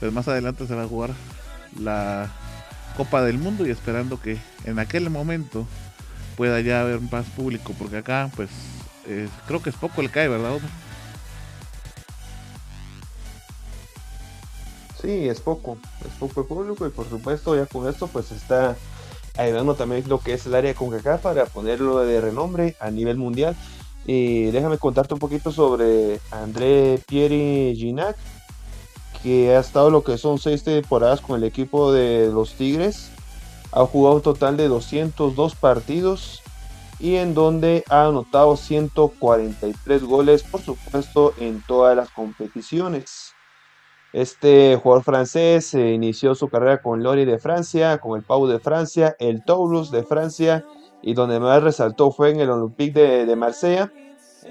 pues 0.00 0.12
más 0.12 0.26
adelante 0.26 0.66
se 0.66 0.74
va 0.74 0.82
a 0.82 0.88
jugar 0.88 1.10
la 1.78 2.28
Copa 2.96 3.22
del 3.22 3.38
Mundo 3.38 3.66
y 3.66 3.70
esperando 3.70 4.20
que 4.20 4.38
en 4.64 4.78
aquel 4.78 5.10
momento 5.10 5.66
pueda 6.36 6.60
ya 6.60 6.80
haber 6.80 7.00
más 7.00 7.26
público, 7.26 7.74
porque 7.78 7.98
acá 7.98 8.30
pues 8.36 8.50
creo 9.46 9.62
que 9.62 9.70
es 9.70 9.76
poco 9.76 10.00
el 10.00 10.10
CAE, 10.10 10.28
¿verdad? 10.28 10.58
Sí, 15.00 15.28
es 15.28 15.40
poco, 15.40 15.78
es 16.06 16.12
poco 16.18 16.42
el 16.42 16.46
público 16.46 16.86
y 16.86 16.90
por 16.90 17.08
supuesto 17.08 17.56
ya 17.56 17.66
con 17.66 17.88
esto 17.88 18.06
pues 18.06 18.30
está 18.30 18.76
ayudando 19.36 19.74
también 19.74 20.04
lo 20.08 20.20
que 20.20 20.34
es 20.34 20.46
el 20.46 20.54
área 20.54 20.74
con 20.74 20.94
acá 20.94 21.18
para 21.18 21.46
ponerlo 21.46 21.98
de 22.00 22.20
renombre 22.20 22.76
a 22.78 22.90
nivel 22.90 23.16
mundial. 23.16 23.56
Y 24.04 24.50
déjame 24.50 24.78
contarte 24.78 25.14
un 25.14 25.20
poquito 25.20 25.52
sobre 25.52 26.20
André 26.30 27.00
Pieri 27.06 27.74
Ginac, 27.76 28.16
que 29.22 29.54
ha 29.54 29.60
estado 29.60 29.90
lo 29.90 30.02
que 30.02 30.18
son 30.18 30.38
seis 30.38 30.64
temporadas 30.64 31.20
con 31.20 31.36
el 31.36 31.44
equipo 31.44 31.92
de 31.92 32.30
los 32.32 32.54
Tigres. 32.54 33.10
Ha 33.72 33.86
jugado 33.86 34.16
un 34.16 34.22
total 34.22 34.56
de 34.56 34.68
202 34.68 35.54
partidos 35.54 36.42
y 36.98 37.16
en 37.16 37.34
donde 37.34 37.84
ha 37.88 38.06
anotado 38.06 38.56
143 38.56 40.04
goles, 40.04 40.42
por 40.42 40.60
supuesto, 40.60 41.34
en 41.38 41.62
todas 41.66 41.96
las 41.96 42.10
competiciones. 42.10 43.32
Este 44.12 44.78
jugador 44.82 45.04
francés 45.04 45.72
eh, 45.72 45.92
inició 45.92 46.34
su 46.34 46.48
carrera 46.48 46.82
con 46.82 47.02
Lori 47.02 47.24
de 47.24 47.38
Francia, 47.38 47.98
con 47.98 48.18
el 48.18 48.24
Pau 48.24 48.46
de 48.46 48.58
Francia, 48.58 49.16
el 49.18 49.42
Toulouse 49.44 49.90
de 49.90 50.04
Francia 50.04 50.64
y 51.02 51.14
donde 51.14 51.40
más 51.40 51.62
resaltó 51.62 52.10
fue 52.10 52.30
en 52.30 52.40
el 52.40 52.50
Olympique 52.50 53.00
de, 53.00 53.26
de 53.26 53.36
Marsella 53.36 53.90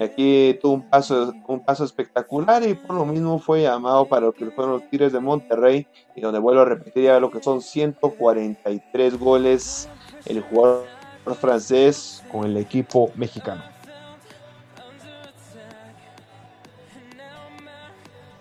Aquí 0.00 0.58
tuvo 0.60 0.74
un 0.74 0.88
paso, 0.88 1.34
un 1.46 1.60
paso 1.60 1.84
espectacular 1.84 2.66
y 2.66 2.74
por 2.74 2.96
lo 2.96 3.04
mismo 3.04 3.38
fue 3.38 3.62
llamado 3.62 4.06
para 4.06 4.26
lo 4.26 4.32
que 4.32 4.46
fueron 4.46 4.74
los 4.74 4.88
Tigres 4.88 5.12
de 5.12 5.20
Monterrey 5.20 5.86
y 6.16 6.20
donde 6.20 6.38
vuelvo 6.38 6.62
a 6.62 6.64
repetir 6.64 7.04
ya 7.04 7.20
lo 7.20 7.30
que 7.30 7.42
son 7.42 7.60
143 7.60 9.18
goles 9.18 9.88
el 10.26 10.40
jugador 10.40 10.86
francés 11.38 12.24
con 12.32 12.44
el 12.44 12.56
equipo 12.56 13.10
mexicano. 13.16 13.62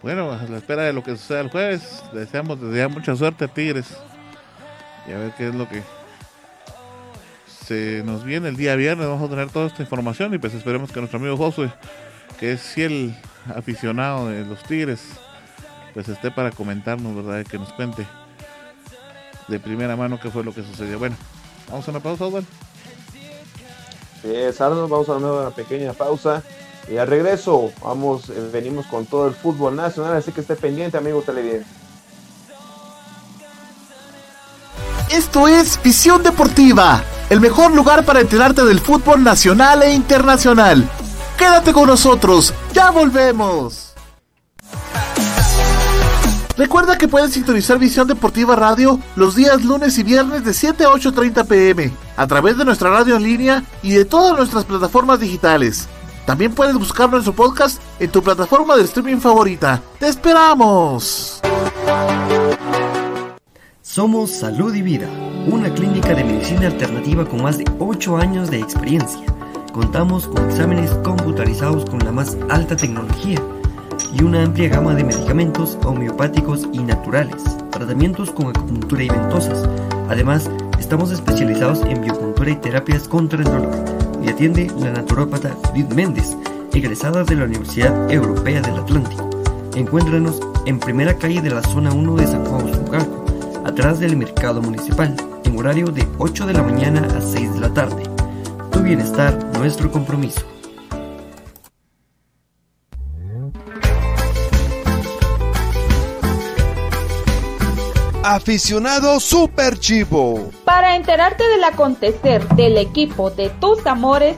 Bueno, 0.01 0.31
a 0.31 0.43
la 0.49 0.57
espera 0.57 0.83
de 0.83 0.93
lo 0.93 1.03
que 1.03 1.11
suceda 1.11 1.41
el 1.41 1.51
jueves, 1.51 2.03
deseamos, 2.11 2.59
deseamos 2.59 2.97
mucha 2.97 3.15
suerte 3.15 3.45
a 3.45 3.47
Tigres 3.47 3.95
y 5.07 5.11
a 5.11 5.17
ver 5.17 5.33
qué 5.37 5.49
es 5.49 5.55
lo 5.55 5.69
que 5.69 5.83
se 7.65 8.03
nos 8.05 8.23
viene 8.23 8.49
el 8.49 8.57
día 8.57 8.75
viernes. 8.75 9.07
Vamos 9.07 9.27
a 9.27 9.29
tener 9.29 9.49
toda 9.49 9.67
esta 9.67 9.81
información 9.81 10.33
y 10.33 10.37
pues 10.37 10.53
esperemos 10.53 10.91
que 10.91 10.99
nuestro 10.99 11.19
amigo 11.19 11.37
Josué, 11.37 11.71
que 12.39 12.53
es 12.53 12.61
fiel 12.61 13.15
aficionado 13.55 14.29
de 14.29 14.45
los 14.45 14.63
Tigres, 14.63 15.01
pues 15.93 16.07
esté 16.09 16.31
para 16.31 16.51
comentarnos, 16.51 17.15
¿verdad? 17.15 17.45
Que 17.45 17.57
nos 17.57 17.71
cuente 17.73 18.05
de 19.47 19.59
primera 19.59 19.95
mano 19.95 20.19
qué 20.19 20.29
fue 20.29 20.43
lo 20.43 20.53
que 20.53 20.63
sucedió. 20.63 20.99
Bueno, 20.99 21.15
vamos 21.69 21.87
a 21.87 21.91
una 21.91 21.99
pausa, 21.99 22.25
Osvaldo. 22.25 22.47
Sí, 24.21 24.33
vamos 24.59 25.09
a 25.09 25.13
una 25.17 25.49
pequeña 25.51 25.93
pausa. 25.93 26.43
Y 26.89 26.97
al 26.97 27.07
regreso, 27.07 27.71
vamos, 27.83 28.29
eh, 28.29 28.49
venimos 28.51 28.85
con 28.87 29.05
todo 29.05 29.27
el 29.27 29.33
fútbol 29.33 29.75
nacional, 29.75 30.15
así 30.15 30.31
que 30.31 30.41
esté 30.41 30.55
pendiente, 30.55 30.97
amigo 30.97 31.21
televidente. 31.21 31.80
Esto 35.11 35.45
es 35.49 35.77
Visión 35.83 36.23
Deportiva, 36.23 37.03
el 37.29 37.41
mejor 37.41 37.75
lugar 37.75 38.05
para 38.05 38.21
enterarte 38.21 38.63
del 38.63 38.79
fútbol 38.79 39.21
nacional 39.21 39.83
e 39.83 39.93
internacional. 39.93 40.89
Quédate 41.37 41.73
con 41.73 41.87
nosotros, 41.87 42.53
ya 42.71 42.91
volvemos. 42.91 43.93
Recuerda 46.55 46.97
que 46.97 47.09
puedes 47.09 47.33
sintonizar 47.33 47.77
Visión 47.77 48.07
Deportiva 48.07 48.55
Radio 48.55 49.01
los 49.17 49.35
días 49.35 49.65
lunes 49.65 49.97
y 49.97 50.03
viernes 50.03 50.45
de 50.45 50.53
7 50.53 50.85
a 50.85 50.91
8.30 50.91 51.45
pm 51.45 51.91
a 52.15 52.27
través 52.27 52.57
de 52.57 52.63
nuestra 52.63 52.89
radio 52.89 53.17
en 53.17 53.23
línea 53.23 53.63
y 53.83 53.91
de 53.91 54.05
todas 54.05 54.37
nuestras 54.37 54.63
plataformas 54.63 55.19
digitales. 55.19 55.89
También 56.25 56.53
puedes 56.53 56.75
buscar 56.75 57.09
nuestro 57.09 57.33
podcast 57.33 57.81
en 57.99 58.09
tu 58.11 58.23
plataforma 58.23 58.77
de 58.77 58.83
streaming 58.83 59.17
favorita. 59.17 59.81
¡Te 59.99 60.07
esperamos! 60.07 61.41
Somos 63.93 64.31
Salud 64.31 64.73
y 64.73 64.81
Vida, 64.81 65.09
una 65.51 65.69
clínica 65.73 66.15
de 66.15 66.23
medicina 66.23 66.67
alternativa 66.67 67.25
con 67.25 67.43
más 67.43 67.57
de 67.57 67.65
8 67.77 68.15
años 68.15 68.49
de 68.49 68.57
experiencia. 68.57 69.19
Contamos 69.73 70.27
con 70.27 70.49
exámenes 70.49 70.91
computarizados 71.03 71.83
con 71.89 71.99
la 71.99 72.13
más 72.13 72.37
alta 72.49 72.77
tecnología 72.77 73.37
y 74.13 74.23
una 74.23 74.43
amplia 74.43 74.69
gama 74.69 74.95
de 74.95 75.03
medicamentos 75.03 75.77
homeopáticos 75.83 76.69
y 76.71 76.79
naturales, 76.79 77.43
tratamientos 77.69 78.31
con 78.31 78.47
acupuntura 78.47 79.03
y 79.03 79.09
ventosas. 79.09 79.67
Además, 80.07 80.49
estamos 80.79 81.11
especializados 81.11 81.81
en 81.81 82.01
biopuntura 82.01 82.49
y 82.49 82.55
terapias 82.55 83.09
contra 83.09 83.39
el 83.39 83.43
dolor 83.43 83.75
y 84.23 84.29
atiende 84.29 84.71
la 84.79 84.93
naturópata 84.93 85.53
Judith 85.65 85.93
Méndez, 85.93 86.37
egresada 86.73 87.25
de 87.25 87.35
la 87.35 87.43
Universidad 87.43 88.09
Europea 88.09 88.61
del 88.61 88.77
Atlántico. 88.77 89.29
Encuéntranos 89.75 90.39
en 90.65 90.79
primera 90.79 91.13
calle 91.17 91.41
de 91.41 91.49
la 91.49 91.61
zona 91.61 91.91
1 91.91 92.15
de 92.15 92.27
San 92.27 92.45
Juan 92.45 92.69
Usucalco, 92.69 93.20
atrás 93.81 93.99
del 93.99 94.15
mercado 94.15 94.61
municipal, 94.61 95.15
en 95.43 95.57
horario 95.57 95.87
de 95.87 96.07
8 96.19 96.45
de 96.45 96.53
la 96.53 96.61
mañana 96.61 97.01
a 97.17 97.19
6 97.19 97.55
de 97.55 97.59
la 97.61 97.73
tarde. 97.73 98.03
Tu 98.71 98.79
bienestar, 98.79 99.35
nuestro 99.57 99.91
compromiso. 99.91 100.41
Aficionado 108.23 109.19
Super 109.19 109.79
Chivo. 109.79 110.51
Para 110.63 110.95
enterarte 110.95 111.43
del 111.47 111.63
acontecer 111.63 112.47
del 112.49 112.77
equipo 112.77 113.31
de 113.31 113.49
tus 113.49 113.83
amores, 113.87 114.37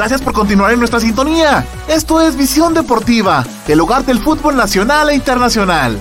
Gracias 0.00 0.22
por 0.22 0.32
continuar 0.32 0.72
en 0.72 0.78
nuestra 0.78 0.98
sintonía. 0.98 1.62
Esto 1.86 2.22
es 2.22 2.34
Visión 2.34 2.72
Deportiva, 2.72 3.44
el 3.68 3.80
hogar 3.80 4.02
del 4.02 4.18
fútbol 4.18 4.56
nacional 4.56 5.10
e 5.10 5.14
internacional. 5.14 5.98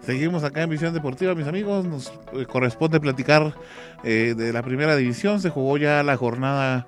Seguimos 0.00 0.42
acá 0.42 0.62
en 0.62 0.70
Visión 0.70 0.94
Deportiva, 0.94 1.34
mis 1.34 1.46
amigos. 1.46 1.84
Nos 1.84 2.14
eh, 2.32 2.46
corresponde 2.46 2.98
platicar 2.98 3.54
eh, 4.04 4.32
de 4.34 4.54
la 4.54 4.62
primera 4.62 4.96
división. 4.96 5.42
Se 5.42 5.50
jugó 5.50 5.76
ya 5.76 6.02
la 6.02 6.16
jornada 6.16 6.86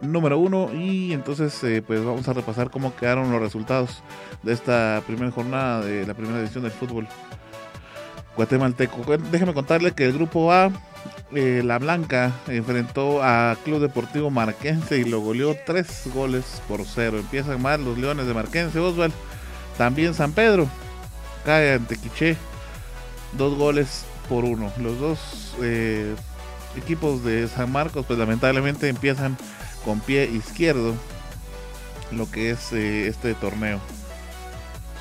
número 0.00 0.38
uno 0.38 0.70
y 0.74 1.12
entonces 1.12 1.62
eh, 1.64 1.82
pues 1.86 2.04
vamos 2.04 2.28
a 2.28 2.32
repasar 2.32 2.70
cómo 2.70 2.94
quedaron 2.96 3.30
los 3.30 3.40
resultados 3.40 4.02
de 4.42 4.52
esta 4.52 5.02
primera 5.06 5.30
jornada 5.30 5.80
de 5.84 6.06
la 6.06 6.14
primera 6.14 6.38
división 6.38 6.64
del 6.64 6.72
fútbol 6.72 7.06
guatemalteco. 8.36 9.02
Déjeme 9.30 9.54
contarle 9.54 9.92
que 9.92 10.04
el 10.04 10.12
grupo 10.12 10.52
A, 10.52 10.70
La 11.32 11.78
Blanca, 11.78 12.32
enfrentó 12.48 13.22
a 13.22 13.56
Club 13.64 13.80
Deportivo 13.80 14.30
Marquense 14.30 14.98
y 14.98 15.04
lo 15.04 15.20
goleó 15.20 15.56
tres 15.64 16.02
goles 16.14 16.62
por 16.68 16.84
cero. 16.84 17.18
Empiezan 17.18 17.60
mal 17.62 17.84
los 17.84 17.98
Leones 17.98 18.26
de 18.26 18.34
Marquense, 18.34 18.78
Oswald. 18.78 19.14
También 19.78 20.14
San 20.14 20.32
Pedro 20.32 20.68
cae 21.44 21.74
ante 21.74 21.96
Quiché, 21.96 22.36
dos 23.32 23.56
goles 23.56 24.04
por 24.28 24.44
uno. 24.44 24.72
Los 24.78 24.98
dos 25.00 25.54
eh, 25.62 26.14
equipos 26.76 27.24
de 27.24 27.48
San 27.48 27.72
Marcos, 27.72 28.04
pues 28.06 28.18
lamentablemente 28.18 28.88
empiezan 28.88 29.36
con 29.86 30.00
pie 30.00 30.26
izquierdo 30.26 30.92
lo 32.10 32.30
que 32.30 32.50
es 32.50 32.72
eh, 32.72 33.06
este 33.06 33.34
torneo. 33.34 33.78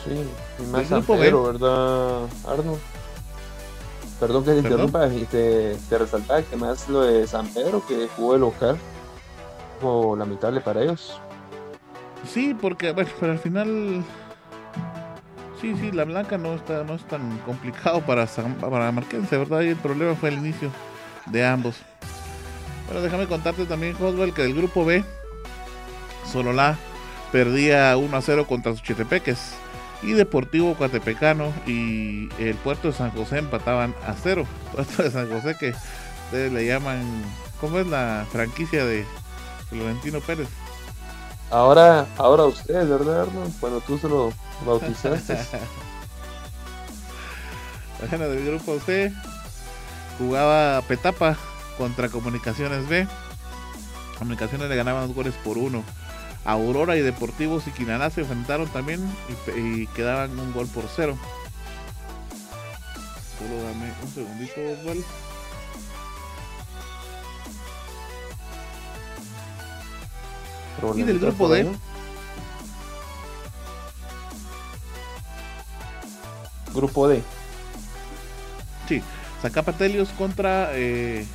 Sí, 0.05 0.23
y 0.59 0.67
más 0.67 0.85
Pedro, 1.05 1.43
¿verdad, 1.43 2.27
Arno? 2.47 2.77
Perdón 4.19 4.45
que 4.45 4.51
te 4.51 4.57
interrumpa 4.59 5.07
y 5.07 5.25
te, 5.25 5.75
te 5.89 5.97
resaltaba 5.97 6.41
que 6.43 6.55
más 6.55 6.87
lo 6.87 7.01
de 7.01 7.27
San 7.27 7.47
Pedro 7.49 7.85
que 7.85 8.07
jugó 8.15 8.35
el 8.35 8.41
local, 8.41 8.77
o 9.81 10.15
lamentable 10.15 10.61
para 10.61 10.83
ellos. 10.83 11.19
Sí, 12.31 12.55
porque 12.59 12.91
bueno, 12.93 13.09
pero 13.19 13.33
al 13.33 13.39
final 13.39 14.05
Sí, 15.61 15.73
sí, 15.79 15.91
la 15.91 16.03
blanca 16.03 16.37
no 16.37 16.53
está 16.53 16.83
no 16.83 16.93
es 16.93 17.03
tan 17.07 17.37
complicado 17.39 18.01
para, 18.01 18.27
para 18.27 18.91
Marquense, 18.91 19.37
¿verdad? 19.37 19.61
Y 19.61 19.69
el 19.69 19.77
problema 19.77 20.13
fue 20.15 20.29
el 20.29 20.35
inicio 20.35 20.69
de 21.25 21.45
ambos. 21.45 21.77
Bueno, 22.85 23.01
déjame 23.01 23.27
contarte 23.27 23.65
también, 23.65 23.95
Oswald, 23.95 24.33
que 24.33 24.43
del 24.43 24.53
grupo 24.53 24.85
B, 24.85 25.03
Sololá 26.31 26.77
perdía 27.31 27.97
1 27.97 28.17
a 28.17 28.21
0 28.21 28.47
contra 28.47 28.75
Suchitepeques 28.75 29.55
y 30.03 30.13
Deportivo 30.13 30.75
Coatepecano 30.75 31.51
y 31.65 32.29
el 32.39 32.55
Puerto 32.63 32.89
de 32.89 32.93
San 32.93 33.11
José 33.11 33.39
empataban 33.39 33.95
a 34.05 34.13
0. 34.13 34.45
Puerto 34.73 35.03
de 35.03 35.11
San 35.11 35.29
José 35.29 35.55
que 35.59 35.73
ustedes 36.25 36.51
le 36.51 36.65
llaman, 36.65 37.01
¿cómo 37.59 37.79
es 37.79 37.87
la 37.87 38.25
franquicia 38.31 38.85
de 38.85 39.05
Florentino 39.69 40.19
Pérez? 40.19 40.47
Ahora, 41.51 42.07
ahora 42.17 42.45
ustedes, 42.45 42.89
¿verdad, 42.89 43.23
Arnold? 43.23 43.53
Cuando 43.59 43.81
tú 43.81 43.97
se 43.97 44.09
lo 44.09 44.33
bautizaste. 44.65 45.37
bueno, 48.09 48.29
del 48.29 48.45
grupo 48.45 48.79
C 48.85 49.13
jugaba 50.17 50.81
Petapa 50.81 51.37
contra 51.77 52.09
Comunicaciones 52.09 52.87
B. 52.87 53.07
Comunicaciones 54.17 54.69
le 54.69 54.75
ganaban 54.75 55.07
dos 55.07 55.15
goles 55.15 55.33
por 55.43 55.57
uno. 55.57 55.83
Aurora 56.45 56.95
y 56.95 57.01
Deportivos 57.01 57.67
y 57.67 57.71
Quinalá 57.71 58.09
se 58.09 58.21
enfrentaron 58.21 58.67
también 58.69 59.01
y, 59.55 59.87
quedaban 59.87 60.37
un 60.39 60.53
gol 60.53 60.67
por 60.67 60.85
cero. 60.95 61.17
Solo 63.37 63.63
dame 63.63 63.91
un 64.01 64.13
segundito, 64.13 64.53
Osvaldo. 64.79 65.03
Y 70.95 71.03
del 71.03 71.19
grupo 71.19 71.49
D. 71.49 71.71
Grupo 76.73 77.07
D. 77.07 77.23
Sí, 78.87 79.01
Zacapatelios 79.41 80.09
contra 80.09 80.69
eh, 80.73 81.25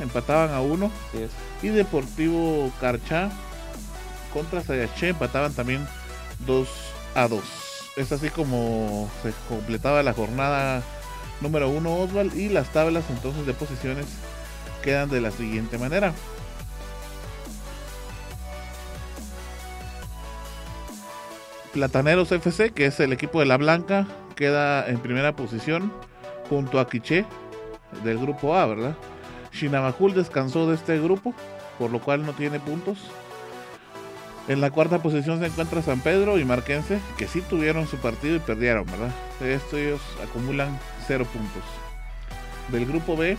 empataban 0.00 0.52
a 0.52 0.60
uno. 0.60 0.90
Y 1.62 1.68
Deportivo 1.68 2.72
Carchá 2.80 3.30
contra 4.32 4.62
Sayaché 4.62 5.08
empataban 5.08 5.52
también 5.52 5.86
2 6.46 6.68
a 7.14 7.28
2. 7.28 7.42
Es 7.96 8.12
así 8.12 8.30
como 8.30 9.10
se 9.22 9.32
completaba 9.48 10.02
la 10.02 10.12
jornada 10.12 10.82
número 11.40 11.68
1 11.68 11.94
Oswald 11.94 12.36
y 12.36 12.48
las 12.48 12.72
tablas 12.72 13.04
entonces 13.10 13.46
de 13.46 13.54
posiciones 13.54 14.06
quedan 14.82 15.08
de 15.08 15.20
la 15.20 15.30
siguiente 15.30 15.78
manera. 15.78 16.12
Plataneros 21.72 22.32
FC, 22.32 22.70
que 22.70 22.86
es 22.86 22.98
el 23.00 23.12
equipo 23.12 23.40
de 23.40 23.46
la 23.46 23.56
Blanca, 23.56 24.06
queda 24.34 24.88
en 24.88 24.98
primera 24.98 25.36
posición 25.36 25.92
junto 26.48 26.80
a 26.80 26.88
Quiché 26.88 27.26
del 28.04 28.18
grupo 28.18 28.56
A, 28.56 28.66
¿verdad? 28.66 28.96
Shinabajul 29.58 30.14
descansó 30.14 30.68
de 30.68 30.74
este 30.74 31.00
grupo, 31.00 31.34
por 31.78 31.90
lo 31.90 32.00
cual 32.00 32.24
no 32.24 32.32
tiene 32.32 32.60
puntos. 32.60 32.98
En 34.48 34.60
la 34.62 34.70
cuarta 34.70 35.02
posición 35.02 35.40
se 35.40 35.46
encuentra 35.46 35.82
San 35.82 36.00
Pedro 36.00 36.38
y 36.38 36.44
Marquense, 36.44 37.00
que 37.18 37.28
sí 37.28 37.42
tuvieron 37.42 37.86
su 37.86 37.98
partido 37.98 38.36
y 38.36 38.38
perdieron, 38.38 38.86
¿verdad? 38.86 39.10
Estos 39.42 40.00
acumulan 40.26 40.78
cero 41.06 41.26
puntos. 41.30 41.62
Del 42.72 42.86
grupo 42.86 43.16
B, 43.16 43.36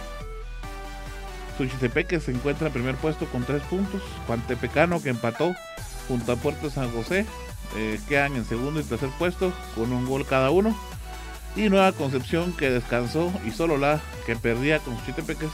Suchitepeque 1.58 2.20
se 2.20 2.32
encuentra 2.32 2.68
en 2.68 2.74
primer 2.74 2.96
puesto 2.96 3.26
con 3.26 3.44
tres 3.44 3.62
puntos. 3.64 4.02
Tepecano 4.48 5.02
que 5.02 5.10
empató 5.10 5.56
junto 6.08 6.32
a 6.32 6.36
Puerto 6.36 6.70
San 6.70 6.92
José, 6.92 7.26
eh, 7.76 8.00
quedan 8.08 8.36
en 8.36 8.46
segundo 8.46 8.80
y 8.80 8.84
tercer 8.84 9.10
puesto 9.18 9.52
con 9.76 9.92
un 9.92 10.06
gol 10.06 10.26
cada 10.26 10.52
uno. 10.52 10.76
Y 11.56 11.70
Nueva 11.70 11.92
Concepción 11.92 12.54
que 12.54 12.70
descansó 12.70 13.32
y 13.46 13.52
solo 13.52 13.78
la 13.78 14.00
que 14.26 14.36
perdía 14.36 14.80
con 14.80 14.98
Suchitepeques 15.00 15.50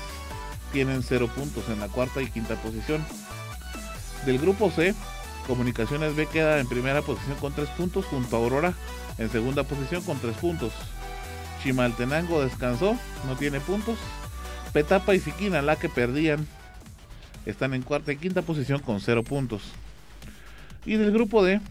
tienen 0.76 1.04
cero 1.04 1.30
puntos 1.34 1.70
en 1.70 1.80
la 1.80 1.88
cuarta 1.88 2.22
y 2.22 2.30
quinta 2.30 2.56
posición. 2.56 3.02
Del 4.26 4.40
grupo 4.40 4.70
C, 4.70 4.94
Comunicaciones 5.48 6.18
B 6.18 6.28
queda 6.28 6.60
en 6.60 6.68
primera 6.68 7.02
posición 7.02 7.38
con 7.38 7.54
tres 7.54 7.70
puntos 7.70 8.04
junto 8.04 8.36
a 8.36 8.40
Aurora 8.40 8.74
en 9.18 9.30
segunda 9.30 9.64
posición 9.64 10.04
con 10.04 10.20
tres 10.20 10.36
puntos. 10.36 10.74
Chimaltenango 11.64 12.44
descansó, 12.44 12.98
no 13.26 13.38
tiene 13.38 13.62
puntos. 13.62 13.98
Petapa 14.74 15.16
y 15.16 15.22
Siquina, 15.22 15.62
la 15.62 15.78
que 15.78 15.88
perdían, 15.88 16.46
están 17.46 17.74
en 17.74 17.82
cuarta 17.82 18.12
y 18.12 18.18
quinta 18.18 18.42
posición 18.42 18.82
con 18.82 19.00
cero 19.00 19.24
puntos. 19.24 19.62
Y 20.86 20.98
del 20.98 21.14
grupo 21.14 21.42
D, 21.42 21.62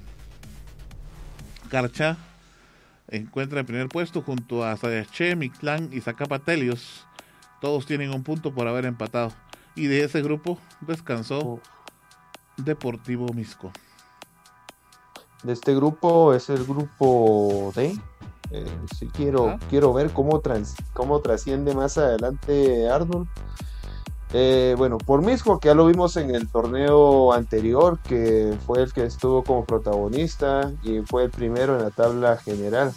Carcha 1.68 2.16
encuentra 3.08 3.60
en 3.60 3.66
primer 3.66 3.88
puesto 3.88 4.22
junto 4.22 4.64
a 4.64 4.74
Sayache, 4.78 5.36
Mictlán 5.36 5.90
y 5.92 6.00
Zacapatelios. 6.00 7.04
Todos 7.64 7.86
tienen 7.86 8.12
un 8.12 8.22
punto 8.22 8.52
por 8.52 8.68
haber 8.68 8.84
empatado. 8.84 9.32
Y 9.74 9.86
de 9.86 10.04
ese 10.04 10.20
grupo 10.20 10.58
descansó 10.82 11.60
Deportivo 12.58 13.32
Misco. 13.32 13.72
De 15.42 15.54
este 15.54 15.74
grupo 15.74 16.34
es 16.34 16.50
el 16.50 16.62
grupo 16.66 17.72
D. 17.74 17.98
Eh, 18.50 18.66
sí 18.94 19.08
quiero, 19.14 19.58
quiero 19.70 19.94
ver 19.94 20.10
cómo, 20.10 20.42
cómo 20.92 21.20
trasciende 21.20 21.74
más 21.74 21.96
adelante 21.96 22.90
Arnold. 22.90 23.28
Eh, 24.34 24.74
bueno, 24.76 24.98
por 24.98 25.22
Misco, 25.22 25.58
que 25.58 25.68
ya 25.68 25.74
lo 25.74 25.86
vimos 25.86 26.18
en 26.18 26.34
el 26.34 26.46
torneo 26.50 27.32
anterior, 27.32 27.98
que 28.00 28.54
fue 28.66 28.82
el 28.82 28.92
que 28.92 29.06
estuvo 29.06 29.42
como 29.42 29.64
protagonista 29.64 30.70
y 30.82 31.00
fue 31.00 31.24
el 31.24 31.30
primero 31.30 31.76
en 31.76 31.82
la 31.84 31.90
tabla 31.90 32.36
general. 32.36 32.92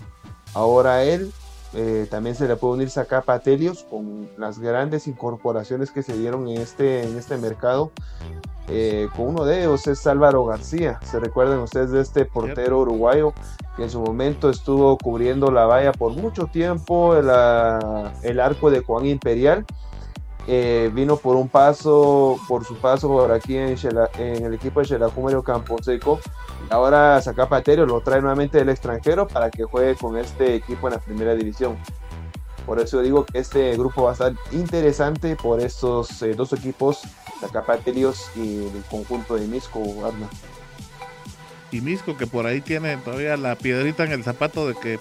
Ahora 0.53 1.05
él 1.05 1.32
eh, 1.80 2.07
también 2.09 2.36
se 2.36 2.47
le 2.47 2.55
puede 2.55 2.73
unir 2.73 2.89
acá 2.97 3.21
Patelios 3.21 3.84
con 3.84 4.28
las 4.36 4.57
grandes 4.57 5.05
incorporaciones 5.05 5.91
que 5.91 6.01
se 6.01 6.17
dieron 6.17 6.47
en 6.47 6.59
este, 6.59 7.03
en 7.03 7.15
este 7.15 7.38
mercado. 7.38 7.91
Eh, 8.67 9.07
con 9.15 9.28
uno 9.28 9.45
de 9.45 9.59
ellos 9.59 9.86
es 9.86 10.07
Álvaro 10.07 10.43
García. 10.43 10.99
Se 11.03 11.19
recuerdan 11.19 11.59
ustedes 11.59 11.91
de 11.91 12.01
este 12.01 12.25
portero 12.25 12.80
uruguayo 12.80 13.32
que 13.75 13.84
en 13.84 13.91
su 13.91 14.01
momento 14.01 14.49
estuvo 14.49 14.97
cubriendo 14.97 15.51
la 15.51 15.67
valla 15.67 15.91
por 15.91 16.13
mucho 16.13 16.47
tiempo, 16.47 17.15
el, 17.15 17.30
el 18.23 18.39
arco 18.39 18.71
de 18.71 18.80
Juan 18.80 19.05
Imperial 19.05 19.63
eh, 20.47 20.89
vino 20.93 21.17
por 21.17 21.36
un 21.36 21.49
paso, 21.49 22.38
por 22.47 22.63
su 22.63 22.78
paso 22.78 23.09
por 23.09 23.32
aquí 23.34 23.57
en, 23.57 23.75
en 24.17 24.45
el 24.45 24.53
equipo 24.53 24.80
de 24.80 24.88
Xelajumario 24.88 25.43
Camposeco. 25.43 26.19
Ahora 26.70 27.22
Zacapaterio 27.22 27.86
lo 27.86 28.01
trae 28.01 28.20
nuevamente 28.20 28.57
del 28.57 28.70
extranjero 28.70 29.28
para 29.28 29.49
que 29.49 29.63
juegue 29.63 29.95
con 29.95 30.18
este 30.18 30.55
equipo 30.55 30.88
en 30.88 30.95
la 30.95 30.99
primera 30.99 31.34
división. 31.34 31.78
Por 32.65 32.80
eso 32.82 33.01
digo 33.01 33.26
que 33.26 33.39
este 33.39 33.78
grupo 33.78 34.03
va 34.03 34.09
a 34.09 34.13
estar 34.13 34.34
interesante 34.51 35.38
por 35.38 35.61
estos 35.61 36.22
eh, 36.22 36.34
dos 36.36 36.51
equipos, 36.51 37.01
Zacapaterios 37.39 38.30
y 38.36 38.65
el 38.65 38.84
conjunto 38.89 39.36
de 39.36 39.47
Misco, 39.47 39.82
Arna. 40.05 40.28
Y 41.72 41.80
Misco 41.80 42.18
que 42.18 42.28
por 42.28 42.45
ahí 42.45 42.59
tiene 42.59 42.97
todavía 42.97 43.38
la 43.38 43.55
piedrita 43.55 44.03
en 44.03 44.11
el 44.11 44.24
zapato 44.26 44.68
de 44.68 44.76
que 44.76 44.99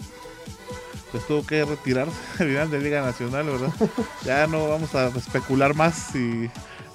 pues 1.10 1.26
tuvo 1.26 1.44
que 1.44 1.64
retirarse 1.64 2.14
final 2.38 2.70
de 2.70 2.78
Liga 2.78 3.02
Nacional, 3.02 3.46
¿verdad? 3.46 3.72
Ya 4.24 4.46
no 4.46 4.68
vamos 4.68 4.94
a 4.94 5.08
especular 5.08 5.74
más 5.74 5.94
si 6.12 6.48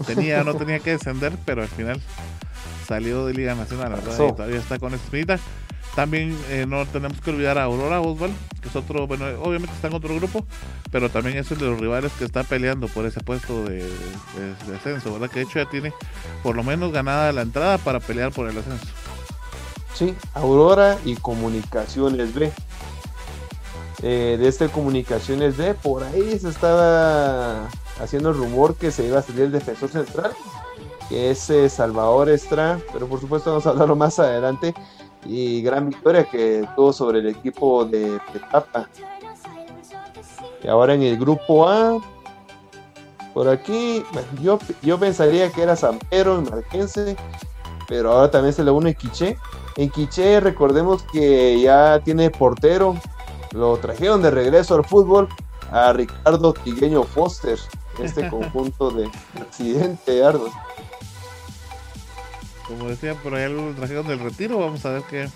tenía 0.05 0.41
o 0.41 0.43
no 0.45 0.55
tenía 0.55 0.80
que 0.80 0.91
descender, 0.91 1.34
pero 1.45 1.63
al 1.63 1.67
final 1.67 2.01
salió 2.86 3.25
de 3.25 3.34
Liga 3.34 3.55
Nacional, 3.55 3.91
¿verdad? 3.91 4.13
Y 4.13 4.32
todavía 4.34 4.59
está 4.59 4.79
con 4.79 4.93
esta 4.93 5.05
espinita. 5.05 5.39
También 5.95 6.38
eh, 6.49 6.65
no 6.67 6.86
tenemos 6.86 7.19
que 7.19 7.32
olvidar 7.32 7.57
a 7.57 7.63
Aurora 7.63 7.99
Osval, 7.99 8.32
que 8.61 8.69
es 8.69 8.75
otro, 8.77 9.07
bueno, 9.07 9.25
obviamente 9.41 9.75
está 9.75 9.89
en 9.89 9.93
otro 9.93 10.15
grupo, 10.15 10.45
pero 10.89 11.09
también 11.09 11.38
es 11.38 11.51
el 11.51 11.57
de 11.57 11.65
los 11.65 11.79
rivales 11.82 12.13
que 12.13 12.23
está 12.23 12.43
peleando 12.43 12.88
por 12.88 13.05
ese 13.05 13.19
puesto 13.19 13.65
de, 13.65 13.84
de, 13.84 14.75
ascenso, 14.75 15.11
¿verdad? 15.11 15.29
Que 15.29 15.39
de 15.39 15.45
hecho 15.45 15.59
ya 15.59 15.69
tiene 15.69 15.93
por 16.43 16.55
lo 16.55 16.63
menos 16.63 16.93
ganada 16.93 17.34
la 17.34 17.41
entrada 17.41 17.77
para 17.77 17.99
pelear 17.99 18.32
por 18.32 18.47
el 18.47 18.57
ascenso. 18.57 18.86
Sí, 19.93 20.15
Aurora 20.34 20.97
y 21.03 21.15
Comunicaciones 21.15 22.34
B. 22.34 22.51
Eh, 24.03 24.38
de 24.39 24.47
este 24.47 24.69
Comunicaciones 24.69 25.57
B, 25.57 25.73
por 25.73 26.03
ahí 26.03 26.39
se 26.39 26.49
estaba 26.49 27.67
haciendo 27.99 28.29
el 28.29 28.38
rumor 28.38 28.75
que 28.75 28.91
se 28.91 29.05
iba 29.05 29.19
a 29.19 29.21
salir 29.21 29.41
el 29.41 29.51
defensor 29.51 29.89
central, 29.89 30.32
que 31.12 31.30
es 31.30 31.49
eh, 31.49 31.68
Salvador 31.68 32.30
Estra, 32.30 32.80
pero 32.93 33.05
por 33.05 33.20
supuesto 33.20 33.49
vamos 33.49 33.68
a 33.68 33.72
hablarlo 33.72 33.97
más 33.97 34.18
adelante 34.18 34.74
y 35.26 35.62
gran 35.62 35.89
victoria 35.89 36.24
que 36.24 36.66
tuvo 36.74 36.93
sobre 36.93 37.20
el 37.20 37.28
equipo 37.28 37.84
de 37.84 38.18
Petapa. 38.32 38.88
Y 40.64 40.70
ahora 40.70 40.93
en 40.93 41.01
el 41.03 41.18
grupo 41.18 41.68
A, 41.68 41.99
por 43.34 43.49
aquí, 43.49 44.05
yo, 44.41 44.57
yo 44.82 44.97
pensaría 44.97 45.51
que 45.51 45.64
era 45.64 45.76
San 45.76 45.99
Pedro, 45.99 46.39
el 46.39 46.49
Marquense, 46.49 47.18
pero 47.89 48.14
ahora 48.14 48.32
también 48.32 48.53
se 48.53 48.64
le 48.64 48.72
une 48.72 48.95
Quiché. 48.95 49.36
En 49.76 49.89
Quiché, 49.89 50.39
recordemos 50.39 51.03
que 51.12 51.59
ya 51.59 51.99
tiene 52.05 52.30
portero, 52.30 52.95
lo 53.51 53.76
trajeron 53.78 54.22
de 54.22 54.32
regreso 54.32 54.76
al 54.76 54.86
fútbol 54.86 55.28
a 55.72 55.91
Ricardo 55.91 56.53
Tigueño 56.53 57.03
Foster, 57.03 57.59
este 57.99 58.30
conjunto 58.30 58.91
de 58.91 59.12
accidente, 59.41 60.24
Ardo 60.24 60.47
como 62.72 62.89
decía 62.89 63.15
por 63.15 63.36
ahí 63.36 63.43
algo 63.43 63.72
trajeron 63.76 64.07
del 64.07 64.19
retiro, 64.19 64.57
vamos 64.59 64.86
a 64.86 64.91
ver 64.91 65.03
qué, 65.09 65.30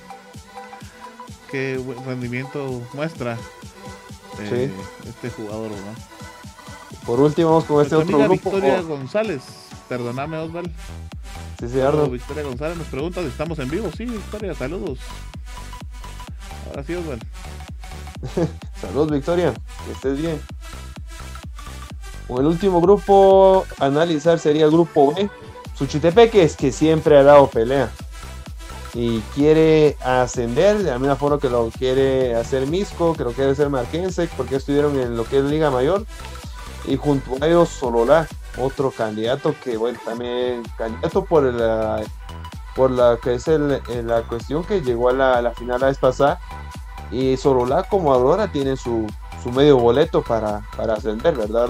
qué 1.51 1.79
rendimiento 2.05 2.81
muestra 2.93 3.37
eh, 4.39 4.71
este 5.07 5.29
jugador, 5.29 5.71
Por 7.05 7.19
último, 7.19 7.49
vamos 7.49 7.65
con 7.65 7.81
este 7.81 7.95
otro 7.95 8.17
grupo. 8.17 8.51
Victoria 8.51 8.81
González, 8.81 9.41
perdóname 9.87 10.37
Osval. 10.37 10.71
Sí, 11.59 11.69
sí, 11.69 11.79
Ardo. 11.79 12.09
Victoria 12.09 12.43
González 12.43 12.77
nos 12.77 12.87
pregunta 12.87 13.21
si 13.21 13.27
estamos 13.27 13.59
en 13.59 13.69
vivo. 13.69 13.89
Sí, 13.95 14.05
Victoria, 14.05 14.53
saludos. 14.53 14.99
Ahora 16.67 16.83
sí, 16.83 16.95
Osval. 16.95 17.19
saludos, 18.81 19.11
Victoria. 19.11 19.53
Que 19.85 19.91
estés 19.93 20.17
bien. 20.17 20.41
Con 22.27 22.39
el 22.39 22.47
último 22.47 22.81
grupo 22.81 23.65
analizar 23.79 24.39
sería 24.39 24.65
el 24.65 24.71
grupo 24.71 25.13
B, 25.13 25.29
Suchitepeques, 25.75 26.55
que 26.55 26.71
siempre 26.71 27.17
ha 27.17 27.23
dado 27.23 27.47
pelea 27.47 27.89
y 28.95 29.19
quiere 29.35 29.97
ascender, 30.01 30.77
de 30.77 30.89
la 30.89 30.97
misma 30.97 31.17
forma 31.17 31.37
que 31.37 31.49
lo 31.49 31.69
quiere 31.69 32.33
hacer 32.33 32.65
Misco, 32.65 33.13
que 33.13 33.25
lo 33.25 33.33
quiere 33.33 33.51
hacer 33.51 33.69
Marquense, 33.69 34.29
porque 34.37 34.55
estuvieron 34.55 34.97
en 34.97 35.17
lo 35.17 35.25
que 35.25 35.39
es 35.39 35.43
Liga 35.43 35.69
Mayor. 35.69 36.05
Y 36.85 36.95
junto 36.95 37.35
a 37.41 37.47
ellos 37.47 37.67
Solola, 37.67 38.25
otro 38.57 38.91
candidato 38.91 39.53
que, 39.61 39.75
bueno, 39.75 39.99
también 40.05 40.63
candidato 40.77 41.25
por 41.25 41.43
la, 41.43 42.03
por 42.73 42.89
la 42.89 43.17
que 43.21 43.33
es 43.33 43.47
la 43.47 44.21
cuestión 44.23 44.63
que 44.63 44.81
llegó 44.81 45.09
a 45.09 45.41
la, 45.41 45.51
final 45.51 45.81
la 45.81 45.87
vez 45.87 45.97
pasada. 45.97 46.39
Y 47.11 47.35
Solola 47.35 47.83
como 47.83 48.13
ahora 48.13 48.49
tiene 48.49 48.77
su, 48.77 49.05
su 49.43 49.51
medio 49.51 49.77
boleto 49.77 50.23
para, 50.23 50.61
para 50.77 50.93
ascender, 50.93 51.35
¿verdad? 51.35 51.67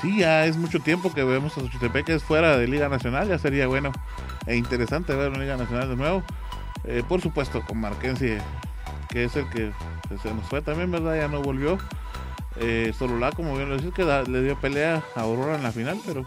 Sí, 0.00 0.18
ya 0.18 0.46
es 0.46 0.56
mucho 0.56 0.80
tiempo 0.80 1.12
que 1.12 1.22
vemos 1.24 1.56
a 1.56 1.60
Xochitepeques 1.60 2.22
fuera 2.22 2.56
de 2.56 2.66
Liga 2.66 2.88
Nacional, 2.88 3.28
ya 3.28 3.38
sería 3.38 3.66
bueno 3.66 3.92
e 4.46 4.56
interesante 4.56 5.14
ver 5.14 5.28
una 5.28 5.40
Liga 5.40 5.58
Nacional 5.58 5.90
de 5.90 5.96
nuevo. 5.96 6.24
Eh, 6.84 7.02
por 7.06 7.20
supuesto, 7.20 7.62
con 7.62 7.78
Marquense, 7.78 8.40
que 9.10 9.24
es 9.24 9.36
el 9.36 9.48
que 9.50 9.72
se 10.22 10.32
nos 10.32 10.46
fue 10.48 10.62
también, 10.62 10.90
¿verdad? 10.90 11.16
Ya 11.16 11.28
no 11.28 11.42
volvió. 11.42 11.78
Eh, 12.56 12.92
como 13.36 13.56
bien 13.56 13.68
lo 13.68 13.76
decís, 13.76 13.92
que 13.94 14.04
le 14.04 14.42
dio 14.42 14.58
pelea 14.58 15.02
a 15.14 15.20
Aurora 15.20 15.56
en 15.56 15.62
la 15.62 15.72
final, 15.72 15.98
pero 16.06 16.24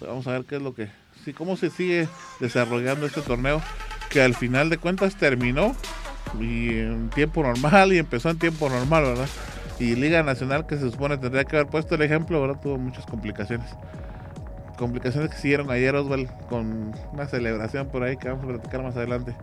vamos 0.00 0.26
a 0.26 0.32
ver 0.32 0.44
qué 0.44 0.56
es 0.56 0.62
lo 0.62 0.74
que. 0.74 0.88
Sí, 1.24 1.32
cómo 1.32 1.56
se 1.56 1.70
sigue 1.70 2.08
desarrollando 2.40 3.06
este 3.06 3.22
torneo, 3.22 3.62
que 4.10 4.20
al 4.20 4.34
final 4.34 4.68
de 4.68 4.78
cuentas 4.78 5.16
terminó 5.16 5.74
y 6.40 6.70
en 6.70 7.08
tiempo 7.10 7.42
normal 7.42 7.92
y 7.92 7.98
empezó 7.98 8.30
en 8.30 8.38
tiempo 8.38 8.68
normal, 8.68 9.04
¿verdad? 9.04 9.28
Y 9.78 9.96
Liga 9.96 10.22
Nacional 10.22 10.66
que 10.66 10.76
se 10.76 10.90
supone 10.90 11.18
tendría 11.18 11.44
que 11.44 11.56
haber 11.56 11.68
puesto 11.68 11.94
el 11.94 12.02
ejemplo, 12.02 12.38
ahora 12.38 12.60
tuvo 12.60 12.78
muchas 12.78 13.06
complicaciones. 13.06 13.70
Complicaciones 14.78 15.30
que 15.30 15.36
siguieron 15.36 15.70
ayer 15.70 15.94
Oswald 15.94 16.30
con 16.48 16.92
una 17.12 17.26
celebración 17.26 17.88
por 17.88 18.02
ahí 18.02 18.16
que 18.16 18.28
vamos 18.28 18.44
a 18.44 18.48
platicar 18.48 18.82
más 18.82 18.96
adelante. 18.96 19.34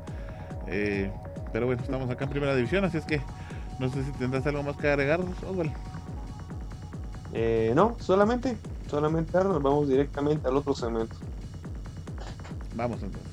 Eh, 0.68 1.12
pero 1.52 1.66
bueno, 1.66 1.82
estamos 1.82 2.10
acá 2.10 2.26
en 2.26 2.30
primera 2.30 2.56
división, 2.56 2.86
así 2.86 2.98
es 2.98 3.06
que 3.06 3.22
no 3.80 3.90
sé 3.90 4.04
si 4.04 4.12
tendrás 4.12 4.46
algo 4.48 4.64
más 4.64 4.78
que 4.78 4.90
agregar, 4.90 5.20
Oswald. 5.20 5.72
Eh, 7.34 7.72
no, 7.76 7.96
solamente, 8.00 8.58
solamente 8.90 9.32
nos 9.44 9.62
vamos 9.62 9.88
directamente 9.88 10.48
al 10.48 10.58
otro 10.58 10.74
segmento. 10.76 11.16
Vamos 12.76 13.02
entonces. 13.04 13.31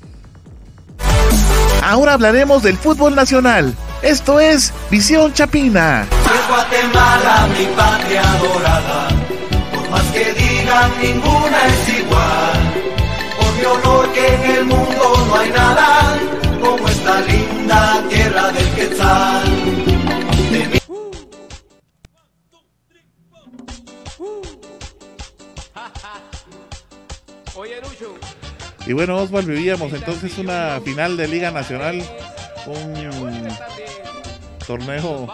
Ahora 1.83 2.14
hablaremos 2.14 2.62
del 2.62 2.76
fútbol 2.76 3.14
nacional. 3.14 3.74
Esto 4.03 4.41
es 4.41 4.72
Visión 4.91 5.33
Chapina. 5.33 6.07
Es 6.11 6.49
Guatemala, 6.49 7.49
mi 7.59 7.66
patria 7.76 8.22
dorada. 8.43 9.09
Por 9.74 9.91
más 9.91 10.05
que 10.12 10.33
digan, 10.35 10.91
ninguna 11.01 11.66
es 11.66 11.99
igual. 11.99 12.74
Por 13.39 13.53
mi 13.55 13.64
honor 13.64 14.12
que 14.12 14.35
en 14.35 14.51
el 14.57 14.64
mundo 14.66 15.26
no 15.26 15.37
hay 15.37 15.51
nada 15.51 16.18
como 16.61 16.89
esta 16.89 17.20
linda 17.20 18.03
tierra 18.09 18.53
del 18.53 18.74
Quetzal. 18.74 19.68
Y 28.89 28.95
bueno, 28.95 29.18
Osval, 29.18 29.45
vivíamos 29.45 29.93
entonces 29.93 30.39
una 30.39 30.80
final 30.82 31.18
de 31.18 31.28
Liga 31.28 31.51
Nacional, 31.51 32.03
un 32.66 33.49
torneo 34.66 35.30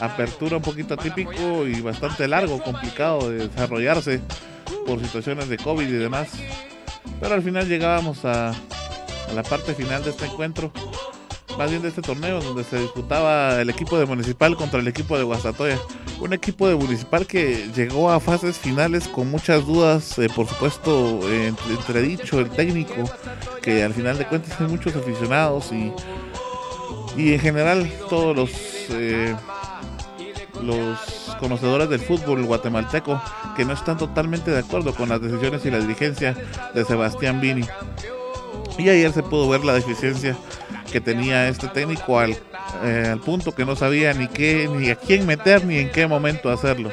apertura 0.00 0.56
un 0.56 0.62
poquito 0.64 0.94
atípico 0.94 1.68
y 1.68 1.80
bastante 1.80 2.26
largo, 2.26 2.60
complicado 2.60 3.30
de 3.30 3.46
desarrollarse 3.46 4.20
por 4.84 5.00
situaciones 5.00 5.48
de 5.48 5.56
COVID 5.56 5.86
y 5.86 5.92
demás. 5.92 6.30
Pero 7.20 7.34
al 7.34 7.42
final 7.42 7.68
llegábamos 7.68 8.24
a 8.24 8.52
la 9.36 9.44
parte 9.44 9.74
final 9.74 10.02
de 10.02 10.10
este 10.10 10.26
encuentro 10.26 10.72
más 11.58 11.70
bien 11.70 11.82
de 11.82 11.88
este 11.88 12.02
torneo, 12.02 12.40
donde 12.40 12.64
se 12.64 12.78
disputaba 12.78 13.60
el 13.60 13.70
equipo 13.70 13.98
de 13.98 14.04
Municipal 14.04 14.56
contra 14.56 14.80
el 14.80 14.88
equipo 14.88 15.16
de 15.16 15.24
Guastatoya. 15.24 15.78
Un 16.20 16.32
equipo 16.32 16.68
de 16.68 16.74
Municipal 16.74 17.26
que 17.26 17.70
llegó 17.74 18.10
a 18.10 18.20
fases 18.20 18.58
finales 18.58 19.08
con 19.08 19.30
muchas 19.30 19.66
dudas, 19.66 20.18
eh, 20.18 20.28
por 20.34 20.46
supuesto, 20.46 21.20
eh, 21.30 21.52
entredicho 21.70 22.40
el 22.40 22.50
técnico, 22.50 22.94
que 23.62 23.82
al 23.82 23.94
final 23.94 24.18
de 24.18 24.26
cuentas 24.26 24.60
hay 24.60 24.66
muchos 24.66 24.94
aficionados 24.96 25.72
y, 25.72 25.92
y 27.16 27.32
en 27.32 27.40
general 27.40 27.90
todos 28.10 28.36
los, 28.36 28.50
eh, 28.90 29.34
los 30.62 31.36
conocedores 31.40 31.88
del 31.88 32.00
fútbol 32.00 32.44
guatemalteco 32.44 33.20
que 33.56 33.64
no 33.64 33.72
están 33.72 33.96
totalmente 33.96 34.50
de 34.50 34.58
acuerdo 34.58 34.94
con 34.94 35.08
las 35.08 35.20
decisiones 35.20 35.64
y 35.64 35.70
la 35.70 35.78
dirigencia 35.78 36.36
de 36.74 36.84
Sebastián 36.84 37.40
Vini. 37.40 37.66
Y 38.78 38.88
ayer 38.90 39.10
se 39.12 39.22
pudo 39.22 39.48
ver 39.48 39.64
la 39.64 39.72
deficiencia 39.72 40.36
que 40.90 41.00
tenía 41.00 41.48
este 41.48 41.68
técnico 41.68 42.18
al, 42.18 42.36
eh, 42.84 43.08
al 43.12 43.20
punto 43.20 43.54
que 43.54 43.64
no 43.64 43.76
sabía 43.76 44.12
ni 44.14 44.28
qué, 44.28 44.68
ni 44.68 44.90
a 44.90 44.96
quién 44.96 45.26
meter, 45.26 45.64
ni 45.64 45.78
en 45.78 45.90
qué 45.90 46.06
momento 46.06 46.50
hacerlo. 46.50 46.90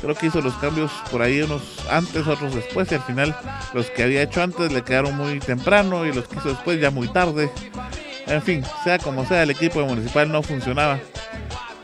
Creo 0.00 0.14
que 0.14 0.26
hizo 0.26 0.40
los 0.40 0.54
cambios 0.54 0.90
por 1.10 1.22
ahí 1.22 1.42
unos 1.42 1.62
antes, 1.90 2.26
otros 2.26 2.54
después, 2.54 2.90
y 2.90 2.94
al 2.94 3.02
final 3.02 3.36
los 3.72 3.90
que 3.90 4.02
había 4.02 4.22
hecho 4.22 4.42
antes 4.42 4.72
le 4.72 4.82
quedaron 4.82 5.16
muy 5.16 5.38
temprano 5.40 6.06
y 6.06 6.12
los 6.12 6.26
que 6.28 6.36
hizo 6.36 6.50
después 6.50 6.80
ya 6.80 6.90
muy 6.90 7.08
tarde. 7.08 7.50
En 8.26 8.42
fin, 8.42 8.64
sea 8.82 8.98
como 8.98 9.26
sea, 9.26 9.42
el 9.42 9.50
equipo 9.50 9.84
Municipal 9.84 10.30
no 10.30 10.42
funcionaba. 10.42 10.98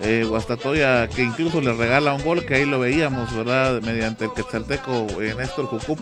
Eh, 0.02 0.24
Guastatoya 0.26 1.08
que 1.08 1.22
incluso 1.22 1.60
le 1.60 1.74
regala 1.74 2.14
un 2.14 2.24
gol 2.24 2.46
que 2.46 2.54
ahí 2.54 2.64
lo 2.64 2.80
veíamos, 2.80 3.34
¿verdad? 3.36 3.82
Mediante 3.82 4.24
el 4.24 4.32
quetzalteco 4.32 5.06
eh, 5.20 5.34
Néstor 5.36 5.66
Jucup. 5.66 6.00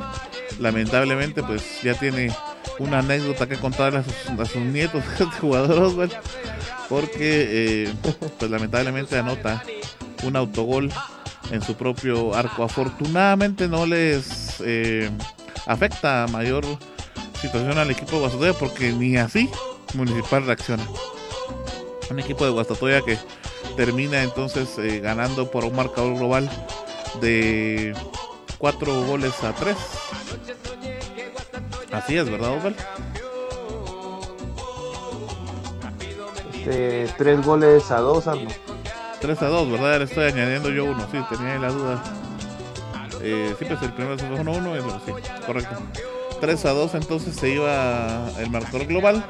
Lamentablemente, 0.61 1.42
pues 1.42 1.82
ya 1.82 1.94
tiene 1.94 2.30
una 2.78 3.00
anécdota 3.00 3.48
que 3.48 3.56
contarle 3.56 4.00
a 4.00 4.04
sus, 4.46 4.56
nietos 4.56 5.02
este 5.12 5.24
jugador 5.24 6.09
porque 6.88 7.84
eh, 7.86 7.94
pues 8.38 8.50
lamentablemente 8.50 9.18
anota 9.18 9.62
un 10.24 10.36
autogol 10.36 10.90
en 11.50 11.62
su 11.62 11.74
propio 11.74 12.34
arco. 12.34 12.64
Afortunadamente 12.64 13.68
no 13.68 13.86
les 13.86 14.56
eh, 14.61 15.11
afecta 15.66 16.26
mayor 16.30 16.64
situación 17.40 17.78
al 17.78 17.90
equipo 17.90 18.12
de 18.12 18.20
Guastatoya 18.20 18.52
porque 18.54 18.92
ni 18.92 19.16
así 19.16 19.48
Municipal 19.94 20.44
reacciona. 20.44 20.86
Un 22.11 22.18
equipo 22.18 22.44
de 22.44 22.50
Guastatoya 22.50 23.02
que 23.02 23.18
termina 23.76 24.22
entonces 24.22 24.78
eh, 24.78 25.00
ganando 25.00 25.50
por 25.50 25.64
un 25.64 25.76
marcador 25.76 26.16
global 26.16 26.48
de 27.20 27.94
4 28.59 29.06
goles 29.06 29.32
a 29.44 29.54
3 29.54 29.76
Así 31.99 32.16
es, 32.16 32.30
¿verdad, 32.30 32.51
Osval? 32.57 32.76
Eh, 36.70 37.09
tres 37.16 37.44
goles 37.44 37.90
a 37.90 37.99
dos, 38.01 38.26
Arno. 38.26 38.49
3 39.20 39.42
a 39.42 39.49
2, 39.49 39.72
¿verdad? 39.72 39.99
Le 39.99 40.05
estoy 40.05 40.26
añadiendo 40.26 40.70
yo 40.70 40.84
uno, 40.84 41.05
sí, 41.11 41.18
tenía 41.28 41.55
ahí 41.55 41.59
la 41.59 41.70
duda. 41.70 42.03
Eh, 43.20 43.53
sí, 43.59 43.64
pues 43.64 43.82
el 43.82 43.92
primero 43.92 44.14
es 44.14 44.22
1 44.22 44.53
1, 44.53 44.76
es 44.76 44.84
lo- 44.84 45.01
sí, 45.01 45.12
correcto. 45.44 45.74
3 46.40 46.64
a 46.66 46.70
2, 46.70 46.94
entonces 46.94 47.34
se 47.34 47.49
iba 47.51 48.28
el 48.38 48.49
marcador 48.51 48.86
global. 48.86 49.24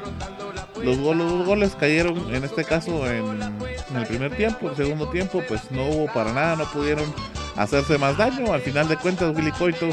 Los, 0.83 0.99
gol- 0.99 1.17
los 1.17 1.31
dos 1.31 1.45
goles 1.47 1.75
cayeron 1.75 2.35
en 2.35 2.43
este 2.43 2.63
caso 2.65 3.09
en, 3.09 3.41
en 3.89 3.95
el 3.97 4.05
primer 4.05 4.35
tiempo. 4.35 4.69
El 4.69 4.75
segundo 4.75 5.09
tiempo, 5.09 5.41
pues 5.47 5.71
no 5.71 5.87
hubo 5.89 6.05
para 6.13 6.33
nada, 6.33 6.55
no 6.55 6.65
pudieron 6.65 7.11
hacerse 7.55 7.97
más 7.97 8.15
daño. 8.15 8.53
Al 8.53 8.61
final 8.61 8.87
de 8.87 8.95
cuentas, 8.97 9.35
Willy 9.35 9.51
Coito 9.53 9.87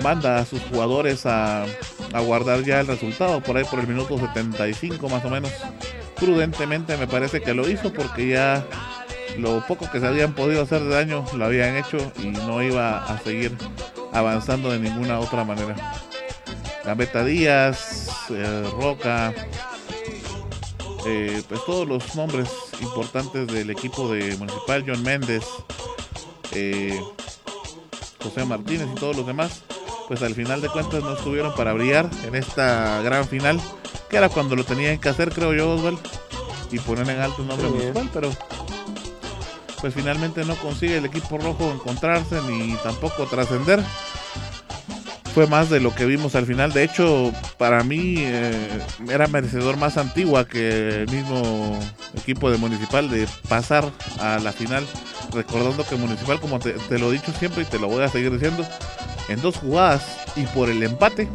manda 0.00 0.38
a 0.38 0.44
sus 0.44 0.60
jugadores 0.62 1.26
a, 1.26 1.66
guardar 2.26 2.64
ya 2.64 2.80
el 2.80 2.86
resultado 2.86 3.40
por 3.40 3.56
ahí 3.56 3.64
por 3.64 3.78
el 3.78 3.86
minuto 3.86 4.18
75 4.18 5.08
más 5.08 5.24
o 5.24 5.30
menos. 5.30 5.52
Prudentemente 6.16 6.96
me 6.96 7.06
parece 7.06 7.40
que 7.40 7.54
lo 7.54 7.68
hizo 7.68 7.92
porque 7.92 8.28
ya 8.28 8.64
lo 9.38 9.64
poco 9.66 9.90
que 9.90 10.00
se 10.00 10.06
habían 10.06 10.34
podido 10.34 10.62
hacer 10.62 10.82
de 10.82 10.88
daño 10.88 11.24
lo 11.34 11.44
habían 11.44 11.76
hecho 11.76 11.98
y 12.22 12.26
no 12.26 12.62
iba 12.62 13.04
a 13.04 13.18
seguir 13.20 13.56
avanzando 14.12 14.70
de 14.70 14.78
ninguna 14.78 15.20
otra 15.20 15.44
manera. 15.44 15.76
Gambetta 16.84 17.24
Díaz, 17.24 18.08
eh, 18.30 18.64
Roca, 18.80 19.32
eh, 21.06 21.42
pues 21.48 21.64
todos 21.64 21.86
los 21.86 22.14
nombres 22.14 22.50
importantes 22.80 23.46
del 23.46 23.70
equipo 23.70 24.12
de 24.12 24.36
Municipal, 24.36 24.84
John 24.86 25.02
Méndez, 25.02 25.44
eh, 26.52 27.00
José 28.22 28.44
Martínez 28.44 28.88
y 28.92 28.94
todos 28.98 29.16
los 29.16 29.26
demás, 29.26 29.62
pues 30.10 30.22
al 30.22 30.34
final 30.34 30.60
de 30.60 30.68
cuentas 30.68 31.04
no 31.04 31.12
estuvieron 31.12 31.54
para 31.54 31.72
brillar 31.72 32.10
en 32.26 32.34
esta 32.34 33.00
gran 33.00 33.28
final, 33.28 33.60
que 34.08 34.16
era 34.16 34.28
cuando 34.28 34.56
lo 34.56 34.64
tenían 34.64 34.98
que 34.98 35.08
hacer, 35.08 35.30
creo 35.30 35.54
yo, 35.54 35.70
Osval, 35.70 35.96
y 36.72 36.80
poner 36.80 37.08
en 37.10 37.20
alto 37.20 37.42
el 37.42 37.46
nombre 37.46 37.68
Sí. 37.68 37.72
municipal, 37.74 38.10
pero 38.12 38.30
pues 39.80 39.94
finalmente 39.94 40.44
no 40.44 40.56
consigue 40.56 40.96
el 40.96 41.04
equipo 41.04 41.38
rojo 41.38 41.70
encontrarse 41.70 42.40
ni 42.48 42.74
tampoco 42.82 43.24
trascender. 43.26 43.80
Fue 45.32 45.46
más 45.46 45.70
de 45.70 45.78
lo 45.78 45.94
que 45.94 46.06
vimos 46.06 46.34
al 46.34 46.44
final. 46.44 46.72
De 46.72 46.82
hecho, 46.82 47.30
para 47.56 47.84
mí 47.84 48.14
eh, 48.18 48.80
era 49.08 49.28
merecedor 49.28 49.76
más 49.76 49.96
antigua 49.96 50.44
que 50.44 51.02
el 51.02 51.08
mismo 51.08 51.78
equipo 52.16 52.50
de 52.50 52.58
Municipal 52.58 53.08
de 53.08 53.28
pasar 53.48 53.88
a 54.18 54.40
la 54.40 54.50
final. 54.50 54.84
Recordando 55.32 55.86
que 55.86 55.94
Municipal, 55.94 56.40
como 56.40 56.58
te, 56.58 56.72
te 56.72 56.98
lo 56.98 57.10
he 57.10 57.12
dicho 57.12 57.32
siempre 57.38 57.62
y 57.62 57.66
te 57.66 57.78
lo 57.78 57.86
voy 57.86 58.02
a 58.02 58.08
seguir 58.08 58.32
diciendo, 58.32 58.66
en 59.28 59.40
dos 59.40 59.56
jugadas 59.58 60.24
y 60.36 60.44
por 60.46 60.68
el 60.68 60.82
empate, 60.82 61.28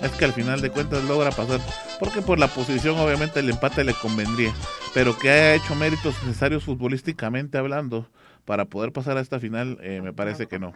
es 0.00 0.10
que 0.12 0.24
al 0.24 0.32
final 0.32 0.60
de 0.60 0.70
cuentas 0.70 1.04
logra 1.04 1.30
pasar. 1.30 1.60
Porque 1.98 2.22
por 2.22 2.38
la 2.38 2.48
posición 2.48 2.98
obviamente 2.98 3.40
el 3.40 3.50
empate 3.50 3.84
le 3.84 3.94
convendría. 3.94 4.52
Pero 4.94 5.16
que 5.16 5.30
haya 5.30 5.54
hecho 5.54 5.74
méritos 5.74 6.14
necesarios 6.24 6.64
futbolísticamente 6.64 7.58
hablando 7.58 8.08
para 8.44 8.64
poder 8.64 8.92
pasar 8.92 9.16
a 9.16 9.20
esta 9.20 9.38
final, 9.38 9.78
eh, 9.82 10.00
me 10.02 10.12
parece 10.12 10.46
que 10.46 10.58
no. 10.58 10.72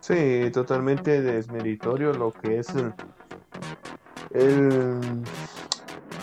Sí, 0.00 0.50
totalmente 0.52 1.22
desmeritorio 1.22 2.12
lo 2.12 2.32
que 2.32 2.58
es 2.58 2.68
el, 4.34 5.22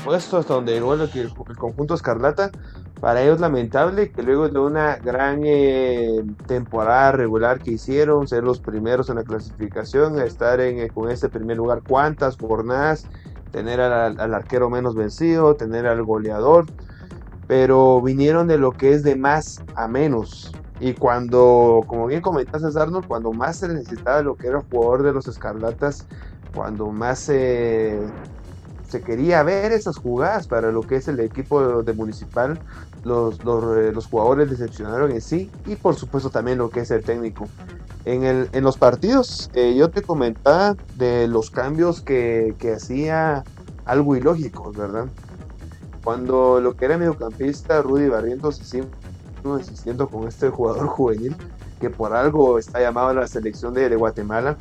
puesto 0.03 0.37
hasta 0.37 0.53
donde 0.53 0.73
llegó 0.73 0.93
el 0.93 1.57
conjunto 1.57 1.95
Escarlata. 1.95 2.51
Para 2.99 3.21
ellos 3.21 3.39
lamentable 3.39 4.11
que 4.11 4.23
luego 4.23 4.49
de 4.49 4.59
una 4.59 4.97
gran 4.97 5.41
eh, 5.45 6.21
temporada 6.47 7.13
regular 7.13 7.59
que 7.59 7.71
hicieron, 7.71 8.27
ser 8.27 8.43
los 8.43 8.59
primeros 8.59 9.09
en 9.09 9.15
la 9.15 9.23
clasificación, 9.23 10.19
estar 10.19 10.59
eh, 10.59 10.89
con 10.93 11.09
ese 11.09 11.29
primer 11.29 11.57
lugar, 11.57 11.81
cuántas 11.87 12.35
jornadas, 12.35 13.07
tener 13.51 13.79
al, 13.79 14.33
arquero 14.33 14.69
menos 14.69 14.95
vencido, 14.95 15.55
tener 15.55 15.87
al 15.87 16.03
goleador, 16.03 16.65
pero 17.47 18.01
vinieron 18.01 18.47
de 18.47 18.57
lo 18.57 18.71
que 18.71 18.93
es 18.93 19.03
de 19.03 19.15
más 19.15 19.61
a 19.75 19.87
menos. 19.87 20.51
Y 20.81 20.93
cuando, 20.93 21.81
como 21.87 22.07
bien 22.07 22.21
comentaste, 22.21 22.67
Arnold, 22.79 23.07
cuando 23.07 23.33
más 23.33 23.57
se 23.57 23.67
necesitaba 23.67 24.21
lo 24.21 24.35
que 24.35 24.47
era 24.47 24.61
jugador 24.61 25.03
de 25.03 25.13
los 25.13 25.27
Escarlatas, 25.27 26.05
cuando 26.53 26.91
más 26.91 27.19
se, 27.19 27.99
quería 29.05 29.43
ver 29.43 29.71
esas 29.71 29.97
jugadas 29.97 30.47
para 30.47 30.71
lo 30.71 30.81
que 30.81 30.95
es 30.95 31.07
el 31.07 31.19
equipo 31.19 31.83
de 31.83 31.93
Municipal, 31.93 32.59
los, 33.03 33.39
eh, 33.39 33.91
los, 33.93 34.07
jugadores 34.07 34.49
decepcionaron 34.49 35.11
en 35.11 35.21
sí 35.21 35.49
y 35.65 35.75
por 35.75 35.95
supuesto 35.95 36.29
también 36.29 36.57
lo 36.57 36.69
que 36.69 36.81
es 36.81 36.91
el 36.91 37.03
técnico. 37.03 37.47
En, 38.05 38.23
el, 38.23 38.49
en 38.53 38.63
los 38.63 38.77
partidos, 38.77 39.49
eh, 39.53 39.75
yo 39.77 39.89
te 39.89 40.01
comentaba 40.01 40.75
de 40.95 41.27
los 41.27 41.51
cambios 41.51 42.01
que, 42.01 42.55
que 42.57 42.73
hacía 42.73 43.43
algo 43.85 44.15
ilógicos, 44.15 44.75
¿verdad? 44.75 45.07
Cuando 46.03 46.59
lo 46.61 46.75
que 46.75 46.85
era 46.85 46.97
mediocampista, 46.97 47.81
Rudy 47.81 48.07
Barrientos, 48.07 48.55
sí, 48.55 48.81
insistiendo 49.43 50.07
con 50.07 50.27
este 50.27 50.49
jugador 50.49 50.87
juvenil 50.87 51.35
que 51.79 51.89
por 51.89 52.13
algo 52.13 52.59
está 52.59 52.81
llamado 52.81 53.09
a 53.09 53.13
la 53.13 53.27
selección 53.27 53.73
de, 53.73 53.95
Guatemala 53.95 54.57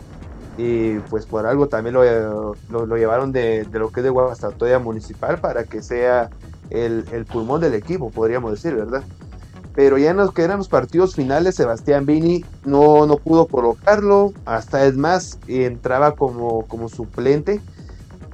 y 0.57 0.99
pues 1.11 1.27
por 1.27 1.47
algo 1.47 1.69
también 1.69 1.95
lo, 1.95 2.55
lo, 2.71 2.87
lo 2.87 2.97
llevaron 2.97 3.33
de, 3.33 3.65
de, 3.65 3.79
lo 3.79 3.91
que 3.91 4.01
es 4.01 4.05
de 4.05 4.11
Guastatoya 4.11 4.79
Municipal 4.79 5.41
para 5.41 5.65
que 5.65 5.83
sea 5.83 6.31
el, 6.71 7.05
pulmón 7.31 7.61
del 7.61 7.75
equipo, 7.75 8.11
podríamos 8.11 8.53
decir, 8.53 8.75
¿verdad? 8.75 9.03
Pero 9.75 9.97
ya 9.97 10.11
en 10.11 10.17
los 10.17 10.33
que 10.33 10.43
eran 10.43 10.59
los 10.59 10.69
partidos 10.69 11.15
finales, 11.15 11.55
Sebastián 11.55 12.05
Vini 12.05 12.45
no, 12.65 13.07
no 13.07 13.17
pudo 13.17 13.47
colocarlo, 13.47 14.33
hasta 14.45 14.85
es 14.87 14.97
más, 14.97 15.39
entraba 15.47 16.17
como, 16.17 16.67
como 16.67 16.89
suplente 16.89 17.61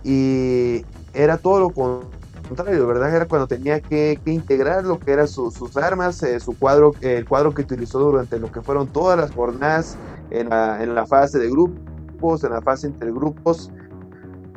y 0.02 0.84
era 1.12 1.38
todo 1.38 1.60
lo 1.60 1.70
contrario, 1.70 2.86
¿verdad? 2.86 3.14
Era 3.14 3.26
cuando 3.26 3.46
tenía 3.46 3.80
que, 3.80 4.18
que 4.24 4.32
integrar 4.32 4.84
lo 4.84 4.98
que 4.98 5.12
eran 5.12 5.28
su, 5.28 5.50
sus 5.50 5.76
armas, 5.76 6.22
eh, 6.22 6.40
su 6.40 6.56
cuadro, 6.58 6.92
el 7.00 7.26
cuadro 7.26 7.54
que 7.54 7.62
utilizó 7.62 7.98
durante 7.98 8.38
lo 8.38 8.50
que 8.50 8.60
fueron 8.60 8.88
todas 8.88 9.18
las 9.18 9.30
jornadas 9.32 9.96
en 10.30 10.50
la, 10.50 10.82
en 10.82 10.94
la 10.94 11.06
fase 11.06 11.38
de 11.38 11.50
grupos, 11.50 12.44
en 12.44 12.52
la 12.52 12.62
fase 12.62 12.86
entre 12.86 13.10
grupos. 13.10 13.70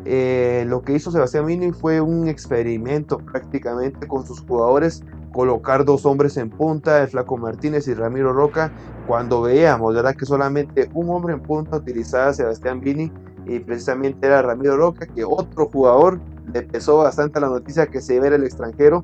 Eh, 0.09 0.63
lo 0.69 0.83
que 0.83 0.93
hizo 0.93 1.11
Sebastián 1.11 1.45
Vini 1.47 1.73
fue 1.73 1.99
un 1.99 2.29
experimento 2.29 3.17
prácticamente 3.17 4.07
con 4.07 4.25
sus 4.25 4.39
jugadores, 4.39 5.03
colocar 5.33 5.83
dos 5.83 6.05
hombres 6.05 6.37
en 6.37 6.49
punta, 6.49 7.01
el 7.01 7.09
Flaco 7.09 7.35
Martínez 7.35 7.89
y 7.89 7.93
Ramiro 7.93 8.31
Roca, 8.31 8.71
cuando 9.05 9.41
veíamos, 9.41 9.93
¿verdad? 9.93 10.15
Que 10.15 10.25
solamente 10.25 10.89
un 10.93 11.09
hombre 11.09 11.33
en 11.33 11.41
punta 11.41 11.75
utilizaba 11.75 12.33
Sebastián 12.33 12.79
Vini 12.79 13.11
y 13.45 13.59
precisamente 13.59 14.27
era 14.27 14.41
Ramiro 14.41 14.77
Roca, 14.77 15.05
que 15.07 15.25
otro 15.25 15.65
jugador 15.65 16.21
le 16.53 16.61
pesó 16.61 16.99
bastante 16.99 17.41
la 17.41 17.47
noticia 17.47 17.87
que 17.87 17.99
se 17.99 18.15
iba 18.15 18.27
el 18.27 18.45
extranjero 18.45 19.03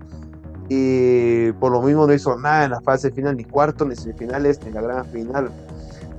y 0.69 1.51
por 1.59 1.73
lo 1.73 1.81
mismo 1.81 2.07
no 2.07 2.13
hizo 2.13 2.37
nada 2.37 2.63
en 2.63 2.71
la 2.71 2.79
fase 2.79 3.11
final, 3.11 3.35
ni 3.35 3.43
cuarto, 3.43 3.83
ni 3.83 3.97
semifinales, 3.97 4.61
ni 4.65 4.71
la 4.71 4.81
gran 4.81 5.05
final. 5.07 5.51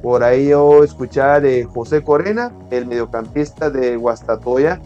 Por 0.05 0.23
ahí 0.23 0.49
yo 0.49 0.85
escuchaba 0.85 1.41
de 1.41 1.65
José 1.65 2.03
Corena, 2.03 2.53
el 2.71 2.85
mediocampista 2.85 3.71
de 3.71 3.97
Guastatoya, 3.97 4.79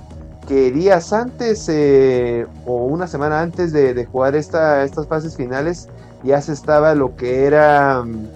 que 0.46 0.70
días 0.70 1.12
antes 1.12 1.68
eh, 1.68 2.46
o 2.64 2.84
una 2.84 3.08
semana 3.08 3.40
antes 3.40 3.72
de, 3.72 3.94
de 3.94 4.06
jugar 4.06 4.36
esta, 4.36 4.84
estas 4.84 5.08
fases 5.08 5.36
finales 5.36 5.88
ya 6.22 6.40
se 6.40 6.52
estaba 6.52 6.94
lo 6.94 7.16
que 7.16 7.46
era 7.46 8.02
um, 8.02 8.28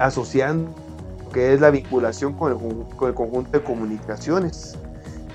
asociando 0.00 0.74
que 1.32 1.54
es 1.54 1.60
la 1.60 1.70
vinculación 1.70 2.32
con 2.32 2.50
el, 2.50 2.96
con 2.96 3.08
el 3.08 3.14
conjunto 3.14 3.52
de 3.52 3.62
comunicaciones. 3.62 4.76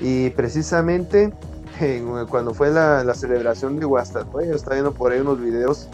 Y 0.02 0.32
precisamente 0.32 1.32
en, 1.80 2.26
cuando 2.26 2.54
fue 2.54 2.70
la, 2.70 3.02
la, 3.06 3.14
celebración 3.14 3.80
de 3.80 3.86
Guastatoya, 3.86 4.48
yo 4.48 4.56
estaba 4.56 4.74
viendo 4.76 4.92
por 4.94 5.14
ahí 5.14 5.22
unos 5.22 5.40
videos, 5.40 5.88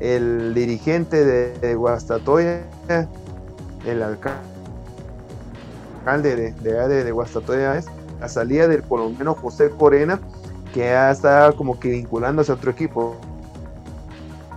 el 0.00 0.54
dirigente 0.54 1.24
de, 1.24 1.56
de 1.60 1.76
Guastatoya, 1.76 2.62
el 3.86 4.02
alcalde 4.02 4.42
de, 6.36 6.52
de, 6.52 7.04
de, 7.04 7.12
Guastatoya, 7.12 7.76
es 7.76 7.86
la 8.20 8.28
salida 8.28 8.68
del 8.68 8.82
colombiano 8.82 9.34
José 9.34 9.70
Corena, 9.70 10.20
que 10.72 10.80
ya 10.80 11.10
estaba 11.10 11.52
como 11.52 11.78
que 11.78 11.90
vinculándose 11.90 12.52
a 12.52 12.56
otro 12.56 12.70
equipo. 12.70 13.16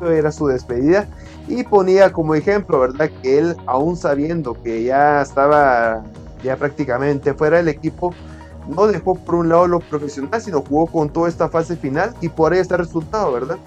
Era 0.01 0.31
su 0.31 0.47
despedida 0.47 1.07
y 1.47 1.63
ponía 1.63 2.11
como 2.11 2.35
ejemplo, 2.35 2.79
¿verdad? 2.79 3.09
Que 3.21 3.39
él, 3.39 3.55
aún 3.65 3.95
sabiendo 3.95 4.61
que 4.61 4.83
ya 4.83 5.21
estaba 5.21 6.03
ya 6.43 6.55
prácticamente 6.55 7.33
fuera 7.33 7.57
del 7.57 7.69
equipo, 7.69 8.13
no 8.67 8.87
dejó 8.87 9.15
por 9.15 9.35
un 9.35 9.49
lado 9.49 9.67
lo 9.67 9.79
profesional, 9.79 10.41
sino 10.41 10.61
jugó 10.61 10.87
con 10.87 11.09
toda 11.09 11.29
esta 11.29 11.49
fase 11.49 11.77
final 11.77 12.13
y 12.21 12.29
por 12.29 12.53
ahí 12.53 12.59
está 12.59 12.75
el 12.75 12.81
resultado, 12.81 13.31
¿verdad? 13.31 13.57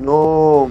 No, 0.00 0.70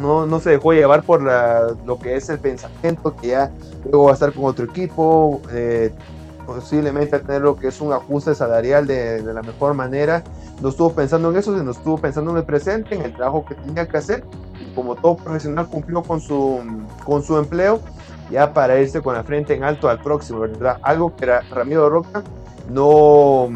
no, 0.00 0.26
no 0.26 0.40
se 0.40 0.50
dejó 0.50 0.72
llevar 0.72 1.02
por 1.02 1.22
la, 1.22 1.74
lo 1.84 1.98
que 1.98 2.16
es 2.16 2.28
el 2.28 2.38
pensamiento, 2.38 3.14
que 3.16 3.28
ya 3.28 3.50
luego 3.84 4.04
va 4.04 4.10
a 4.10 4.14
estar 4.14 4.32
con 4.32 4.44
otro 4.44 4.64
equipo, 4.64 5.40
eh, 5.52 5.92
posiblemente 6.46 7.18
tener 7.20 7.42
lo 7.42 7.56
que 7.56 7.68
es 7.68 7.80
un 7.80 7.92
ajuste 7.92 8.34
salarial 8.34 8.86
de, 8.86 9.22
de, 9.22 9.34
la 9.34 9.42
mejor 9.42 9.74
manera. 9.74 10.22
No 10.60 10.68
estuvo 10.68 10.92
pensando 10.92 11.30
en 11.30 11.36
eso, 11.36 11.56
sino 11.56 11.70
estuvo 11.70 11.98
pensando 11.98 12.30
en 12.32 12.38
el 12.38 12.44
presente, 12.44 12.94
en 12.94 13.02
el 13.02 13.14
trabajo 13.14 13.44
que 13.46 13.54
tenía 13.54 13.86
que 13.86 13.96
hacer. 13.96 14.24
Y 14.60 14.74
como 14.74 14.94
todo 14.96 15.16
profesional 15.16 15.68
cumplió 15.68 16.02
con 16.02 16.20
su, 16.20 16.60
con 17.04 17.22
su 17.22 17.38
empleo, 17.38 17.80
ya 18.30 18.52
para 18.52 18.78
irse 18.80 19.00
con 19.00 19.14
la 19.14 19.24
frente 19.24 19.54
en 19.54 19.64
alto 19.64 19.88
al 19.88 20.00
próximo, 20.00 20.40
¿verdad? 20.40 20.78
Algo 20.82 21.14
que 21.16 21.26
Ramiro 21.26 21.88
Roca 21.88 22.22
no, 22.70 23.48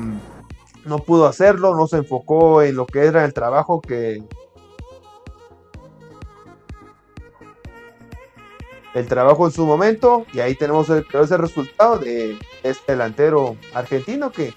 no 0.84 0.98
pudo 0.98 1.26
hacerlo, 1.26 1.74
no 1.74 1.86
se 1.86 1.98
enfocó 1.98 2.62
en 2.62 2.76
lo 2.76 2.86
que 2.86 3.06
era 3.06 3.24
el 3.24 3.32
trabajo 3.32 3.80
que 3.80 4.22
el 8.98 9.06
trabajo 9.06 9.46
en 9.46 9.52
su 9.52 9.66
momento 9.66 10.26
y 10.32 10.40
ahí 10.40 10.54
tenemos 10.54 10.88
el, 10.90 11.06
ese 11.12 11.36
resultado 11.36 11.98
de 11.98 12.38
este 12.62 12.92
delantero 12.92 13.56
argentino 13.74 14.30
que 14.30 14.54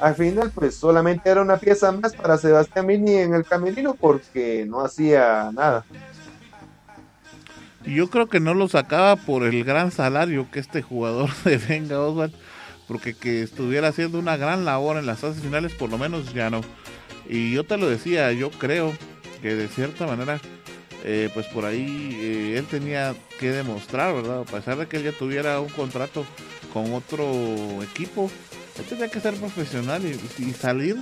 al 0.00 0.14
final 0.14 0.50
pues 0.54 0.74
solamente 0.74 1.28
era 1.28 1.42
una 1.42 1.58
pieza 1.58 1.92
más 1.92 2.14
para 2.14 2.38
Sebastián 2.38 2.86
Mini 2.86 3.16
en 3.16 3.34
el 3.34 3.44
camerino 3.44 3.94
porque 3.94 4.64
no 4.66 4.80
hacía 4.80 5.50
nada. 5.52 5.84
Yo 7.84 8.10
creo 8.10 8.28
que 8.28 8.40
no 8.40 8.54
lo 8.54 8.68
sacaba 8.68 9.16
por 9.16 9.42
el 9.42 9.64
gran 9.64 9.90
salario 9.90 10.50
que 10.50 10.60
este 10.60 10.82
jugador 10.82 11.30
de 11.44 11.56
Venga 11.56 12.00
Oswald, 12.00 12.34
porque 12.86 13.14
que 13.14 13.42
estuviera 13.42 13.88
haciendo 13.88 14.18
una 14.18 14.36
gran 14.36 14.64
labor 14.64 14.96
en 14.96 15.06
las 15.06 15.20
fases 15.20 15.42
finales, 15.42 15.74
por 15.74 15.90
lo 15.90 15.98
menos 15.98 16.32
ya 16.34 16.50
no. 16.50 16.60
Y 17.28 17.52
yo 17.52 17.64
te 17.64 17.76
lo 17.76 17.88
decía, 17.88 18.32
yo 18.32 18.50
creo 18.50 18.92
que 19.40 19.54
de 19.54 19.68
cierta 19.68 20.06
manera, 20.06 20.40
eh, 21.04 21.30
pues 21.32 21.46
por 21.46 21.64
ahí 21.64 22.18
eh, 22.20 22.58
él 22.58 22.66
tenía 22.66 23.14
que 23.38 23.50
demostrar, 23.50 24.14
¿verdad? 24.14 24.40
A 24.40 24.44
pesar 24.44 24.76
de 24.76 24.86
que 24.86 24.98
él 24.98 25.04
ya 25.04 25.12
tuviera 25.12 25.60
un 25.60 25.70
contrato 25.70 26.26
con 26.72 26.92
otro 26.92 27.82
equipo, 27.82 28.30
él 28.78 28.84
tenía 28.84 29.08
que 29.08 29.20
ser 29.20 29.34
profesional 29.34 30.02
y, 30.04 30.52
salir 30.52 30.96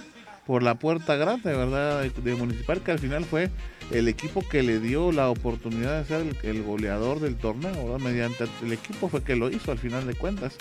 por 0.47 0.63
la 0.63 0.77
puerta 0.77 1.17
grande, 1.17 1.53
¿verdad? 1.55 2.05
De, 2.05 2.35
Municipal, 2.35 2.81
que 2.81 2.93
al 2.93 2.99
final 3.01 3.25
fue 3.25 3.51
el 3.91 4.09
equipo 4.09 4.47
que 4.49 4.63
le 4.63 4.79
dio 4.79 5.11
la 5.11 5.31
oportunidad 5.31 6.01
de 6.01 6.07
ser 6.07 6.37
el, 6.43 6.63
goleador 6.63 7.19
del 7.21 7.37
torneo, 7.37 7.73
¿verdad? 7.73 7.99
Mediante 7.99 8.45
el 8.63 8.73
equipo 8.73 9.09
fue 9.09 9.23
que 9.23 9.37
lo 9.37 9.51
hizo 9.51 9.73
al 9.73 9.79
final 9.79 10.07
de 10.07 10.15
cuentas. 10.15 10.55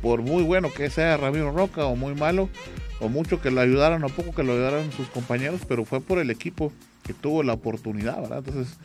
Por 0.00 0.22
muy 0.22 0.42
bueno 0.42 0.72
que 0.72 0.90
sea 0.90 1.16
Ramiro 1.16 1.52
Roca 1.52 1.86
o 1.86 1.94
muy 1.94 2.14
malo, 2.14 2.48
o 3.00 3.08
mucho 3.08 3.40
que 3.40 3.50
lo 3.50 3.60
ayudaron 3.60 4.02
o 4.04 4.08
poco 4.08 4.34
que 4.34 4.42
lo 4.42 4.52
ayudaron 4.52 4.90
sus 4.92 5.06
compañeros, 5.08 5.60
pero 5.68 5.84
fue 5.84 6.00
por 6.00 6.18
el 6.18 6.30
equipo 6.30 6.72
que 7.02 7.14
tuvo 7.14 7.42
la 7.42 7.54
oportunidad, 7.54 8.20
¿verdad? 8.20 8.38
Entonces, 8.46 8.78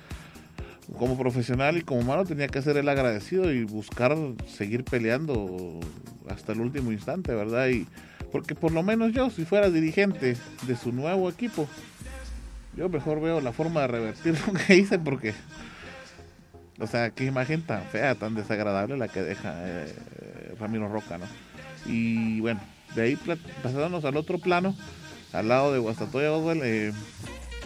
como 0.97 1.17
profesional 1.17 1.77
y 1.77 1.81
como 1.81 2.01
humano 2.01 2.25
tenía 2.25 2.47
que 2.47 2.61
ser 2.61 2.77
el 2.77 2.87
agradecido 2.87 3.51
y 3.51 3.63
buscar 3.63 4.15
seguir 4.47 4.83
peleando 4.83 5.79
hasta 6.29 6.53
el 6.53 6.61
último 6.61 6.91
instante, 6.91 7.33
¿verdad? 7.33 7.67
Y 7.67 7.87
porque 8.31 8.55
por 8.55 8.71
lo 8.71 8.83
menos 8.83 9.13
yo, 9.13 9.29
si 9.29 9.45
fuera 9.45 9.69
dirigente 9.69 10.37
de 10.65 10.75
su 10.75 10.91
nuevo 10.91 11.29
equipo, 11.29 11.67
yo 12.75 12.89
mejor 12.89 13.19
veo 13.19 13.41
la 13.41 13.51
forma 13.51 13.81
de 13.81 13.87
revertir 13.87 14.37
lo 14.47 14.53
que 14.53 14.75
hice 14.75 14.99
porque, 14.99 15.33
o 16.79 16.87
sea, 16.87 17.09
qué 17.09 17.25
imagen 17.25 17.61
tan 17.63 17.83
fea, 17.83 18.15
tan 18.15 18.35
desagradable 18.35 18.97
la 18.97 19.07
que 19.07 19.21
deja 19.21 19.53
eh, 19.57 19.93
Ramiro 20.59 20.87
Roca, 20.87 21.17
¿no? 21.17 21.25
Y 21.85 22.39
bueno, 22.39 22.59
de 22.95 23.01
ahí 23.01 23.19
pasándonos 23.63 24.05
al 24.05 24.17
otro 24.17 24.39
plano, 24.39 24.75
al 25.33 25.47
lado 25.47 25.73
de 25.73 25.79
Guastatoya 25.79 26.31
Oswald, 26.31 26.61
eh, 26.63 26.93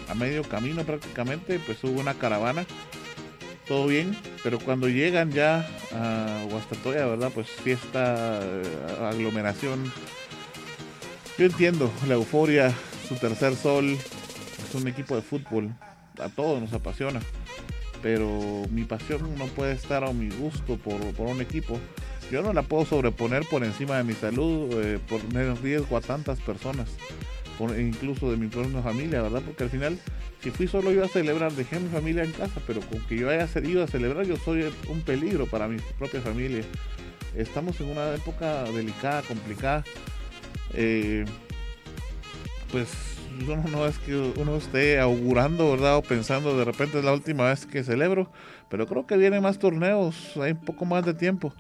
a 0.10 0.16
medio 0.16 0.44
camino 0.44 0.84
prácticamente, 0.84 1.60
pues 1.60 1.84
hubo 1.84 2.00
una 2.00 2.14
caravana 2.14 2.66
todo 3.72 3.88
bien, 3.88 4.18
pero 4.44 4.60
cuando 4.60 4.90
llegan 4.90 5.32
ya 5.32 5.66
a 5.94 6.44
Guastatoya, 6.50 7.06
¿verdad? 7.06 7.32
Pues 7.34 7.48
fiesta, 7.48 8.42
eh, 8.44 8.64
aglomeración. 9.00 9.90
Yo 11.38 11.46
entiendo 11.46 11.90
la 12.06 12.16
euforia, 12.16 12.74
su 13.08 13.16
tercer 13.16 13.56
sol, 13.56 13.86
es 13.92 14.76
un 14.76 14.90
equipo 14.90 15.16
de 15.16 15.22
fútbol, 15.22 15.74
a 16.20 16.28
todos 16.28 16.60
nos 16.60 16.74
apasiona, 16.74 17.22
pero 18.02 18.66
mi 18.72 18.84
pasión 18.84 19.38
no 19.38 19.46
puede 19.46 19.72
estar 19.72 20.04
a 20.04 20.12
mi 20.12 20.30
gusto 20.30 20.76
por, 20.76 21.00
un 21.26 21.40
equipo. 21.40 21.80
Yo 22.30 22.42
no 22.42 22.52
la 22.52 22.64
puedo 22.64 22.86
sobreponer 22.86 23.46
por 23.50 23.64
encima 23.64 23.96
de 23.96 24.04
mi 24.04 24.14
salud, 24.16 24.70
eh, 24.84 25.00
por 25.08 25.22
poner 25.22 25.56
riesgo 25.62 25.96
a 25.96 26.02
tantas 26.02 26.42
personas, 26.42 26.90
incluso 27.78 28.32
de 28.32 28.38
mi 28.38 28.48
propia 28.48 28.82
familia, 28.82 29.22
¿verdad? 29.22 29.42
Porque 29.46 29.64
al 29.64 29.70
final 29.70 29.98
si 30.42 30.50
fui 30.50 30.68
solo 30.68 30.92
yo 30.92 31.04
a 31.04 31.08
celebrar, 31.08 31.52
dejé 31.52 31.76
a 31.76 31.80
mi 31.80 31.90
familia 31.90 32.24
en 32.24 32.32
casa, 32.32 32.60
pero 32.66 32.82
con 32.82 33.00
que 33.02 33.16
yo 33.16 33.30
haya 33.30 33.48
ido 33.64 33.84
a 33.84 33.88
celebrar, 33.88 34.26
yo 34.26 34.38
soy 34.38 34.74
un 34.90 35.02
peligro 35.02 35.46
para 35.46 35.68
mi 35.68 35.78
propia 36.00 36.20
familia. 36.22 36.64
Estamos 37.36 37.80
en 37.80 37.92
una 37.92 38.16
época 38.16 38.64
delicada, 38.64 39.22
complicada. 39.22 39.84
Eh, 40.74 41.26
pues 42.72 42.90
uno 43.48 43.64
no 43.72 43.86
es 43.86 44.00
que 44.00 44.16
uno 44.16 44.56
esté 44.56 45.00
augurando, 45.00 45.70
¿verdad? 45.70 45.98
O 45.98 46.02
pensando 46.02 46.58
de 46.58 46.66
repente 46.66 46.98
es 46.98 47.06
la 47.06 47.14
última 47.14 47.50
vez 47.50 47.68
que 47.68 47.84
celebro, 47.84 48.32
pero 48.72 48.88
creo 48.88 49.06
que 49.06 49.18
vienen 49.18 49.44
más 49.44 49.60
torneos, 49.60 50.16
hay 50.38 50.54
un 50.54 50.60
poco 50.60 50.86
más 50.86 51.06
de 51.06 51.14
tiempo. 51.14 51.54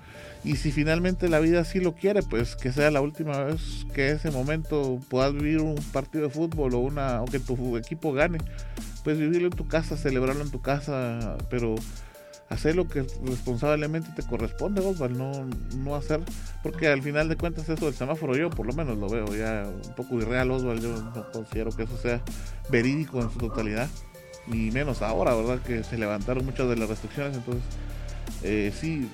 Y 0.46 0.56
si 0.56 0.72
finalmente 0.72 1.28
la 1.28 1.40
vida 1.40 1.66
sí 1.66 1.82
lo 1.82 1.94
quiere, 1.94 2.24
pues 2.24 2.56
que 2.56 2.72
sea 2.72 2.90
la 2.90 3.02
última 3.02 3.44
vez 3.44 3.86
que 3.94 4.12
ese 4.12 4.32
momento 4.32 4.98
puedas 5.10 5.34
vivir 5.34 5.60
un 5.60 5.76
partido 5.92 6.24
de 6.24 6.30
fútbol 6.30 6.74
o, 6.74 6.80
una, 6.80 7.22
o 7.22 7.26
que 7.26 7.40
tu 7.40 7.76
equipo 7.76 8.14
gane. 8.14 8.38
Pues 9.04 9.20
vivirlo 9.20 9.48
en 9.48 9.54
tu 9.54 9.68
casa, 9.68 9.98
celebrarlo 9.98 10.42
en 10.42 10.52
tu 10.52 10.62
casa, 10.62 11.38
pero 11.50 11.76
hacer 12.48 12.78
lo 12.78 12.88
que 12.88 13.06
responsablemente 13.26 14.12
te 14.16 14.24
corresponde, 14.24 14.80
Osval, 14.80 15.18
no, 15.18 15.32
no 15.78 15.96
hacer, 15.96 16.22
porque 16.64 16.88
al 16.88 17.02
final 17.02 17.30
de 17.30 17.38
cuentas 17.38 17.68
eso 17.70 17.86
del 17.86 17.94
semáforo 17.94 18.36
yo 18.36 18.50
por 18.50 18.66
lo 18.66 18.74
menos 18.74 18.98
lo 18.98 19.08
veo 19.08 19.34
ya 19.34 19.66
un 19.66 19.96
poco 19.96 20.16
irreal, 20.16 20.52
Osval, 20.52 20.82
yo 20.82 20.90
no 20.90 21.32
considero 21.32 21.72
que 21.72 21.84
eso 21.84 21.98
sea 21.98 22.22
verídico 22.70 23.22
en 23.22 23.32
su 23.32 23.40
totalidad, 23.40 23.88
ni 24.48 24.72
menos 24.72 25.02
ahora, 25.02 25.34
¿verdad? 25.36 25.60
Que 25.60 25.84
se 25.84 25.98
levantaron 25.98 26.46
muchas 26.46 26.68
de 26.70 26.76
las 26.76 26.90
restricciones, 26.90 27.38
entonces 27.38 27.64
eh, 28.44 28.72
sí, 28.76 29.08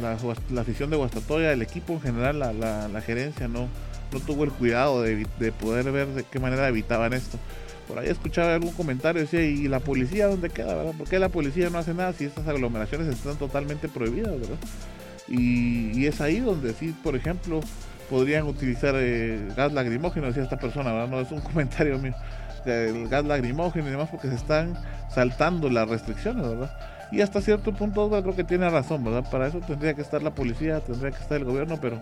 la, 0.00 0.60
afición 0.60 0.90
de 0.90 0.96
Guastatoya, 0.96 1.52
el 1.52 1.62
equipo 1.62 1.94
en 1.94 2.00
general, 2.00 2.38
la, 2.38 2.52
la, 2.88 3.00
gerencia 3.00 3.46
no, 3.46 3.68
no 4.12 4.20
tuvo 4.20 4.44
el 4.44 4.50
cuidado 4.50 5.02
de, 5.02 5.26
poder 5.60 5.92
ver 5.92 6.08
de 6.08 6.24
qué 6.24 6.40
manera 6.40 6.68
evitaban 6.68 7.12
esto. 7.12 7.38
Por 7.86 8.00
ahí 8.00 8.08
escuchaba 8.08 8.54
algún 8.54 8.72
comentario, 8.72 9.22
decía, 9.22 9.42
¿y 9.42 9.68
la 9.68 9.78
policía 9.78 10.26
dónde 10.26 10.50
queda? 10.50 10.74
¿verdad? 10.74 10.92
¿Por 10.98 11.08
qué 11.08 11.20
la 11.20 11.28
policía 11.28 11.70
no 11.70 11.78
hace 11.78 11.94
nada 11.94 12.12
si 12.12 12.24
estas 12.24 12.48
aglomeraciones 12.48 13.06
están 13.06 13.36
totalmente 13.36 13.88
prohibidas? 13.88 14.32
¿verdad? 14.40 14.58
Y, 15.28 16.04
es 16.04 16.20
ahí 16.20 16.40
donde 16.40 16.74
sí, 16.74 16.94
por 17.04 17.14
ejemplo, 17.14 17.60
podrían 18.10 18.46
utilizar 18.46 18.94
eh, 18.96 19.38
gas 19.56 19.72
lacrimógeno, 19.72 20.26
decía 20.26 20.42
esta 20.42 20.58
persona, 20.58 20.92
¿verdad? 20.92 21.08
No 21.08 21.20
es 21.20 21.30
un 21.30 21.40
comentario 21.52 21.96
mío. 21.98 22.14
El 22.66 23.08
gas 23.08 23.24
lacrimógeno 23.24 23.88
y 23.88 23.90
demás 23.90 24.08
porque 24.10 24.28
se 24.28 24.34
están 24.34 24.74
saltando 25.08 25.70
las 25.70 25.88
restricciones, 25.88 26.48
¿verdad? 26.48 26.70
Y 27.12 27.20
hasta 27.20 27.40
cierto 27.40 27.72
punto 27.72 28.10
creo 28.10 28.34
que 28.34 28.44
tiene 28.44 28.68
razón, 28.68 29.04
¿verdad? 29.04 29.24
Para 29.30 29.46
eso 29.46 29.60
tendría 29.60 29.94
que 29.94 30.02
estar 30.02 30.22
la 30.22 30.34
policía, 30.34 30.80
tendría 30.80 31.10
que 31.12 31.22
estar 31.22 31.38
el 31.38 31.44
gobierno, 31.44 31.78
pero 31.80 32.00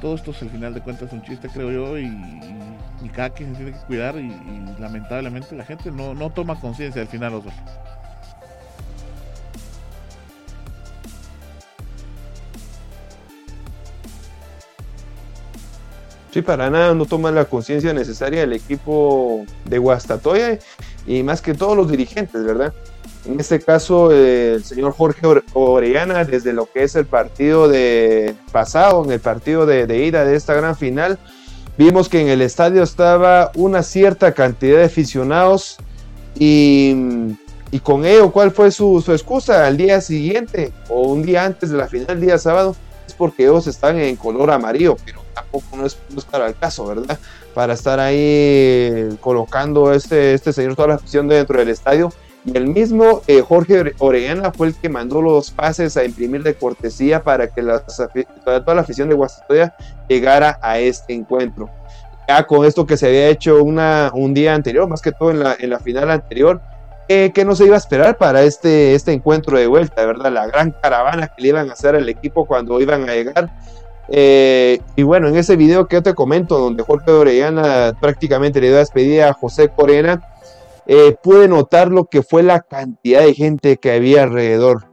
todo 0.00 0.14
esto 0.14 0.30
es 0.30 0.42
el 0.42 0.50
final 0.50 0.74
de 0.74 0.80
cuentas 0.80 1.12
un 1.12 1.22
chiste, 1.22 1.48
creo 1.48 1.70
yo, 1.70 1.98
y, 1.98 2.06
y, 3.02 3.08
cada 3.08 3.30
quien 3.30 3.50
se 3.50 3.56
tiene 3.56 3.72
que 3.72 3.86
cuidar 3.86 4.16
y, 4.16 4.30
lamentablemente 4.78 5.56
la 5.56 5.64
gente 5.64 5.90
no, 5.90 6.14
no 6.14 6.30
toma 6.30 6.60
conciencia 6.60 7.02
al 7.02 7.08
final, 7.08 7.34
Osvaldo. 7.34 7.62
Sí, 16.32 16.42
para 16.42 16.68
nada 16.68 16.94
no 16.94 17.06
toma 17.06 17.30
la 17.30 17.46
conciencia 17.46 17.92
necesaria 17.94 18.42
el 18.42 18.52
equipo 18.52 19.46
de 19.64 19.78
Guastatoya 19.78 20.58
y 21.06 21.22
más 21.22 21.40
que 21.40 21.54
todos 21.54 21.76
los 21.76 21.90
dirigentes, 21.90 22.44
¿verdad? 22.44 22.74
En 23.24 23.40
este 23.40 23.60
caso, 23.60 24.12
el 24.12 24.64
señor 24.64 24.92
Jorge 24.92 25.26
Orellana, 25.52 26.24
desde 26.24 26.52
lo 26.52 26.66
que 26.70 26.84
es 26.84 26.94
el 26.96 27.06
partido 27.06 27.68
de 27.68 28.34
pasado, 28.52 29.04
en 29.04 29.10
el 29.10 29.20
partido 29.20 29.66
de, 29.66 30.06
ida 30.06 30.24
de 30.24 30.36
esta 30.36 30.54
gran 30.54 30.76
final, 30.76 31.18
vimos 31.76 32.08
que 32.08 32.20
en 32.20 32.28
el 32.28 32.42
estadio 32.42 32.82
estaba 32.82 33.50
una 33.54 33.82
cierta 33.82 34.32
cantidad 34.32 34.78
de 34.78 34.84
aficionados 34.84 35.78
y, 36.38 37.36
con 37.82 38.06
ello, 38.06 38.30
¿cuál 38.30 38.50
fue 38.50 38.70
su, 38.70 39.02
excusa? 39.08 39.66
Al 39.66 39.76
día 39.76 40.00
siguiente 40.00 40.72
o 40.88 41.08
un 41.08 41.22
día 41.22 41.44
antes 41.44 41.70
de 41.70 41.76
la 41.76 41.86
final, 41.86 42.20
día 42.20 42.38
sábado, 42.38 42.76
es 43.06 43.14
porque 43.14 43.44
ellos 43.44 43.66
están 43.66 43.98
en 43.98 44.16
color 44.16 44.50
amarillo, 44.50 44.96
pero 45.04 45.27
tampoco 45.42 45.76
no 45.76 45.86
es, 45.86 45.96
para 46.30 46.48
el 46.48 46.54
caso, 46.56 46.86
¿verdad? 46.86 47.18
Para 47.54 47.74
estar 47.74 48.00
ahí 48.00 49.16
colocando 49.20 49.92
este, 49.92 50.34
este 50.34 50.52
señor 50.52 50.76
toda 50.76 50.88
la 50.88 50.94
afición 50.94 51.28
dentro 51.28 51.58
del 51.58 51.68
estadio 51.68 52.10
y 52.44 52.56
el 52.56 52.68
mismo 52.68 53.22
eh, 53.26 53.42
Jorge 53.42 53.94
Orellana 53.98 54.52
fue 54.52 54.68
el 54.68 54.74
que 54.74 54.88
mandó 54.88 55.20
los 55.20 55.50
pases 55.50 55.96
a 55.96 56.04
imprimir 56.04 56.42
de 56.42 56.54
cortesía 56.54 57.22
para 57.22 57.48
que 57.48 57.62
toda 57.62 58.74
la 58.74 58.80
afición 58.80 59.08
de 59.08 59.14
Guastatoya 59.14 59.74
llegara 60.08 60.58
a 60.62 60.78
este 60.78 61.14
encuentro. 61.14 61.68
Ya 62.28 62.46
con 62.46 62.64
esto 62.64 62.86
que 62.86 62.96
se 62.96 63.06
había 63.06 63.28
hecho 63.28 63.62
una, 63.62 64.10
un 64.14 64.34
día 64.34 64.54
anterior, 64.54 64.88
más 64.88 65.02
que 65.02 65.12
todo 65.12 65.30
en 65.30 65.40
la, 65.40 65.56
en 65.58 65.70
la 65.70 65.80
final 65.80 66.10
anterior, 66.10 66.60
eh, 67.08 67.32
que 67.32 67.44
no 67.44 67.54
se 67.56 67.64
iba 67.64 67.74
a 67.74 67.78
esperar 67.78 68.18
para 68.18 68.42
este, 68.42 68.94
este 68.94 69.12
encuentro 69.12 69.58
de 69.58 69.66
vuelta, 69.66 70.04
¿verdad? 70.04 70.30
La 70.30 70.46
gran 70.46 70.72
caravana 70.72 71.28
que 71.28 71.42
le 71.42 71.48
iban 71.48 71.70
a 71.70 71.72
hacer 71.72 71.96
al 71.96 72.08
equipo 72.08 72.46
cuando 72.46 72.80
iban 72.80 73.08
a 73.08 73.14
llegar. 73.14 73.50
Eh, 74.10 74.80
y 74.96 75.02
bueno, 75.02 75.28
en 75.28 75.36
ese 75.36 75.56
video 75.56 75.86
que 75.86 75.96
yo 75.96 76.02
te 76.02 76.14
comento, 76.14 76.58
donde 76.58 76.82
Jorge 76.82 77.10
Orellana 77.10 77.96
prácticamente 78.00 78.60
le 78.60 78.68
dio 78.68 78.76
despedida 78.76 79.28
a 79.28 79.32
José 79.34 79.68
Corena, 79.68 80.22
eh, 80.86 81.16
pude 81.22 81.48
notar 81.48 81.88
lo 81.88 82.06
que 82.06 82.22
fue 82.22 82.42
la 82.42 82.60
cantidad 82.60 83.20
de 83.20 83.34
gente 83.34 83.76
que 83.76 83.92
había 83.92 84.22
alrededor. 84.22 84.86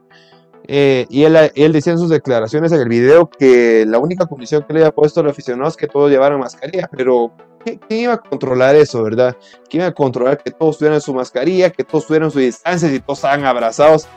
Eh, 0.68 1.06
y 1.10 1.24
él, 1.24 1.38
él 1.54 1.72
decía 1.72 1.94
en 1.94 2.00
sus 2.00 2.10
declaraciones 2.10 2.72
en 2.72 2.82
el 2.82 2.90
video 2.90 3.30
que 3.30 3.86
la 3.88 4.00
única 4.00 4.26
condición 4.26 4.64
que 4.64 4.74
le 4.74 4.80
había 4.80 4.92
puesto 4.92 5.20
al 5.20 5.30
aficionado 5.30 5.70
es 5.70 5.78
que 5.78 5.88
todos 5.88 6.10
llevaran 6.10 6.40
mascarilla, 6.40 6.90
pero 6.92 7.32
¿quién 7.64 7.80
iba 7.90 8.14
a 8.14 8.18
controlar 8.18 8.76
eso, 8.76 9.04
verdad? 9.04 9.38
¿Quién 9.70 9.82
iba 9.82 9.90
a 9.90 9.94
controlar 9.94 10.42
que 10.42 10.52
todos 10.52 10.80
tuvieran 10.80 11.00
su 11.02 11.14
mascarilla, 11.14 11.70
que 11.70 11.84
todos 11.84 12.08
tuvieran 12.08 12.32
su 12.32 12.40
distancia 12.40 12.92
y 12.92 13.00
todos 13.00 13.20
estaban 13.20 13.46
abrazados? 13.46 14.08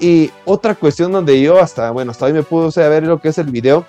Y 0.00 0.32
otra 0.44 0.74
cuestión 0.74 1.12
donde 1.12 1.40
yo 1.40 1.60
hasta, 1.60 1.92
bueno, 1.92 2.10
hasta 2.10 2.26
hoy 2.26 2.32
me 2.32 2.42
pude 2.42 2.88
ver 2.88 3.04
lo 3.04 3.20
que 3.20 3.28
es 3.28 3.38
el 3.38 3.50
video, 3.50 3.86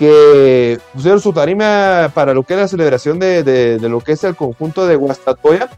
que 0.00 0.80
pusieron 0.94 1.20
su 1.20 1.30
tarima 1.30 2.10
para 2.14 2.32
lo 2.32 2.42
que 2.42 2.54
es 2.54 2.60
la 2.60 2.68
celebración 2.68 3.18
de, 3.18 3.42
de, 3.42 3.76
de 3.76 3.88
lo 3.90 4.00
que 4.00 4.12
es 4.12 4.24
el 4.24 4.34
conjunto 4.34 4.86
de 4.86 4.96
Guastatoya, 4.96 5.68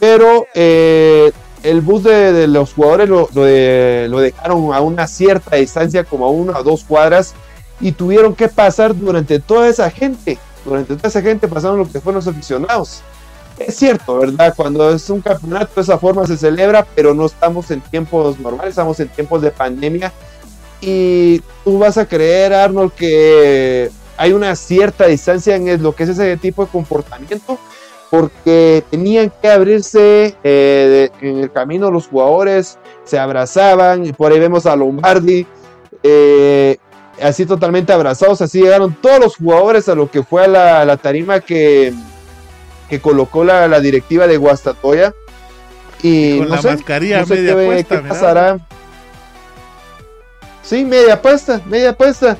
pero 0.00 0.46
eh, 0.54 1.30
el 1.62 1.82
bus 1.82 2.04
de, 2.04 2.32
de 2.32 2.46
los 2.46 2.72
jugadores 2.72 3.06
lo, 3.06 3.28
lo, 3.34 3.44
de, 3.44 4.06
lo, 4.08 4.20
dejaron 4.20 4.72
a 4.72 4.80
una 4.80 5.06
cierta 5.06 5.56
distancia, 5.56 6.04
como 6.04 6.24
a 6.24 6.30
una 6.30 6.58
o 6.58 6.62
dos 6.62 6.84
cuadras, 6.84 7.34
y 7.80 7.92
tuvieron 7.92 8.34
que 8.34 8.48
pasar 8.48 8.96
durante 8.96 9.40
toda 9.40 9.68
esa 9.68 9.90
gente. 9.90 10.38
Durante 10.64 10.96
toda 10.96 11.10
esa 11.10 11.20
gente 11.20 11.48
pasaron 11.48 11.76
lo 11.76 11.84
que 11.84 12.00
fueron 12.00 12.24
los 12.24 12.28
aficionados. 12.28 13.02
Es 13.58 13.76
cierto, 13.76 14.20
¿verdad? 14.20 14.54
Cuando 14.56 14.90
es 14.90 15.10
un 15.10 15.20
campeonato 15.20 15.72
de 15.76 15.82
esa 15.82 15.98
forma 15.98 16.26
se 16.26 16.38
celebra, 16.38 16.86
pero 16.94 17.12
no 17.12 17.26
estamos 17.26 17.70
en 17.70 17.82
tiempos 17.82 18.38
normales, 18.38 18.70
estamos 18.70 18.98
en 19.00 19.08
tiempos 19.08 19.42
de 19.42 19.50
pandemia. 19.50 20.14
Y 20.80 21.40
tú 21.64 21.78
vas 21.78 21.98
a 21.98 22.06
creer, 22.06 22.54
Arnold, 22.54 22.92
que 22.92 23.90
hay 24.16 24.32
una 24.32 24.54
cierta 24.56 25.06
distancia 25.06 25.56
en 25.56 25.82
lo 25.82 25.94
que 25.94 26.04
es 26.04 26.10
ese 26.10 26.36
tipo 26.36 26.64
de 26.64 26.70
comportamiento 26.70 27.58
porque 28.10 28.82
tenían 28.90 29.32
que 29.42 29.48
abrirse 29.48 30.34
eh, 30.42 31.10
en 31.20 31.38
el 31.38 31.52
camino 31.52 31.90
los 31.90 32.08
jugadores, 32.08 32.78
se 33.04 33.18
abrazaban, 33.18 34.06
y 34.06 34.12
por 34.12 34.32
ahí 34.32 34.38
vemos 34.38 34.66
a 34.66 34.76
Lombardi, 34.76 35.46
eh, 36.02 36.78
así 37.22 37.44
totalmente 37.44 37.92
abrazados, 37.92 38.40
así 38.40 38.62
llegaron 38.62 38.94
todos 38.94 39.20
los 39.20 39.36
jugadores 39.36 39.88
a 39.88 39.94
lo 39.94 40.10
que 40.10 40.22
fue 40.22 40.44
a 40.44 40.48
la, 40.48 40.84
la 40.84 40.96
tarima 40.96 41.40
que, 41.40 41.92
que 42.88 43.00
colocó 43.00 43.44
la, 43.44 43.68
la, 43.68 43.80
directiva 43.80 44.26
de 44.26 44.36
Guastatoya. 44.36 45.12
Y, 46.02 46.36
y 46.36 46.38
con 46.38 46.48
no 46.48 46.54
la 46.54 46.62
sé, 46.62 46.70
mascarilla 46.70 47.20
no 47.20 47.26
sé 47.26 47.34
media 47.34 47.56
qué, 47.56 47.66
puesta, 47.66 47.96
qué 47.96 48.02
mira. 48.02 48.14
pasará. 48.14 48.67
Sí, 50.68 50.84
media 50.84 51.20
puesta, 51.22 51.60
media 51.66 51.96
puesta. 51.96 52.36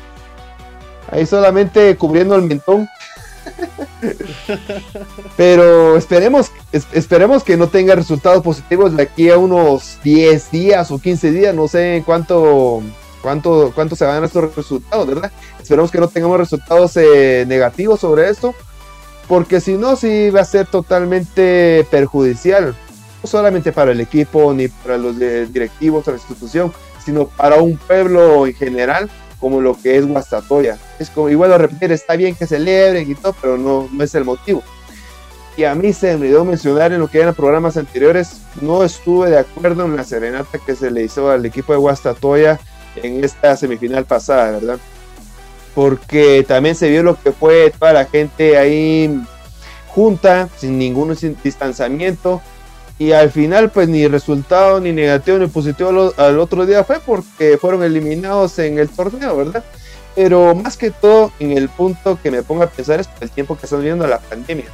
Ahí 1.11 1.25
solamente 1.25 1.97
cubriendo 1.97 2.35
el 2.37 2.43
mentón. 2.43 2.87
Pero 5.37 5.97
esperemos, 5.97 6.51
es- 6.73 6.87
esperemos 6.93 7.43
que 7.45 7.57
no 7.57 7.69
tenga 7.69 7.95
resultados 7.95 8.43
positivos 8.43 8.95
de 8.97 9.03
aquí 9.05 9.31
a 9.31 9.39
unos 9.39 9.99
10 10.05 10.51
días 10.51 10.91
o 10.91 10.99
15 10.99 11.31
días, 11.31 11.55
no 11.55 11.69
sé 11.69 12.03
cuánto, 12.05 12.83
cuánto, 13.23 13.73
cuánto 13.75 13.97
se 13.97 14.05
van 14.05 14.23
a 14.23 14.27
estos 14.27 14.55
resultados, 14.55 15.07
¿verdad? 15.07 15.33
Esperemos 15.61 15.91
que 15.91 15.99
no 15.99 16.09
tengamos 16.09 16.39
resultados 16.39 16.97
eh, 16.97 17.45
negativos 17.49 18.01
sobre 18.01 18.29
esto, 18.29 18.55
porque 19.27 19.61
si 19.61 19.75
no, 19.75 19.97
sí 19.97 20.31
va 20.31 20.43
a 20.43 20.45
ser 20.45 20.67
totalmente 20.67 21.87
perjudicial, 21.91 22.75
no 23.23 23.29
solamente 23.29 23.73
para 23.73 23.93
el 23.93 24.01
equipo 24.01 24.53
ni 24.53 24.69
para 24.69 24.99
los 24.99 25.19
directivos 25.19 26.05
de 26.07 26.13
la 26.13 26.19
institución, 26.19 26.73
sino 27.05 27.27
para 27.27 27.57
un 27.57 27.77
pueblo 27.77 28.47
en 28.47 28.55
general 28.55 29.11
como 29.41 29.61
lo 29.61 29.81
que 29.81 29.97
es 29.97 30.07
Guastatoya. 30.07 30.79
Es 30.99 31.11
como, 31.11 31.31
y 31.31 31.41
a 31.41 31.59
repetir, 31.59 31.93
está 31.93 32.17
bien 32.17 32.35
que 32.35 32.47
celebren 32.47 33.11
y 33.11 33.15
todo, 33.15 33.35
pero 33.41 33.57
no, 33.57 33.89
no 33.93 34.05
es 34.05 34.15
el 34.15 34.25
motivo. 34.25 34.63
Y 35.57 35.65
a 35.65 35.75
mí 35.75 35.93
se 35.93 36.09
me 36.17 36.27
olvidó 36.27 36.45
mencionar 36.45 36.93
en 36.93 37.01
lo 37.01 37.09
que 37.09 37.21
eran 37.21 37.35
programas 37.35 37.77
anteriores, 37.77 38.43
no 38.61 38.85
estuve 38.85 39.31
de 39.31 39.39
acuerdo 39.39 39.85
en 39.85 39.97
la 39.97 40.05
serenata 40.05 40.59
que 40.65 40.77
se 40.77 40.91
le 40.91 41.03
hizo 41.03 41.31
al 41.31 41.45
equipo 41.45 41.73
de 41.73 41.79
Guastatoya 41.79 42.61
en 42.97 43.25
esta 43.25 43.57
semifinal 43.57 44.05
pasada, 44.05 44.53
¿verdad? 44.53 44.79
Porque 45.75 46.45
también 46.47 46.75
se 46.75 46.89
vio 46.89 47.03
lo 47.03 47.21
que 47.21 47.33
fue 47.33 47.73
toda 47.77 47.93
la 47.93 48.05
gente 48.05 48.57
ahí 48.57 49.21
junta, 49.89 50.49
sin 50.57 50.79
ningún 50.79 51.17
distanciamiento, 51.43 52.41
y 52.99 53.13
al 53.13 53.31
final 53.31 53.71
pues 53.71 53.89
ni 53.89 54.07
resultado 54.09 54.81
ni 54.81 54.93
negativo 54.93 55.39
ni 55.39 55.47
positivo 55.47 56.13
al, 56.17 56.25
al 56.27 56.39
otro 56.39 56.67
día 56.67 56.83
fue 56.85 56.99
porque 57.05 57.57
fueron 57.59 57.83
eliminados 57.83 58.59
en 58.59 58.79
el 58.79 58.89
torneo, 58.89 59.37
¿verdad? 59.37 59.65
Pero 60.15 60.55
más 60.55 60.77
que 60.77 60.91
todo 60.91 61.31
en 61.39 61.57
el 61.57 61.69
punto 61.69 62.19
que 62.21 62.31
me 62.31 62.43
pongo 62.43 62.65
a 62.65 62.67
pensar 62.69 62.99
es 63.01 63.09
el 63.21 63.31
tiempo 63.31 63.57
que 63.57 63.67
estamos 63.67 63.83
viviendo 63.85 64.07
la 64.07 64.19
pandemia. 64.19 64.67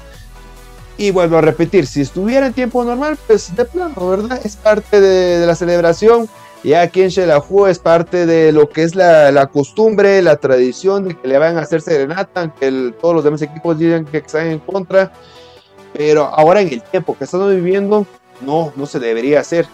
Y 0.97 1.11
vuelvo 1.11 1.37
a 1.39 1.41
repetir, 1.41 1.87
si 1.87 2.01
estuviera 2.01 2.47
en 2.47 2.53
tiempo 2.53 2.83
normal, 2.85 3.19
pues 3.27 3.55
de 3.55 3.65
plano, 3.65 4.09
¿verdad? 4.09 4.41
Es 4.45 4.57
parte 4.57 5.01
de, 5.01 5.41
de 5.41 5.47
la 5.47 5.55
celebración. 5.57 6.29
Ya 6.63 6.81
aquí 6.81 7.03
en 7.03 7.11
Xelajú 7.11 7.67
es 7.67 7.79
parte 7.79 8.25
de 8.25 8.53
lo 8.53 8.71
que 8.71 8.85
es 8.85 8.95
la, 8.95 9.31
la 9.33 9.49
costumbre, 9.49 10.23
la 10.23 10.37
tradición 10.37 11.09
de 11.09 11.15
que 11.15 11.29
le 11.29 11.37
van 11.37 11.59
a 11.59 11.63
hacer 11.63 11.83
serenata, 11.83 12.41
aunque 12.41 12.69
el- 12.69 12.95
todos 12.99 13.17
los 13.17 13.25
demás 13.25 13.43
equipos 13.43 13.79
digan 13.79 14.07
que 14.07 14.19
están 14.19 14.47
en 14.47 14.61
contra. 14.61 15.13
Pero 15.95 16.25
ahora 16.25 16.61
en 16.61 16.69
el 16.69 16.83
tiempo 16.83 17.17
que 17.17 17.25
estamos 17.25 17.55
viviendo, 17.55 18.07
no, 18.41 18.73
no 18.77 18.85
se 18.87 18.99
debería 19.01 19.41
hacer. 19.41 19.67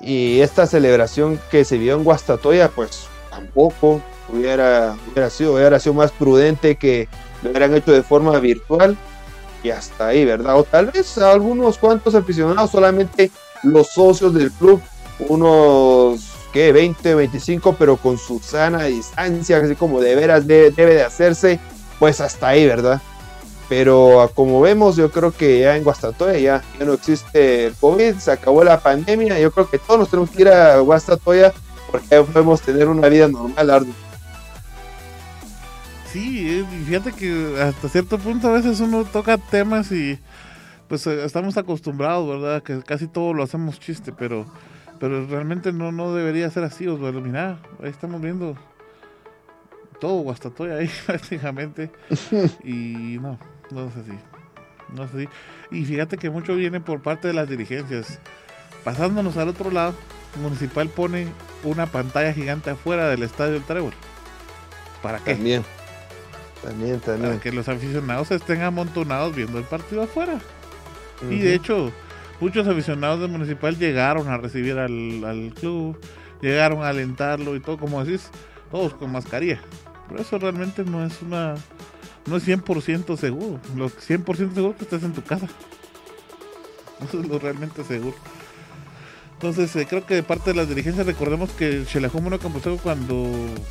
Y 0.00 0.40
esta 0.40 0.66
celebración 0.66 1.38
que 1.50 1.64
se 1.66 1.76
vio 1.76 1.94
en 1.96 2.04
Guastatoya, 2.04 2.68
pues 2.70 3.06
tampoco 3.30 4.00
hubiera, 4.32 4.96
sido, 5.28 5.54
hubiera 5.54 5.78
sido 5.78 5.94
más 5.94 6.10
prudente 6.12 6.76
que 6.76 7.08
lo 7.42 7.50
hubieran 7.50 7.74
hecho 7.76 7.92
de 7.92 8.02
forma 8.02 8.38
virtual. 8.38 8.96
Y 9.62 9.68
hasta 9.70 10.06
ahí, 10.06 10.24
¿verdad? 10.24 10.56
O 10.58 10.64
tal 10.64 10.86
vez 10.86 11.18
algunos 11.18 11.76
cuantos 11.76 12.14
aficionados, 12.14 12.70
solamente 12.70 13.30
los 13.62 13.88
socios 13.88 14.32
del 14.32 14.50
club, 14.52 14.80
unos 15.28 16.20
que 16.52 16.72
20, 16.72 17.14
25, 17.14 17.76
pero 17.78 17.96
con 17.96 18.16
su 18.18 18.38
sana 18.40 18.84
distancia, 18.84 19.58
así 19.58 19.74
como 19.76 20.00
de 20.00 20.14
veras 20.16 20.46
de- 20.46 20.70
debe 20.70 20.94
de 20.94 21.02
hacerse, 21.02 21.60
pues 21.98 22.20
hasta 22.20 22.48
ahí, 22.48 22.66
¿verdad? 22.66 23.00
Pero 23.70 24.20
ah, 24.20 24.28
como 24.28 24.60
vemos, 24.60 24.96
yo 24.96 25.12
creo 25.12 25.30
que 25.30 25.60
ya 25.60 25.76
en 25.76 25.84
Guastatoya 25.84 26.36
ya, 26.36 26.62
ya 26.76 26.84
no 26.84 26.92
existe 26.92 27.66
el 27.66 27.74
COVID, 27.76 28.16
se 28.16 28.32
acabó 28.32 28.64
la 28.64 28.80
pandemia. 28.80 29.38
Yo 29.38 29.52
creo 29.52 29.70
que 29.70 29.78
todos 29.78 30.00
nos 30.00 30.10
tenemos 30.10 30.30
que 30.30 30.42
ir 30.42 30.48
a 30.48 30.80
Guastatoya 30.80 31.52
porque 31.88 32.20
podemos 32.20 32.60
tener 32.62 32.88
una 32.88 33.08
vida 33.08 33.28
normal, 33.28 33.70
Ardo. 33.70 33.92
Sí, 36.12 36.48
eh, 36.50 36.66
fíjate 36.84 37.12
que 37.12 37.62
hasta 37.62 37.88
cierto 37.88 38.18
punto 38.18 38.48
a 38.48 38.52
veces 38.54 38.80
uno 38.80 39.04
toca 39.04 39.38
temas 39.38 39.92
y 39.92 40.18
pues 40.88 41.06
eh, 41.06 41.24
estamos 41.24 41.56
acostumbrados, 41.56 42.28
¿verdad? 42.28 42.64
Que 42.64 42.82
casi 42.82 43.06
todo 43.06 43.32
lo 43.34 43.44
hacemos 43.44 43.78
chiste, 43.78 44.10
pero 44.10 44.46
pero 44.98 45.24
realmente 45.28 45.72
no 45.72 45.92
no 45.92 46.12
debería 46.12 46.50
ser 46.50 46.64
así, 46.64 46.88
Osvaldo. 46.88 47.20
Mira, 47.20 47.60
ahí 47.80 47.90
estamos 47.90 48.20
viendo 48.20 48.56
todo 50.00 50.22
Guastatoya 50.22 50.74
ahí 50.74 50.90
prácticamente 51.06 51.92
y 52.64 53.18
no, 53.20 53.38
no 53.70 53.86
es 53.86 53.96
así. 53.96 54.18
No 54.94 55.04
es 55.04 55.14
así. 55.14 55.28
Y 55.70 55.84
fíjate 55.84 56.16
que 56.16 56.30
mucho 56.30 56.54
viene 56.54 56.80
por 56.80 57.00
parte 57.00 57.28
de 57.28 57.34
las 57.34 57.48
dirigencias. 57.48 58.18
Pasándonos 58.84 59.36
al 59.36 59.48
otro 59.48 59.70
lado, 59.70 59.94
Municipal 60.40 60.88
pone 60.88 61.28
una 61.64 61.86
pantalla 61.86 62.32
gigante 62.32 62.70
afuera 62.70 63.08
del 63.08 63.22
estadio 63.22 63.54
del 63.54 63.64
Trébol. 63.64 63.92
¿Para 65.02 65.18
qué? 65.18 65.34
También. 65.34 65.64
También, 66.62 67.00
también. 67.00 67.30
para 67.30 67.42
que 67.42 67.52
los 67.52 67.68
aficionados 67.68 68.30
estén 68.30 68.62
amontonados 68.62 69.34
viendo 69.34 69.58
el 69.58 69.64
partido 69.64 70.02
afuera. 70.02 70.38
Y 71.28 71.38
de 71.38 71.54
hecho, 71.54 71.92
muchos 72.40 72.66
aficionados 72.66 73.20
del 73.20 73.30
Municipal 73.30 73.78
llegaron 73.78 74.28
a 74.28 74.38
recibir 74.38 74.78
al, 74.78 75.24
al 75.24 75.52
club, 75.54 75.98
llegaron 76.40 76.82
a 76.82 76.88
alentarlo 76.88 77.56
y 77.56 77.60
todo, 77.60 77.78
como 77.78 78.02
decís, 78.04 78.30
todos 78.70 78.94
con 78.94 79.12
mascarilla. 79.12 79.60
Pero 80.08 80.22
eso 80.22 80.38
realmente 80.38 80.84
no 80.84 81.04
es 81.04 81.20
una. 81.22 81.54
No 82.26 82.36
es 82.36 82.46
100% 82.46 83.16
seguro. 83.16 83.58
Lo 83.76 83.88
100% 83.90 84.54
seguro 84.54 84.76
que 84.76 84.84
estés 84.84 85.02
en 85.02 85.12
tu 85.12 85.22
casa. 85.22 85.46
Eso 87.08 87.20
es 87.20 87.28
lo 87.28 87.38
realmente 87.38 87.82
seguro. 87.84 88.16
Entonces, 89.32 89.74
eh, 89.76 89.86
creo 89.88 90.04
que 90.04 90.14
de 90.14 90.22
parte 90.22 90.50
de 90.50 90.56
las 90.56 90.68
dirigencias, 90.68 91.06
recordemos 91.06 91.50
que 91.50 91.86
Xelajú 91.86 92.20
Mono 92.20 92.38
Campusego 92.38 92.76
cuando 92.76 93.26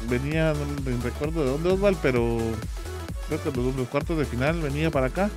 venía, 0.10 0.54
no 0.54 1.04
recuerdo 1.04 1.46
de 1.46 1.52
dónde 1.52 1.70
Osval, 1.70 1.96
pero 2.02 2.40
creo 3.28 3.44
que 3.44 3.52
los, 3.52 3.76
los 3.76 3.88
cuartos 3.88 4.18
de 4.18 4.26
final 4.26 4.62
venía 4.62 4.90
para 4.90 5.08
acá, 5.08 5.30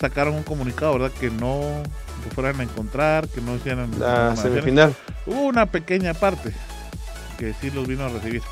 sacaron 0.00 0.34
un 0.36 0.42
comunicado, 0.42 0.94
¿verdad? 0.94 1.12
Que 1.20 1.30
no 1.30 1.82
que 2.24 2.30
fueran 2.30 2.60
a 2.60 2.62
encontrar, 2.62 3.28
que 3.28 3.42
no 3.42 3.56
hicieran 3.56 3.90
La 3.98 4.34
semifinal. 4.36 4.94
Hubo 5.26 5.42
una 5.42 5.66
pequeña 5.66 6.14
parte 6.14 6.52
que 7.38 7.52
sí 7.54 7.70
los 7.70 7.86
vino 7.86 8.04
a 8.04 8.08
recibir. 8.08 8.42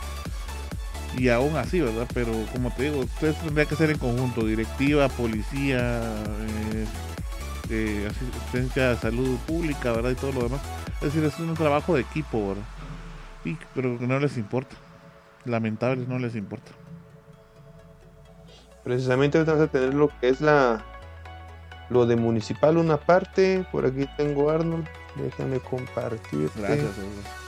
Y 1.16 1.28
aún 1.28 1.56
así, 1.56 1.80
¿verdad? 1.80 2.06
Pero 2.14 2.32
como 2.52 2.70
te 2.70 2.84
digo, 2.84 3.00
ustedes 3.00 3.36
tendría 3.38 3.66
que 3.66 3.76
ser 3.76 3.90
en 3.90 3.98
conjunto, 3.98 4.46
directiva, 4.46 5.08
policía, 5.08 6.00
eh, 6.40 6.86
eh, 7.70 8.08
asistencia 8.10 8.90
de 8.90 8.96
salud 8.96 9.36
pública, 9.46 9.92
¿verdad? 9.92 10.10
Y 10.10 10.14
todo 10.14 10.32
lo 10.32 10.42
demás. 10.44 10.60
Es 10.96 11.12
decir, 11.12 11.24
es 11.24 11.38
un 11.38 11.54
trabajo 11.54 11.94
de 11.94 12.02
equipo, 12.02 12.48
¿verdad? 12.48 12.64
Y, 13.44 13.58
pero 13.74 13.98
no 14.00 14.18
les 14.18 14.36
importa. 14.38 14.76
Lamentable, 15.44 16.06
no 16.06 16.18
les 16.18 16.34
importa. 16.34 16.70
Precisamente 18.84 19.42
vamos 19.42 19.62
a 19.62 19.66
tener 19.68 19.94
lo 19.94 20.08
que 20.08 20.28
es 20.28 20.40
la 20.40 20.84
lo 21.90 22.06
de 22.06 22.16
municipal 22.16 22.76
una 22.78 22.96
parte. 22.96 23.66
Por 23.70 23.86
aquí 23.86 24.06
tengo 24.16 24.50
Arnold. 24.50 24.86
Déjame 25.16 25.58
compartir. 25.60 26.50
Gracias. 26.56 26.90
Osvaldo. 26.90 27.41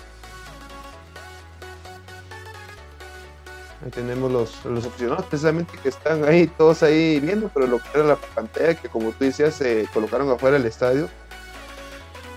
Tenemos 3.90 4.30
los, 4.30 4.64
los 4.64 4.86
opcionados, 4.86 5.26
precisamente 5.26 5.76
que 5.82 5.88
están 5.88 6.24
ahí, 6.24 6.46
todos 6.46 6.82
ahí 6.82 7.20
viendo, 7.20 7.50
pero 7.52 7.66
lo 7.66 7.78
que 7.78 7.88
era 7.94 8.04
la 8.04 8.16
pantalla, 8.16 8.74
que 8.74 8.88
como 8.88 9.10
tú 9.10 9.24
decías, 9.24 9.54
se 9.54 9.86
colocaron 9.92 10.30
afuera 10.30 10.56
del 10.58 10.66
estadio. 10.66 11.08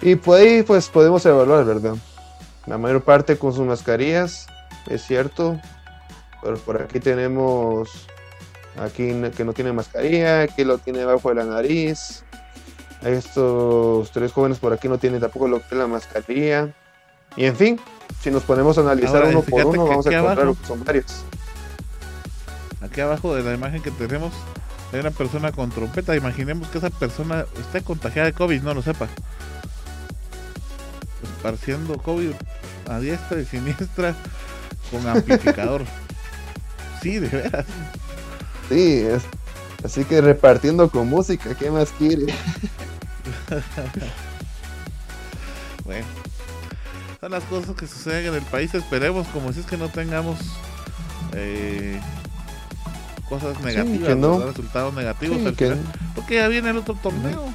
Y 0.02 0.16
por 0.16 0.40
ahí, 0.40 0.64
pues 0.64 0.90
podemos 0.90 1.26
evaluar, 1.26 1.66
¿verdad? 1.66 1.96
La 2.66 2.78
mayor 2.78 3.02
parte 3.02 3.38
con 3.38 3.54
sus 3.54 3.66
mascarillas, 3.66 4.48
es 4.88 5.02
cierto. 5.06 5.60
Pero 6.42 6.58
por 6.58 6.82
aquí 6.82 7.00
tenemos 7.00 8.08
aquí 8.80 9.12
que 9.36 9.44
no 9.44 9.54
tiene 9.54 9.74
mascarilla, 9.74 10.42
aquí 10.42 10.64
lo 10.64 10.78
tiene 10.78 11.00
debajo 11.00 11.30
de 11.30 11.36
la 11.36 11.46
nariz. 11.46 12.24
Estos 13.04 14.12
tres 14.12 14.32
jóvenes 14.32 14.60
por 14.60 14.74
aquí 14.74 14.88
no 14.88 14.98
tienen 14.98 15.20
tampoco 15.20 15.48
lo 15.48 15.60
que 15.60 15.66
es 15.72 15.78
la 15.78 15.88
mascarilla. 15.88 16.74
Y 17.36 17.46
en 17.46 17.56
fin, 17.56 17.80
si 18.22 18.32
nos 18.32 18.44
ponemos 18.44 18.78
a 18.78 18.82
analizar 18.82 19.24
uno 19.26 19.42
por 19.42 19.66
uno, 19.66 19.88
vamos 19.88 20.08
a 20.08 20.12
encontrar 20.12 20.46
lo 20.46 20.56
que 20.56 20.66
son 20.66 20.84
varios. 20.84 21.24
Aquí 22.82 23.02
abajo 23.02 23.36
de 23.36 23.44
la 23.44 23.54
imagen 23.54 23.82
que 23.82 23.92
tenemos 23.92 24.34
hay 24.92 25.00
una 25.00 25.12
persona 25.12 25.52
con 25.52 25.70
trompeta. 25.70 26.16
Imaginemos 26.16 26.68
que 26.70 26.78
esa 26.78 26.90
persona 26.90 27.46
está 27.60 27.82
contagiada 27.82 28.28
de 28.28 28.34
COVID, 28.34 28.62
no 28.62 28.74
lo 28.74 28.82
sepa. 28.82 29.08
Esparciendo 31.24 31.98
COVID 31.98 32.32
a 32.90 33.00
diestra 33.00 33.40
y 33.42 33.46
siniestra 33.46 34.16
con 34.92 35.06
amplificador. 35.08 35.84
sí, 37.02 37.20
de 37.20 37.28
veras. 37.28 37.66
Sí, 38.70 39.02
es, 39.02 39.24
así 39.84 40.06
que 40.06 40.22
repartiendo 40.22 40.90
con 40.90 41.10
música, 41.10 41.54
¿qué 41.56 41.70
más 41.72 41.92
quiere? 41.92 42.26
bueno, 45.86 46.06
son 47.20 47.32
las 47.32 47.44
cosas 47.46 47.76
que 47.76 47.88
suceden 47.88 48.28
en 48.28 48.36
el 48.36 48.44
país. 48.44 48.74
Esperemos, 48.74 49.28
como 49.28 49.52
si 49.54 49.62
es 49.62 49.66
que 49.66 49.78
no 49.78 49.90
tengamos 49.90 50.38
eh, 51.34 52.00
cosas 53.30 53.60
negativas, 53.62 54.46
resultados 54.46 54.94
negativos 54.94 55.38
porque 56.16 56.36
ya 56.36 56.48
viene 56.48 56.70
el 56.70 56.78
otro 56.78 56.96
torneo. 57.02 57.46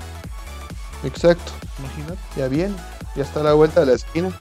Exacto. 1.04 1.52
Imagínate. 1.78 2.20
Ya 2.36 2.48
viene, 2.48 2.74
ya 3.16 3.22
está 3.22 3.40
a 3.40 3.44
la 3.44 3.52
vuelta 3.54 3.80
de 3.80 3.86
la 3.86 3.92
esquina. 3.94 4.40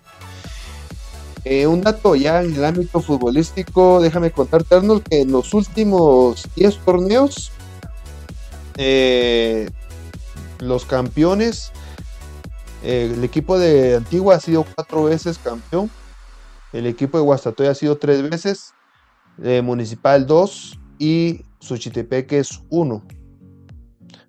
Eh, 1.43 1.65
un 1.65 1.81
dato 1.81 2.15
ya 2.15 2.43
en 2.43 2.53
el 2.53 2.63
ámbito 2.63 3.01
futbolístico, 3.01 3.99
déjame 3.99 4.29
contarte, 4.31 4.75
Arnold, 4.75 5.01
que 5.03 5.21
en 5.21 5.31
los 5.31 5.55
últimos 5.55 6.47
10 6.55 6.77
torneos, 6.85 7.51
eh, 8.77 9.67
los 10.59 10.85
campeones, 10.85 11.71
eh, 12.83 13.11
el 13.13 13.23
equipo 13.23 13.57
de 13.57 13.95
Antigua 13.95 14.35
ha 14.35 14.39
sido 14.39 14.65
cuatro 14.75 15.05
veces 15.05 15.37
campeón, 15.37 15.89
el 16.73 16.85
equipo 16.85 17.17
de 17.17 17.23
Guastatoya 17.23 17.71
ha 17.71 17.75
sido 17.75 17.97
tres 17.97 18.27
veces, 18.29 18.73
Municipal 19.63 20.27
dos 20.27 20.79
y 20.99 21.45
Suchitepeque 21.59 22.39
es 22.39 22.61
uno. 22.69 23.03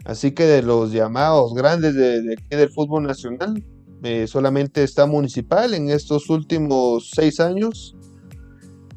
Así 0.05 0.33
que 0.33 0.45
de 0.45 0.63
los 0.63 0.93
llamados 0.93 1.55
grandes 1.55 1.95
de, 1.95 2.23
de, 2.23 2.37
del 2.49 2.71
fútbol 2.71 3.05
nacional, 3.05 3.63
eh, 4.03 4.27
solamente 4.27 4.83
está 4.83 5.07
municipal 5.07 5.75
en 5.75 5.91
estos 5.91 6.29
últimos 6.29 7.11
seis 7.15 7.39
años. 7.39 7.95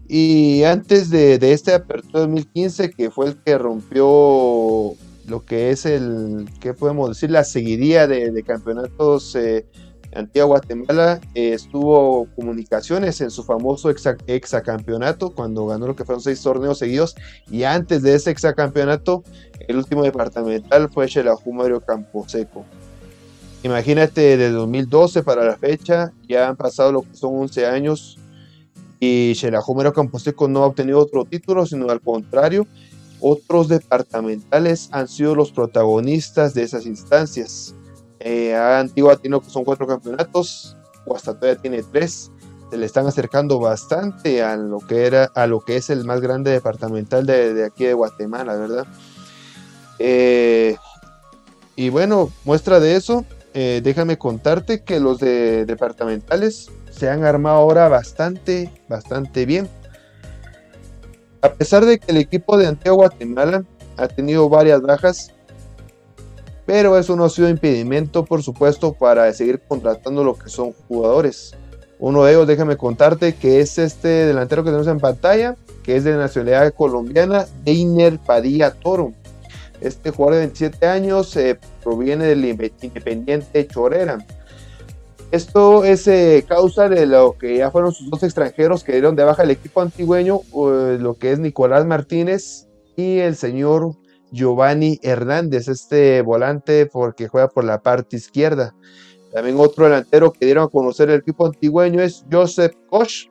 Y 0.08 0.64
antes 0.64 1.10
de, 1.10 1.38
de 1.38 1.54
este 1.54 1.74
apertura 1.74 2.22
2015, 2.22 2.92
que 2.92 3.12
fue 3.12 3.28
el 3.28 3.44
que 3.44 3.58
rompió 3.58 4.94
lo 5.28 5.44
que 5.44 5.72
es 5.72 5.86
el, 5.86 6.48
¿qué 6.60 6.74
podemos 6.74 7.10
decir? 7.10 7.32
La 7.32 7.44
seguidilla 7.44 8.08
de, 8.08 8.44
campeonatos 8.44 9.36
eh, 9.36 9.66
Antigua 10.16 10.46
Guatemala, 10.46 11.20
eh, 11.34 11.54
estuvo 11.54 12.28
comunicaciones 12.36 13.20
en 13.22 13.30
su 13.30 13.44
famoso 13.44 13.90
exacampeonato, 13.90 15.32
cuando 15.32 15.68
ganó 15.68 15.88
lo 15.88 15.96
que 15.96 16.06
fueron 16.06 16.22
seis 16.22 16.42
torneos 16.42 16.80
seguidos. 16.80 17.16
Y 17.52 17.64
antes 17.64 18.02
de 18.02 18.16
ese 18.16 18.32
exacampeonato, 18.32 19.24
el 19.68 19.78
último 19.78 20.04
departamental 20.04 20.90
fue 20.90 21.08
Xelajú 21.08 21.52
Mario 21.52 21.82
Camposeco. 21.82 22.66
Imagínate, 23.64 24.38
de 24.38 24.52
2012 24.52 25.24
para 25.24 25.44
la 25.44 25.58
fecha, 25.58 26.14
ya 26.30 26.48
han 26.48 26.56
pasado 26.56 26.92
lo 26.92 27.02
que 27.02 27.16
son 27.16 27.36
11 27.36 27.66
años 27.66 28.18
y 29.00 29.34
Xelajomero 29.36 29.92
Camposeco 29.92 30.48
no 30.48 30.64
ha 30.64 30.68
obtenido 30.68 31.00
otro 31.00 31.26
título, 31.26 31.66
sino 31.66 31.90
al 31.90 32.00
contrario, 32.00 32.68
otros 33.20 33.68
departamentales 33.68 34.90
han 34.92 35.08
sido 35.08 35.36
los 35.36 35.52
protagonistas 35.52 36.54
de 36.54 36.64
esas 36.64 36.86
instancias. 36.86 37.76
Eh, 38.20 38.56
Antigua 38.56 39.18
tiene 39.18 39.40
son 39.48 39.64
cuatro 39.64 39.86
campeonatos, 39.86 40.76
todavía 41.06 41.56
tiene 41.56 41.84
tres. 41.84 42.32
Se 42.72 42.78
le 42.78 42.86
están 42.86 43.06
acercando 43.06 43.60
bastante 43.60 44.42
a 44.42 44.58
lo 44.58 44.80
que 44.80 45.06
era, 45.06 45.26
a 45.36 45.46
lo 45.46 45.62
que 45.62 45.78
es 45.78 45.90
el 45.90 46.04
más 46.04 46.20
grande 46.20 46.52
departamental 46.52 47.26
de, 47.26 47.64
aquí 47.64 47.86
de 47.86 47.94
Guatemala, 47.94 48.56
¿verdad? 48.56 48.88
Eh, 50.00 50.76
y 51.76 51.90
bueno, 51.90 52.32
muestra 52.44 52.80
de 52.80 52.96
eso, 52.96 53.26
eh, 53.54 53.82
déjame 53.84 54.18
contarte 54.18 54.84
que 54.84 55.00
los 55.00 55.20
de 55.20 55.66
departamentales 55.66 56.72
se 56.90 57.10
han 57.10 57.24
armado 57.24 57.58
ahora 57.58 57.88
bastante, 57.88 58.72
bastante 58.90 59.46
bien. 59.46 59.70
A 61.46 61.54
pesar 61.54 61.86
de 61.86 62.00
que 62.00 62.12
el 62.12 62.18
equipo 62.18 62.58
de 62.58 62.66
Antigua 62.66 62.96
Guatemala 62.96 63.64
ha 63.98 64.08
tenido 64.08 64.50
varias 64.50 64.82
bajas, 64.82 65.32
pero 66.66 66.98
eso 66.98 67.16
no 67.16 67.26
ha 67.26 67.30
sido 67.30 67.48
impedimento, 67.50 68.26
por 68.26 68.42
supuesto, 68.42 68.94
para 68.94 69.32
seguir 69.32 69.62
contratando 69.68 70.24
lo 70.24 70.36
que 70.36 70.50
son 70.50 70.74
jugadores. 70.88 71.56
Uno 72.00 72.24
de 72.24 72.32
ellos, 72.32 72.48
déjame 72.48 72.78
contarte, 72.78 73.36
que 73.36 73.60
es 73.60 73.78
este 73.78 74.08
delantero 74.08 74.64
que 74.64 74.72
tenemos 74.72 74.88
en 74.88 75.00
pantalla, 75.00 75.56
que 75.84 75.96
es 75.96 76.04
de 76.04 76.18
nacionalidad 76.18 76.74
colombiana, 76.74 77.46
Deiner 77.64 78.18
Padilla 78.18 78.72
Toro. 78.72 79.14
Este 79.82 80.10
jugador 80.10 80.34
de 80.34 80.40
27 80.48 80.88
años 80.88 81.38
eh, 81.38 81.60
proviene 81.84 82.26
del 82.26 82.44
Independiente 82.44 83.68
Chorera. 83.68 84.18
Esto 85.32 85.84
es 85.84 86.08
eh, 86.08 86.46
causa 86.48 86.88
de 86.88 87.06
lo 87.06 87.38
que 87.38 87.58
ya 87.58 87.72
fueron 87.72 87.92
sus 87.92 88.10
dos 88.10 88.24
extranjeros 88.24 88.84
que 88.84 88.94
dieron 88.94 89.16
de 89.16 89.24
baja 89.24 89.44
el 89.44 89.52
equipo 89.52 89.82
antigüeño, 89.82 90.42
lo 90.54 91.16
que 91.16 91.32
es 91.32 91.40
Nicolás 91.40 91.86
Martínez 91.86 92.68
y 92.96 93.18
el 93.20 93.36
señor 93.36 93.96
Giovanni 94.32 95.00
Hernández, 95.02 95.68
este 95.68 96.22
volante 96.22 96.86
porque 96.86 97.28
juega 97.28 97.50
por 97.50 97.64
la 97.64 97.82
parte 97.82 98.16
izquierda. 98.16 98.76
También 99.34 99.58
otro 99.60 99.86
delantero 99.86 100.32
que 100.32 100.46
dieron 100.46 100.66
a 100.66 100.70
conocer 100.70 101.10
el 101.10 101.20
equipo 101.20 101.46
antigüeño 101.46 102.02
es 102.02 102.24
Joseph 102.32 102.74
Koch. 102.90 103.30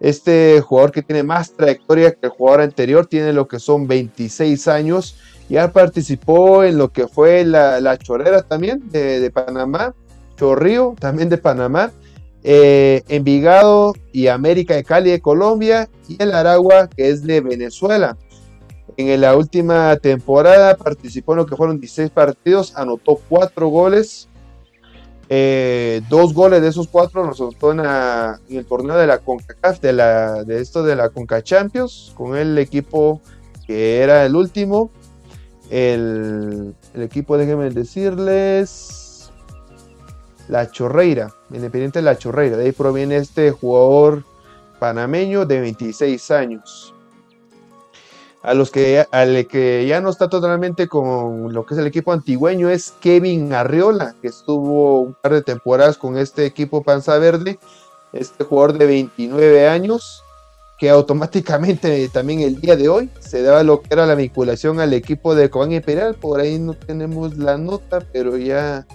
Este 0.00 0.60
jugador 0.60 0.90
que 0.90 1.02
tiene 1.02 1.22
más 1.22 1.52
trayectoria 1.52 2.12
que 2.12 2.26
el 2.26 2.30
jugador 2.30 2.62
anterior, 2.62 3.06
tiene 3.06 3.32
lo 3.32 3.46
que 3.46 3.60
son 3.60 3.86
26 3.86 4.66
años 4.68 5.16
ya 5.48 5.72
participó 5.72 6.64
en 6.64 6.78
lo 6.78 6.90
que 6.90 7.06
fue 7.06 7.44
la, 7.44 7.98
chorrera 7.98 8.42
también 8.42 8.88
de, 8.90 9.30
Panamá, 9.30 9.94
Chorrío 10.36 10.94
también 10.98 11.28
de 11.28 11.38
Panamá, 11.38 11.92
eh, 12.42 13.02
Envigado 13.08 13.94
y 14.12 14.28
América 14.28 14.74
de 14.74 14.84
Cali 14.84 15.10
de 15.10 15.20
Colombia 15.20 15.88
y 16.08 16.22
el 16.22 16.34
Aragua 16.34 16.88
que 16.88 17.08
es 17.08 17.22
de 17.22 17.40
Venezuela. 17.40 18.16
En 18.96 19.20
la 19.20 19.36
última 19.36 19.96
temporada 19.96 20.76
participó 20.76 21.32
en 21.32 21.38
lo 21.38 21.46
que 21.46 21.56
fueron 21.56 21.80
16 21.80 22.10
partidos, 22.10 22.76
anotó 22.76 23.18
4 23.28 23.68
goles. 23.68 24.28
Eh, 25.30 26.02
dos 26.10 26.34
goles 26.34 26.60
de 26.60 26.68
esos 26.68 26.86
cuatro 26.86 27.24
los 27.24 27.40
anotó 27.40 27.72
en, 27.72 27.80
el 28.56 28.66
torneo 28.66 28.96
de 28.96 29.06
la 29.06 29.18
CONCACAF, 29.18 29.80
de, 29.80 29.94
la, 29.94 30.44
de 30.44 30.60
esto 30.60 30.82
de 30.82 30.96
la 30.96 31.08
CONCA 31.08 31.42
Champions, 31.42 32.12
con 32.14 32.36
el 32.36 32.58
equipo 32.58 33.22
que 33.66 34.00
era 34.00 34.26
el 34.26 34.36
último. 34.36 34.90
El, 35.70 36.74
equipo, 36.94 37.38
déjenme 37.38 37.70
decirles, 37.70 39.03
La 40.48 40.70
Chorreira, 40.70 41.32
Independiente 41.50 42.00
de 42.00 42.04
La 42.04 42.18
Chorreira. 42.18 42.56
De 42.56 42.66
ahí 42.66 42.72
proviene 42.72 43.16
este 43.16 43.50
jugador 43.50 44.24
panameño 44.78 45.46
de 45.46 45.60
26 45.60 46.30
años. 46.30 46.94
A 48.42 48.52
los 48.52 48.70
que, 48.70 49.06
al 49.10 49.46
que 49.46 49.86
ya 49.86 50.02
no 50.02 50.10
está 50.10 50.28
totalmente 50.28 50.86
con 50.86 51.54
lo 51.54 51.64
que 51.64 51.74
es 51.74 51.80
el 51.80 51.86
equipo 51.86 52.12
antigüeño 52.12 52.68
es 52.68 52.92
Kevin 53.00 53.54
Arriola, 53.54 54.14
que 54.20 54.28
estuvo 54.28 55.00
un 55.00 55.14
par 55.14 55.32
de 55.32 55.42
temporadas 55.42 55.96
con 55.96 56.18
este 56.18 56.44
equipo 56.44 56.82
Panza 56.82 57.16
Verde. 57.18 57.58
Este 58.12 58.44
jugador 58.44 58.76
de 58.76 58.86
29 58.86 59.66
años 59.66 60.22
que 60.78 60.90
automáticamente 60.90 62.08
también 62.10 62.40
el 62.40 62.60
día 62.60 62.76
de 62.76 62.88
hoy 62.88 63.10
se 63.20 63.42
daba 63.42 63.62
lo 63.62 63.80
que 63.80 63.88
era 63.92 64.06
la 64.06 64.14
vinculación 64.14 64.80
al 64.80 64.92
equipo 64.92 65.34
de 65.34 65.48
Cobán 65.48 65.72
Imperial. 65.72 66.14
Por 66.14 66.40
ahí 66.40 66.58
no 66.58 66.74
tenemos 66.74 67.36
la 67.38 67.56
nota, 67.56 68.00
pero 68.12 68.36
ya, 68.36 68.86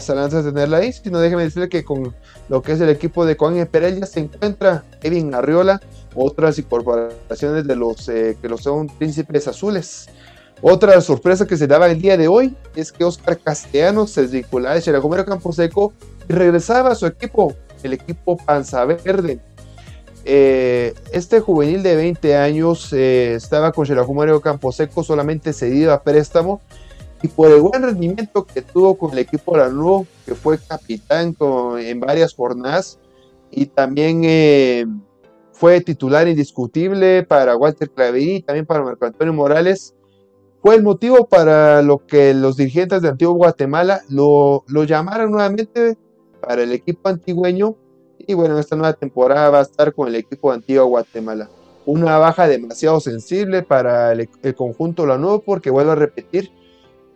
se 0.00 0.14
lanza 0.14 0.42
tenerla 0.42 0.78
ahí. 0.78 0.92
Si 0.92 1.10
no, 1.10 1.18
déjeme 1.18 1.44
decirle 1.44 1.68
que 1.68 1.84
con 1.84 2.14
lo 2.48 2.62
que 2.62 2.72
es 2.72 2.80
el 2.80 2.88
equipo 2.88 3.24
de 3.24 3.36
Cobán 3.36 3.58
Imperial 3.58 4.00
ya 4.00 4.06
se 4.06 4.20
encuentra 4.20 4.84
Kevin 5.00 5.34
Arriola, 5.34 5.80
otras 6.14 6.58
incorporaciones 6.58 7.66
de 7.66 7.76
los 7.76 8.08
eh, 8.08 8.36
que 8.40 8.48
los 8.48 8.62
son 8.62 8.88
príncipes 8.88 9.48
azules. 9.48 10.08
Otra 10.64 11.00
sorpresa 11.00 11.44
que 11.44 11.56
se 11.56 11.66
daba 11.66 11.90
el 11.90 12.00
día 12.00 12.16
de 12.16 12.28
hoy 12.28 12.56
es 12.76 12.92
que 12.92 13.04
Oscar 13.04 13.36
Castellanos 13.36 14.12
se 14.12 14.22
desvinculaba 14.22 14.76
de 14.76 14.82
Campo 14.82 15.10
Camposeco 15.24 15.92
y 16.28 16.32
regresaba 16.32 16.92
a 16.92 16.94
su 16.94 17.04
equipo, 17.06 17.56
el 17.82 17.94
equipo 17.94 18.36
Panza 18.36 18.84
Verde 18.84 19.40
Eh, 20.24 20.94
este 21.10 21.40
juvenil 21.40 21.82
de 21.82 21.96
20 21.96 22.36
años 22.36 22.92
eh, 22.92 23.34
estaba 23.34 23.72
con 23.72 23.86
Xelajú 23.86 24.14
Mario 24.14 24.40
Camposeco 24.40 25.02
solamente 25.02 25.52
cedido 25.52 25.92
a 25.92 26.04
préstamo 26.04 26.60
y 27.22 27.28
por 27.28 27.50
el 27.50 27.60
buen 27.60 27.82
rendimiento 27.82 28.44
que 28.44 28.62
tuvo 28.62 28.96
con 28.96 29.12
el 29.12 29.18
equipo 29.18 29.52
de 29.52 29.58
la 29.58 29.68
NU, 29.68 30.06
que 30.26 30.34
fue 30.34 30.58
capitán 30.58 31.36
en 31.78 32.00
varias 32.00 32.34
jornadas 32.34 32.98
y 33.50 33.66
también 33.66 34.22
eh, 34.24 34.86
fue 35.52 35.80
titular 35.80 36.26
indiscutible 36.26 37.22
para 37.22 37.56
Walter 37.56 37.90
Claverí 37.90 38.36
y 38.36 38.42
también 38.42 38.66
para 38.66 38.82
Marco 38.82 39.06
Antonio 39.06 39.32
Morales, 39.32 39.94
fue 40.60 40.74
el 40.76 40.82
motivo 40.82 41.26
para 41.26 41.82
lo 41.82 42.06
que 42.06 42.34
los 42.34 42.56
dirigentes 42.56 43.02
de 43.02 43.08
Antiguo 43.08 43.34
Guatemala 43.34 44.02
lo, 44.08 44.64
lo 44.68 44.84
llamaron 44.84 45.30
nuevamente 45.30 45.96
para 46.40 46.62
el 46.62 46.72
equipo 46.72 47.08
antigüeño 47.08 47.76
y 48.18 48.34
bueno, 48.34 48.54
en 48.54 48.60
esta 48.60 48.76
nueva 48.76 48.92
temporada 48.92 49.50
va 49.50 49.58
a 49.60 49.62
estar 49.62 49.92
con 49.92 50.08
el 50.08 50.14
equipo 50.16 50.50
de 50.50 50.56
Antigua 50.56 50.84
Guatemala. 50.84 51.48
Una 51.84 52.18
baja 52.18 52.46
demasiado 52.46 53.00
sensible 53.00 53.62
para 53.62 54.12
el, 54.12 54.28
conjunto 54.54 55.06
La 55.06 55.18
Nuevo 55.18 55.40
porque 55.40 55.70
vuelvo 55.70 55.92
a 55.92 55.96
repetir, 55.96 56.52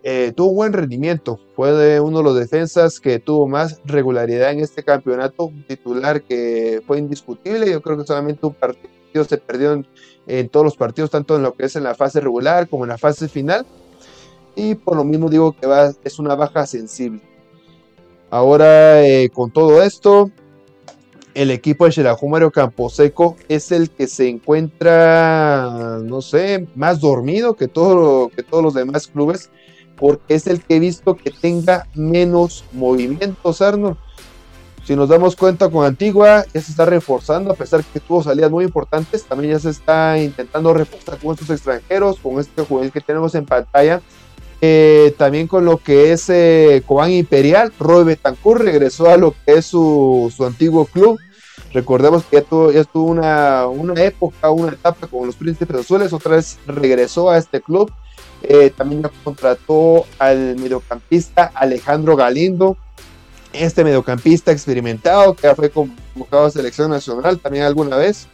eh, 0.08 0.32
tuvo 0.36 0.50
un 0.50 0.54
buen 0.54 0.72
rendimiento. 0.72 1.40
Fue 1.56 1.98
uno 1.98 2.18
de 2.18 2.22
los 2.22 2.38
defensas 2.38 3.00
que 3.00 3.18
tuvo 3.18 3.48
más 3.48 3.80
regularidad 3.84 4.52
en 4.52 4.60
este 4.60 4.84
campeonato. 4.84 5.46
Un 5.46 5.64
titular 5.64 6.22
que 6.22 6.80
fue 6.86 6.98
indiscutible. 6.98 7.68
Yo 7.68 7.82
creo 7.82 7.98
que 7.98 8.04
solamente 8.04 8.46
un 8.46 8.54
partido 8.54 9.24
se 9.24 9.36
perdió 9.36 9.82
en, 10.28 10.48
todos 10.48 10.62
los 10.62 10.76
partidos, 10.76 11.10
tanto 11.10 11.34
en 11.34 11.42
lo 11.42 11.54
que 11.54 11.64
es 11.64 11.74
en 11.74 11.82
la 11.82 11.96
fase 11.96 12.20
regular 12.20 12.68
como 12.68 12.84
en 12.84 12.90
la 12.90 12.98
fase 12.98 13.28
final. 13.28 13.66
Y 14.54 14.76
por 14.76 14.96
lo 14.96 15.02
mismo 15.02 15.28
digo 15.28 15.56
que 15.56 15.66
va, 15.66 15.92
es 16.04 16.20
una 16.20 16.36
baja 16.36 16.66
sensible. 16.68 17.20
Ahora, 18.30 19.04
eh, 19.04 19.28
con 19.30 19.50
todo 19.50 19.82
esto, 19.82 20.30
el 21.34 21.50
equipo 21.50 21.88
de 21.88 22.16
Mario 22.28 22.52
Camposeco 22.52 23.34
es 23.48 23.72
el 23.72 23.90
que 23.90 24.06
se 24.06 24.28
encuentra, 24.28 25.98
no 26.00 26.22
sé, 26.22 26.68
más 26.76 27.00
dormido 27.00 27.56
que, 27.56 27.66
todo, 27.66 28.28
que 28.28 28.44
todos 28.44 28.62
los 28.62 28.74
demás 28.74 29.08
clubes, 29.08 29.50
porque 29.96 30.34
es 30.34 30.46
el 30.46 30.62
que 30.62 30.76
he 30.76 30.80
visto 30.80 31.16
que 31.16 31.30
tenga 31.30 31.86
menos 31.94 32.64
movimientos, 32.72 33.62
Arnold. 33.62 33.96
Si 34.84 34.94
nos 34.94 35.08
damos 35.08 35.34
cuenta 35.34 35.68
con 35.68 35.84
Antigua, 35.84 36.44
ya 36.54 36.60
se 36.60 36.70
está 36.70 36.84
reforzando, 36.84 37.50
a 37.50 37.56
pesar 37.56 37.82
que 37.82 37.98
tuvo 37.98 38.22
salidas 38.22 38.52
muy 38.52 38.64
importantes, 38.64 39.24
también 39.24 39.54
ya 39.54 39.58
se 39.58 39.70
está 39.70 40.16
intentando 40.16 40.72
reforzar 40.72 41.18
con 41.18 41.32
estos 41.32 41.50
extranjeros, 41.50 42.20
con 42.20 42.38
este 42.38 42.62
jugador 42.62 42.92
que 42.92 43.00
tenemos 43.00 43.34
en 43.34 43.46
pantalla. 43.46 44.00
Eh, 44.60 45.12
también 45.18 45.48
con 45.48 45.64
lo 45.64 45.78
que 45.78 46.12
es 46.12 46.30
eh, 46.30 46.82
Cobán 46.86 47.10
Imperial, 47.10 47.72
Roy 47.78 48.04
Betancourt 48.04 48.62
regresó 48.62 49.10
a 49.10 49.16
lo 49.16 49.34
que 49.44 49.54
es 49.54 49.66
su, 49.66 50.32
su 50.34 50.46
antiguo 50.46 50.86
club. 50.86 51.18
Recordemos 51.72 52.24
que 52.24 52.36
ya 52.36 52.42
tuvo, 52.42 52.70
ya 52.70 52.84
tuvo 52.84 53.10
una, 53.10 53.66
una, 53.66 54.00
época, 54.02 54.50
una 54.50 54.72
etapa 54.72 55.08
con 55.08 55.26
los 55.26 55.36
Príncipes 55.36 55.78
Azules, 55.78 56.12
otra 56.12 56.36
vez 56.36 56.58
regresó 56.66 57.28
a 57.28 57.38
este 57.38 57.60
club. 57.60 57.92
Eh, 58.42 58.70
también 58.70 59.02
contrató 59.24 60.06
al 60.18 60.56
mediocampista 60.56 61.50
Alejandro 61.54 62.16
Galindo, 62.16 62.76
este 63.52 63.84
mediocampista 63.84 64.52
experimentado 64.52 65.34
que 65.34 65.42
ya 65.42 65.54
fue 65.54 65.70
convocado 65.70 66.46
a 66.46 66.50
selección 66.50 66.90
nacional 66.90 67.38
también 67.38 67.64
alguna 67.64 67.96
vez. 67.96 68.28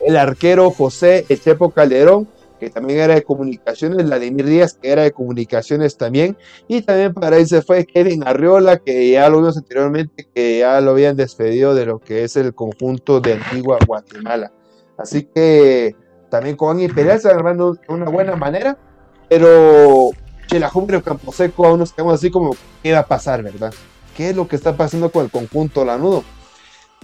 El 0.00 0.16
arquero 0.16 0.70
José 0.70 1.26
Echepo 1.28 1.70
Calderón, 1.70 2.28
que 2.58 2.70
también 2.70 3.00
era 3.00 3.14
de 3.14 3.22
comunicaciones, 3.22 4.06
Vladimir 4.06 4.46
Díaz, 4.46 4.74
que 4.80 4.90
era 4.90 5.02
de 5.02 5.12
comunicaciones 5.12 5.96
también, 5.96 6.36
y 6.68 6.82
también 6.82 7.14
para 7.14 7.44
se 7.44 7.62
fue 7.62 7.86
Kevin 7.86 8.26
Arriola, 8.26 8.78
que 8.78 9.10
ya 9.10 9.28
lo 9.28 9.38
vimos 9.38 9.56
anteriormente, 9.56 10.28
que 10.34 10.60
ya 10.60 10.80
lo 10.80 10.92
habían 10.92 11.16
despedido 11.16 11.74
de 11.74 11.86
lo 11.86 11.98
que 11.98 12.24
es 12.24 12.36
el 12.36 12.54
conjunto 12.54 13.20
de 13.20 13.34
Antigua 13.34 13.78
Guatemala. 13.86 14.52
Así 14.98 15.24
que 15.34 15.96
también 16.30 16.56
con 16.56 16.80
Imperial 16.80 17.20
se 17.20 17.28
armando 17.28 17.72
de 17.72 17.80
una 17.88 18.10
buena 18.10 18.36
manera, 18.36 18.78
pero 19.30 20.10
Chelajumbre 20.48 20.98
o 20.98 21.02
Camposeco 21.02 21.66
aún 21.66 21.78
nos 21.78 21.92
quedamos 21.92 22.14
así 22.14 22.30
como, 22.30 22.54
¿qué 22.82 22.92
va 22.92 22.98
a 22.98 23.06
pasar, 23.06 23.42
verdad? 23.42 23.72
¿Qué 24.14 24.30
es 24.30 24.36
lo 24.36 24.46
que 24.46 24.56
está 24.56 24.76
pasando 24.76 25.10
con 25.10 25.24
el 25.24 25.30
conjunto 25.30 25.86
Lanudo? 25.86 26.22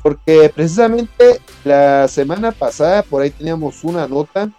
Porque 0.02 0.52
precisamente 0.54 1.40
la 1.64 2.06
semana 2.08 2.52
pasada 2.52 3.02
por 3.02 3.22
ahí 3.22 3.30
teníamos 3.30 3.82
una 3.84 4.06
nota 4.06 4.50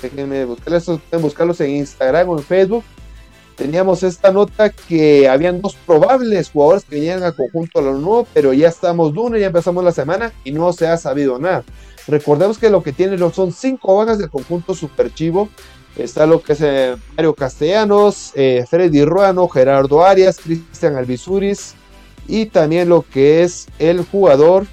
déjenme 0.00 0.44
buscarlos, 0.44 1.60
en 1.60 1.70
Instagram 1.70 2.28
o 2.28 2.38
en 2.38 2.44
Facebook. 2.44 2.84
Teníamos 3.56 4.02
esta 4.02 4.30
nota 4.30 4.68
que 4.68 5.28
habían 5.28 5.62
dos 5.62 5.74
probables 5.86 6.50
jugadores 6.50 6.84
que 6.84 6.96
venían 6.96 7.22
a 7.22 7.32
conjunto 7.32 7.80
nuevo, 7.80 8.26
pero 8.34 8.52
ya 8.52 8.68
estamos 8.68 9.14
lunes, 9.14 9.40
ya 9.40 9.46
empezamos 9.46 9.82
la 9.82 9.92
semana 9.92 10.32
y 10.44 10.52
no 10.52 10.70
se 10.74 10.86
ha 10.86 10.98
sabido 10.98 11.38
nada. 11.38 11.64
Recordemos 12.06 12.58
que 12.58 12.68
lo 12.68 12.82
que 12.82 12.92
tienen 12.92 13.18
son 13.32 13.52
cinco 13.52 13.96
vagas 13.96 14.18
del 14.18 14.30
conjunto 14.30 14.74
Super 14.74 15.12
Chivo. 15.12 15.48
Está 15.96 16.26
lo 16.26 16.42
que 16.42 16.52
es 16.52 16.60
eh, 16.60 16.96
Mario 17.16 17.34
Castellanos, 17.34 18.32
eh, 18.34 18.64
Freddy 18.68 19.04
Ruano, 19.04 19.48
Gerardo 19.48 20.04
Arias, 20.04 20.38
Cristian 20.38 20.96
Alvisuris 20.96 21.74
y 22.28 22.46
también 22.46 22.88
lo 22.88 23.02
que 23.02 23.42
es 23.42 23.66
el 23.78 24.04
jugador 24.04 24.66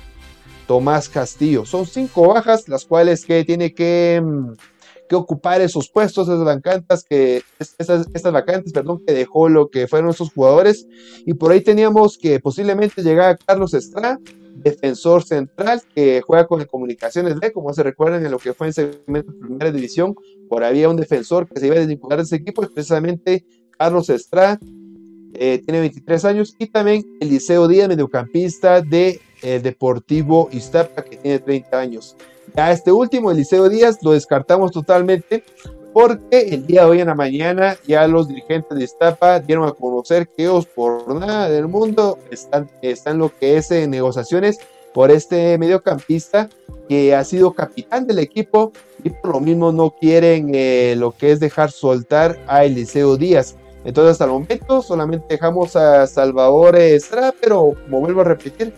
Tomás 0.68 1.08
Castillo. 1.08 1.66
Son 1.66 1.86
cinco 1.86 2.28
bajas, 2.28 2.68
las 2.68 2.86
cuales 2.86 3.26
que 3.26 3.46
tiene 3.46 3.74
que 3.74 4.22
mm, 4.24 4.54
que 5.08 5.16
ocupar 5.16 5.62
esos 5.62 5.90
puestos, 5.90 6.28
esas 6.28 6.44
vacantes 6.44 7.04
que, 7.04 7.44
estas, 7.60 8.08
estas 8.14 8.32
vacantes, 8.32 8.74
perdón, 8.74 9.04
que 9.06 9.14
dejó 9.14 9.50
lo 9.50 9.70
que 9.70 9.88
fueron 9.88 10.10
esos 10.10 10.32
jugadores. 10.32 10.88
Y 11.26 11.34
por 11.34 11.52
ahí 11.52 11.62
teníamos 11.62 12.18
que 12.18 12.40
posiblemente 12.40 13.04
llegara 13.04 13.38
Carlos 13.38 13.74
Estrada, 13.74 14.20
defensor 14.56 15.24
central, 15.24 15.82
que 15.94 16.22
juega 16.22 16.48
con 16.48 16.64
Comunicaciones 16.66 17.40
de, 17.40 17.52
como 17.52 17.74
se 17.74 17.84
recuerdan 17.84 18.26
en 18.26 18.32
lo 18.32 18.40
que 18.40 18.54
fue 18.54 18.68
en 18.68 18.74
segmento 18.74 19.32
de 19.32 19.40
primera 19.40 19.72
división, 19.72 20.16
por 20.54 20.64
había 20.64 20.88
un 20.88 20.98
defensor 20.98 21.48
que 21.48 21.60
se 21.60 21.66
iba 21.66 21.78
a 21.78 21.80
desvincular 21.80 22.20
de 22.20 22.26
ese 22.26 22.36
equipo, 22.36 22.62
precisamente 22.62 23.44
Carlos 23.76 24.08
Estrada, 24.12 24.60
eh, 25.34 25.60
tiene 25.66 25.80
23 25.80 26.26
años, 26.26 26.56
y 26.60 26.68
también 26.68 27.04
Eliseo 27.20 27.68
Díaz, 27.68 27.88
mediocampista 27.88 28.80
de 28.80 29.20
eh, 29.42 29.60
Deportivo 29.60 30.50
Iztapa, 30.52 31.04
que 31.06 31.18
tiene 31.18 31.40
30 31.40 31.80
años. 31.80 32.16
A 32.56 32.72
este 32.72 32.92
último, 32.92 33.32
Eliseo 33.32 33.68
Díaz, 33.68 33.98
lo 34.04 34.12
descartamos 34.12 34.72
totalmente 34.72 35.44
porque 35.92 36.42
el 36.52 36.68
día 36.68 36.82
de 36.82 36.92
hoy 36.92 37.02
en 37.02 37.08
la 37.08 37.16
mañana 37.16 37.76
ya 37.88 38.08
los 38.08 38.28
dirigentes 38.28 38.78
de 38.78 38.84
Iztapa 38.84 39.40
dieron 39.40 39.68
a 39.68 39.72
conocer 39.72 40.28
que 40.28 40.44
ellos 40.44 40.68
por 40.68 41.16
nada 41.16 41.50
del 41.50 41.68
mundo 41.68 42.20
están, 42.30 42.70
están 42.84 43.18
lo 43.18 43.36
que 43.36 43.58
es 43.58 43.72
en 43.72 43.90
negociaciones 43.90 44.60
por 44.94 45.12
este 45.12 45.58
mediocampista 45.58 46.50
que 46.88 47.16
ha 47.16 47.24
sido 47.24 47.54
capitán 47.54 48.08
del 48.08 48.20
equipo 48.20 48.72
y 49.04 49.10
por 49.10 49.34
lo 49.34 49.40
mismo 49.40 49.72
no 49.72 49.92
quieren 49.92 50.52
eh, 50.54 50.96
lo 50.98 51.12
que 51.12 51.32
es 51.32 51.40
dejar 51.40 51.72
soltar 51.72 52.40
a 52.48 52.66
Eliseo 52.66 53.18
Díaz. 53.18 53.56
Entonces 53.86 54.14
hasta 54.14 54.26
el 54.26 54.32
momento 54.32 54.82
solamente 54.82 55.26
dejamos 55.30 55.76
a 55.76 56.08
Salvador 56.08 56.76
Estrada, 56.78 57.34
pero 57.40 57.74
como 57.84 58.00
vuelvo 58.00 58.22
a 58.22 58.26
repetir, 58.26 58.74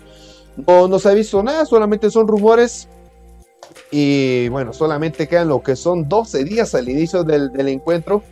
no 0.68 0.88
nos 0.88 1.06
ha 1.06 1.14
visto 1.14 1.44
nada, 1.44 1.66
solamente 1.66 2.10
son 2.10 2.28
rumores 2.28 2.88
y 3.92 4.50
bueno, 4.50 4.74
solamente 4.74 5.28
quedan 5.28 5.50
lo 5.50 5.62
que 5.62 5.76
son 5.76 6.10
12 6.10 6.44
días 6.44 6.74
al 6.76 6.90
inicio 6.90 7.24
del, 7.24 7.52
encuentro 7.68 8.24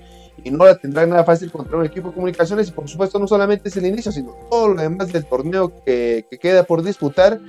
y 0.44 0.52
no 0.52 0.66
la 0.66 0.78
tendrán 0.78 1.10
nada 1.10 1.24
fácil 1.24 1.52
contra 1.52 1.78
un 1.78 1.86
equipo 1.86 2.10
de 2.10 2.16
comunicaciones 2.16 2.70
y 2.70 2.72
por 2.72 2.88
supuesto 2.88 3.20
no 3.20 3.28
solamente 3.28 3.70
es 3.70 3.78
el 3.78 3.86
inicio, 3.86 4.12
sino 4.12 4.36
todo 4.50 4.70
lo 4.70 4.82
demás 4.82 5.12
del 5.12 5.26
torneo 5.26 5.74
que, 5.86 6.26
queda 6.42 6.64
por 6.64 6.84
disputar 6.84 7.40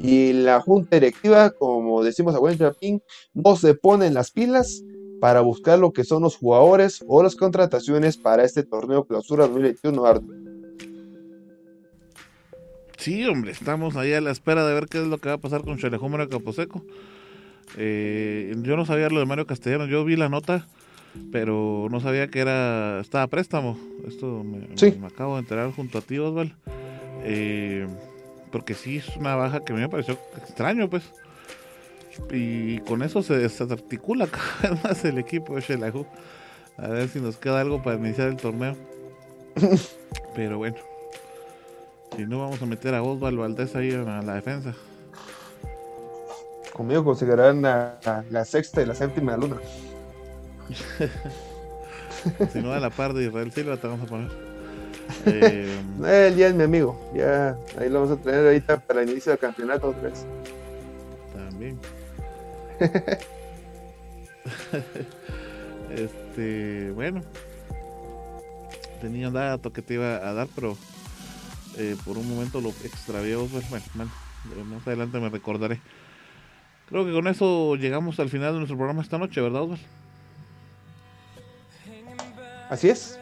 y 0.00 0.32
la 0.32 0.60
junta 0.60 0.96
directiva, 0.96 1.50
como 1.50 2.02
decimos 2.02 2.34
a 2.34 2.38
buen 2.38 2.58
Japín, 2.58 3.02
no 3.32 3.56
se 3.56 3.74
pone 3.74 4.06
en 4.06 4.14
las 4.14 4.30
pilas 4.30 4.82
para 5.20 5.40
buscar 5.40 5.78
lo 5.78 5.92
que 5.92 6.04
son 6.04 6.22
los 6.22 6.36
jugadores 6.36 7.04
o 7.06 7.22
las 7.22 7.36
contrataciones 7.36 8.16
para 8.16 8.44
este 8.44 8.62
torneo 8.62 9.04
clausura 9.04 9.46
2021. 9.46 10.20
Sí, 12.98 13.24
hombre, 13.26 13.52
estamos 13.52 13.96
ahí 13.96 14.12
a 14.14 14.20
la 14.20 14.30
espera 14.30 14.66
de 14.66 14.74
ver 14.74 14.86
qué 14.86 14.98
es 14.98 15.06
lo 15.06 15.18
que 15.18 15.28
va 15.28 15.34
a 15.34 15.38
pasar 15.38 15.62
con 15.62 15.78
Xelejómero 15.78 16.28
Caposeco. 16.28 16.82
Eh, 17.76 18.54
yo 18.62 18.76
no 18.76 18.86
sabía 18.86 19.08
lo 19.08 19.20
de 19.20 19.26
Mario 19.26 19.46
Castellanos, 19.46 19.88
yo 19.88 20.04
vi 20.04 20.16
la 20.16 20.28
nota, 20.28 20.66
pero 21.32 21.88
no 21.90 22.00
sabía 22.00 22.28
que 22.28 22.40
era 22.40 23.00
estaba 23.00 23.26
préstamo. 23.26 23.78
Esto 24.06 24.44
me, 24.44 24.66
acabo 25.06 25.34
de 25.34 25.40
enterar 25.40 25.72
junto 25.72 25.98
a 25.98 26.00
ti, 26.00 26.18
Osval. 26.18 26.54
Eh, 27.22 27.86
porque 28.52 28.74
sí 28.74 28.98
es 28.98 29.16
una 29.16 29.34
baja 29.34 29.60
que 29.64 29.72
a 29.72 29.76
mí 29.76 29.82
me 29.82 29.88
pareció 29.88 30.18
extraño, 30.36 30.88
pues. 30.88 31.04
Y 32.30 32.78
con 32.80 33.02
eso 33.02 33.22
se 33.22 33.36
desarticula 33.36 34.26
cada 34.60 34.74
vez 34.74 34.84
más 34.84 35.04
el 35.04 35.18
equipo 35.18 35.54
de 35.54 35.60
Shelahu. 35.60 36.06
A 36.76 36.88
ver 36.88 37.08
si 37.08 37.20
nos 37.20 37.36
queda 37.36 37.60
algo 37.60 37.82
para 37.82 37.96
iniciar 37.96 38.28
el 38.28 38.36
torneo. 38.36 38.76
Pero 40.34 40.58
bueno. 40.58 40.76
Si 42.16 42.26
no, 42.26 42.38
vamos 42.38 42.62
a 42.62 42.66
meter 42.66 42.94
a 42.94 43.02
Osvaldo 43.02 43.40
Valdés 43.40 43.74
ahí 43.74 43.92
a 43.92 44.22
la 44.22 44.34
defensa 44.34 44.74
conmigo 46.74 47.04
considerarán 47.04 47.62
la, 47.62 47.98
la, 48.30 48.44
sexta 48.44 48.82
y 48.82 48.86
la 48.86 48.94
séptima 48.94 49.36
luna. 49.36 49.56
si 52.52 52.60
no 52.60 52.72
a 52.72 52.80
la 52.80 52.90
par 52.90 53.12
de 53.12 53.24
Israel 53.24 53.52
Silva 53.52 53.76
te 53.76 53.86
vamos 53.86 54.06
a 54.06 54.10
poner. 54.10 54.30
Eh, 55.26 55.78
Él 56.02 56.36
ya 56.36 56.48
es 56.48 56.54
mi 56.54 56.62
amigo. 56.62 56.98
Ya 57.14 57.58
ahí 57.78 57.90
lo 57.90 58.00
vamos 58.00 58.18
a 58.18 58.22
tener 58.22 58.46
ahorita 58.46 58.80
para 58.80 59.02
el 59.02 59.10
inicio 59.10 59.32
del 59.32 59.38
campeonato 59.38 59.88
otra 59.88 60.08
vez. 60.08 60.24
También. 61.34 61.78
este, 65.94 66.90
bueno. 66.92 67.22
Tenía 69.00 69.28
un 69.28 69.34
dato 69.34 69.72
que 69.72 69.82
te 69.82 69.94
iba 69.94 70.16
a 70.16 70.32
dar, 70.32 70.48
pero 70.54 70.76
eh, 71.76 71.96
por 72.04 72.16
un 72.16 72.28
momento 72.28 72.60
lo 72.60 72.70
extravió. 72.70 73.46
Pues, 73.46 73.68
bueno, 73.68 73.84
más 74.64 74.86
adelante 74.86 75.20
me 75.20 75.28
recordaré. 75.28 75.80
Creo 76.88 77.04
que 77.04 77.12
con 77.12 77.26
eso 77.28 77.76
llegamos 77.76 78.20
al 78.20 78.28
final 78.28 78.52
de 78.52 78.58
nuestro 78.58 78.76
programa 78.76 79.02
esta 79.02 79.18
noche, 79.18 79.40
¿verdad, 79.40 79.62
Osvaldo? 79.62 79.84
Así 82.68 82.88
es. 82.88 83.18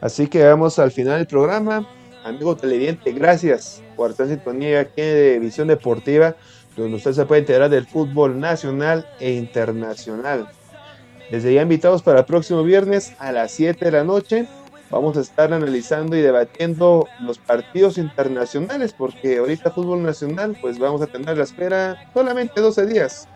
Así 0.00 0.26
que 0.26 0.44
vamos 0.44 0.78
al 0.78 0.90
final 0.90 1.18
del 1.18 1.26
programa. 1.26 1.86
Amigo 2.24 2.56
televidente, 2.56 3.12
gracias 3.12 3.82
por 3.96 4.10
estar 4.10 4.26
en 4.26 4.34
sintonía 4.34 4.80
aquí 4.80 5.00
de 5.00 5.38
Visión 5.38 5.68
Deportiva, 5.68 6.36
donde 6.76 6.96
usted 6.96 7.12
se 7.12 7.24
puede 7.24 7.40
enterar 7.40 7.70
del 7.70 7.86
fútbol 7.86 8.38
nacional 8.38 9.06
e 9.20 9.32
internacional. 9.32 10.48
Desde 11.30 11.54
ya 11.54 11.62
invitados 11.62 12.02
para 12.02 12.20
el 12.20 12.24
próximo 12.24 12.62
viernes 12.62 13.14
a 13.18 13.32
las 13.32 13.52
7 13.52 13.84
de 13.84 13.90
la 13.90 14.04
noche. 14.04 14.46
Vamos 14.90 15.16
a 15.16 15.20
estar 15.20 15.52
analizando 15.52 16.16
y 16.16 16.20
debatiendo 16.20 17.06
los 17.20 17.38
partidos 17.38 17.96
internacionales, 17.96 18.92
porque 18.92 19.38
ahorita 19.38 19.70
fútbol 19.70 20.02
nacional, 20.02 20.58
pues 20.60 20.80
vamos 20.80 21.00
a 21.00 21.06
tener 21.06 21.38
la 21.38 21.44
espera 21.44 22.10
solamente 22.12 22.60
12 22.60 22.86
días. 22.86 23.28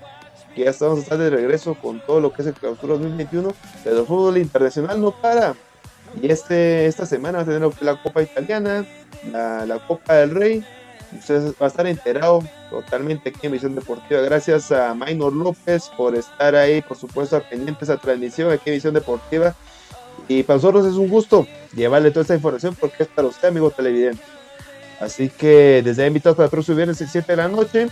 Que 0.55 0.65
ya 0.65 0.71
estamos 0.71 0.99
a 0.99 1.03
estar 1.03 1.19
de 1.19 1.31
regreso 1.31 1.75
con 1.75 2.01
todo 2.05 2.21
lo 2.21 2.33
que 2.33 2.43
es 2.43 2.49
el 2.49 2.55
clausura 2.55 2.95
2021, 2.95 3.53
pero 3.83 4.01
el 4.01 4.07
fútbol 4.07 4.39
internacional 4.39 5.01
no 5.01 5.11
para. 5.11 5.55
Y 6.21 6.31
este, 6.31 6.87
esta 6.87 7.07
semana 7.07 7.39
va 7.39 7.43
a 7.43 7.47
tener 7.47 7.83
la 7.83 8.03
Copa 8.03 8.23
Italiana, 8.23 8.87
la, 9.33 9.67
la 9.67 9.79
Copa 9.87 10.15
del 10.15 10.31
Rey. 10.31 10.65
Usted 11.19 11.55
va 11.61 11.67
a 11.67 11.69
estar 11.69 11.87
enterado 11.87 12.43
totalmente 12.71 13.31
aquí 13.31 13.47
en 13.47 13.53
Visión 13.53 13.75
Deportiva. 13.75 14.21
Gracias 14.21 14.73
a 14.73 14.95
Maynor 14.95 15.33
López 15.33 15.91
por 15.97 16.15
estar 16.15 16.55
ahí, 16.55 16.83
por 16.83 16.97
supuesto, 16.97 17.41
pendiente 17.49 17.85
esa 17.85 17.97
transmisión 17.97 18.51
aquí 18.51 18.71
en 18.71 18.77
Visión 18.77 18.95
Deportiva. 18.95 19.55
Y 20.29 20.43
para 20.43 20.57
nosotros 20.57 20.87
es 20.87 20.95
un 20.95 21.09
gusto 21.09 21.47
llevarle 21.75 22.11
toda 22.11 22.23
esta 22.23 22.35
información 22.35 22.77
porque 22.79 23.03
es 23.03 23.09
para 23.09 23.29
usted, 23.29 23.49
amigo 23.49 23.71
televidente. 23.71 24.23
Así 25.01 25.29
que 25.29 25.83
desde 25.85 26.07
invitados 26.07 26.37
para 26.37 26.47
el 26.47 26.51
próximo 26.51 26.77
viernes 26.77 27.01
a 27.03 27.07
7 27.07 27.33
de 27.33 27.37
la 27.37 27.49
noche. 27.49 27.89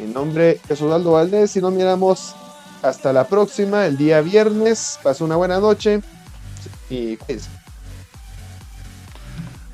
Mi 0.00 0.10
nombre 0.14 0.58
es 0.68 0.80
Osvaldo 0.80 1.12
Valdés. 1.12 1.50
Si 1.50 1.60
nos 1.60 1.72
miramos 1.72 2.34
hasta 2.82 3.12
la 3.12 3.24
próxima, 3.28 3.84
el 3.84 3.98
día 3.98 4.22
viernes. 4.22 4.98
Pase 5.02 5.22
una 5.24 5.36
buena 5.36 5.60
noche 5.60 6.00
y. 6.88 7.18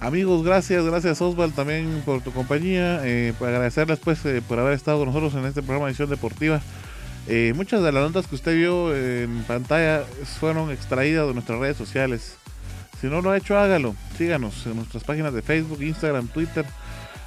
Amigos, 0.00 0.44
gracias, 0.44 0.84
gracias 0.84 1.20
Osval 1.22 1.52
también 1.52 2.02
por 2.04 2.20
tu 2.22 2.30
compañía, 2.30 3.00
eh, 3.04 3.32
por 3.38 3.48
agradecerles 3.48 3.98
pues 3.98 4.24
eh, 4.26 4.42
por 4.46 4.58
haber 4.58 4.74
estado 4.74 4.98
con 4.98 5.08
nosotros 5.08 5.34
en 5.34 5.46
este 5.46 5.62
programa 5.62 5.86
de 5.86 5.92
edición 5.92 6.10
deportiva. 6.10 6.60
Eh, 7.28 7.52
muchas 7.56 7.82
de 7.82 7.92
las 7.92 8.02
notas 8.02 8.26
que 8.26 8.34
usted 8.34 8.54
vio 8.54 8.94
en 8.94 9.42
pantalla 9.44 10.04
fueron 10.38 10.70
extraídas 10.70 11.26
de 11.28 11.34
nuestras 11.34 11.58
redes 11.60 11.76
sociales. 11.76 12.36
Si 13.00 13.06
no 13.06 13.20
lo 13.22 13.30
ha 13.30 13.36
hecho, 13.36 13.58
hágalo. 13.58 13.94
Síganos 14.18 14.66
en 14.66 14.76
nuestras 14.76 15.04
páginas 15.04 15.32
de 15.32 15.42
Facebook, 15.42 15.82
Instagram, 15.82 16.28
Twitter. 16.28 16.66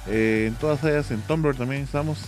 en 0.06 0.54
todas 0.54 0.82
ellas, 0.84 1.10
en 1.10 1.22
Tumblr 1.22 1.56
también 1.56 1.82
estamos. 1.82 2.18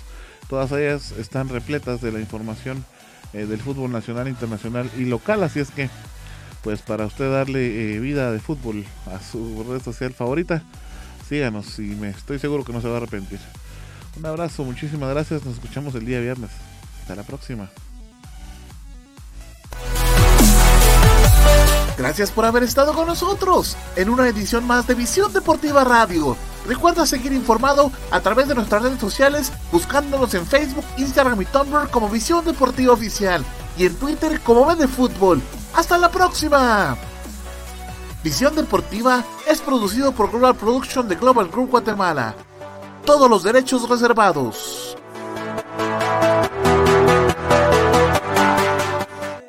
Todas 0.52 0.70
ellas 0.72 1.12
están 1.12 1.48
repletas 1.48 2.02
de 2.02 2.12
la 2.12 2.20
información 2.20 2.84
del 3.32 3.58
fútbol 3.58 3.90
nacional, 3.90 4.28
internacional 4.28 4.90
y 4.98 5.06
local. 5.06 5.42
Así 5.44 5.60
es 5.60 5.70
que 5.70 5.88
pues 6.62 6.82
para 6.82 7.06
usted 7.06 7.32
darle 7.32 7.94
eh, 7.94 8.00
vida 8.00 8.30
de 8.30 8.38
fútbol 8.38 8.84
a 9.06 9.18
su 9.22 9.64
red 9.66 9.80
social 9.80 10.12
favorita, 10.12 10.62
síganos 11.26 11.78
y 11.78 11.94
me 11.94 12.10
estoy 12.10 12.38
seguro 12.38 12.64
que 12.64 12.74
no 12.74 12.82
se 12.82 12.88
va 12.88 12.92
a 12.92 12.96
arrepentir. 12.98 13.38
Un 14.18 14.26
abrazo, 14.26 14.62
muchísimas 14.62 15.08
gracias, 15.08 15.42
nos 15.42 15.54
escuchamos 15.54 15.94
el 15.94 16.04
día 16.04 16.20
viernes. 16.20 16.50
Hasta 17.00 17.14
la 17.14 17.22
próxima. 17.22 17.70
Gracias 21.96 22.30
por 22.30 22.44
haber 22.44 22.64
estado 22.64 22.92
con 22.92 23.06
nosotros 23.06 23.74
en 23.96 24.10
una 24.10 24.28
edición 24.28 24.66
más 24.66 24.86
de 24.86 24.96
Visión 24.96 25.32
Deportiva 25.32 25.82
Radio. 25.82 26.36
Recuerda 26.66 27.06
seguir 27.06 27.32
informado 27.32 27.90
a 28.10 28.20
través 28.20 28.48
de 28.48 28.54
nuestras 28.54 28.82
redes 28.82 29.00
sociales 29.00 29.52
buscándonos 29.72 30.32
en 30.34 30.46
Facebook, 30.46 30.84
Instagram 30.96 31.40
y 31.42 31.44
Tumblr 31.46 31.90
como 31.90 32.08
Visión 32.08 32.44
Deportiva 32.44 32.92
Oficial 32.92 33.44
y 33.76 33.86
en 33.86 33.96
Twitter 33.96 34.40
como 34.40 34.66
Vende 34.66 34.86
Fútbol. 34.86 35.42
¡Hasta 35.74 35.98
la 35.98 36.10
próxima! 36.10 36.96
Visión 38.22 38.54
Deportiva 38.54 39.24
es 39.48 39.60
producido 39.60 40.12
por 40.12 40.30
Global 40.30 40.54
Production 40.54 41.08
de 41.08 41.16
Global 41.16 41.48
Group 41.48 41.70
Guatemala. 41.70 42.34
Todos 43.04 43.28
los 43.28 43.42
derechos 43.42 43.88
reservados. 43.88 44.96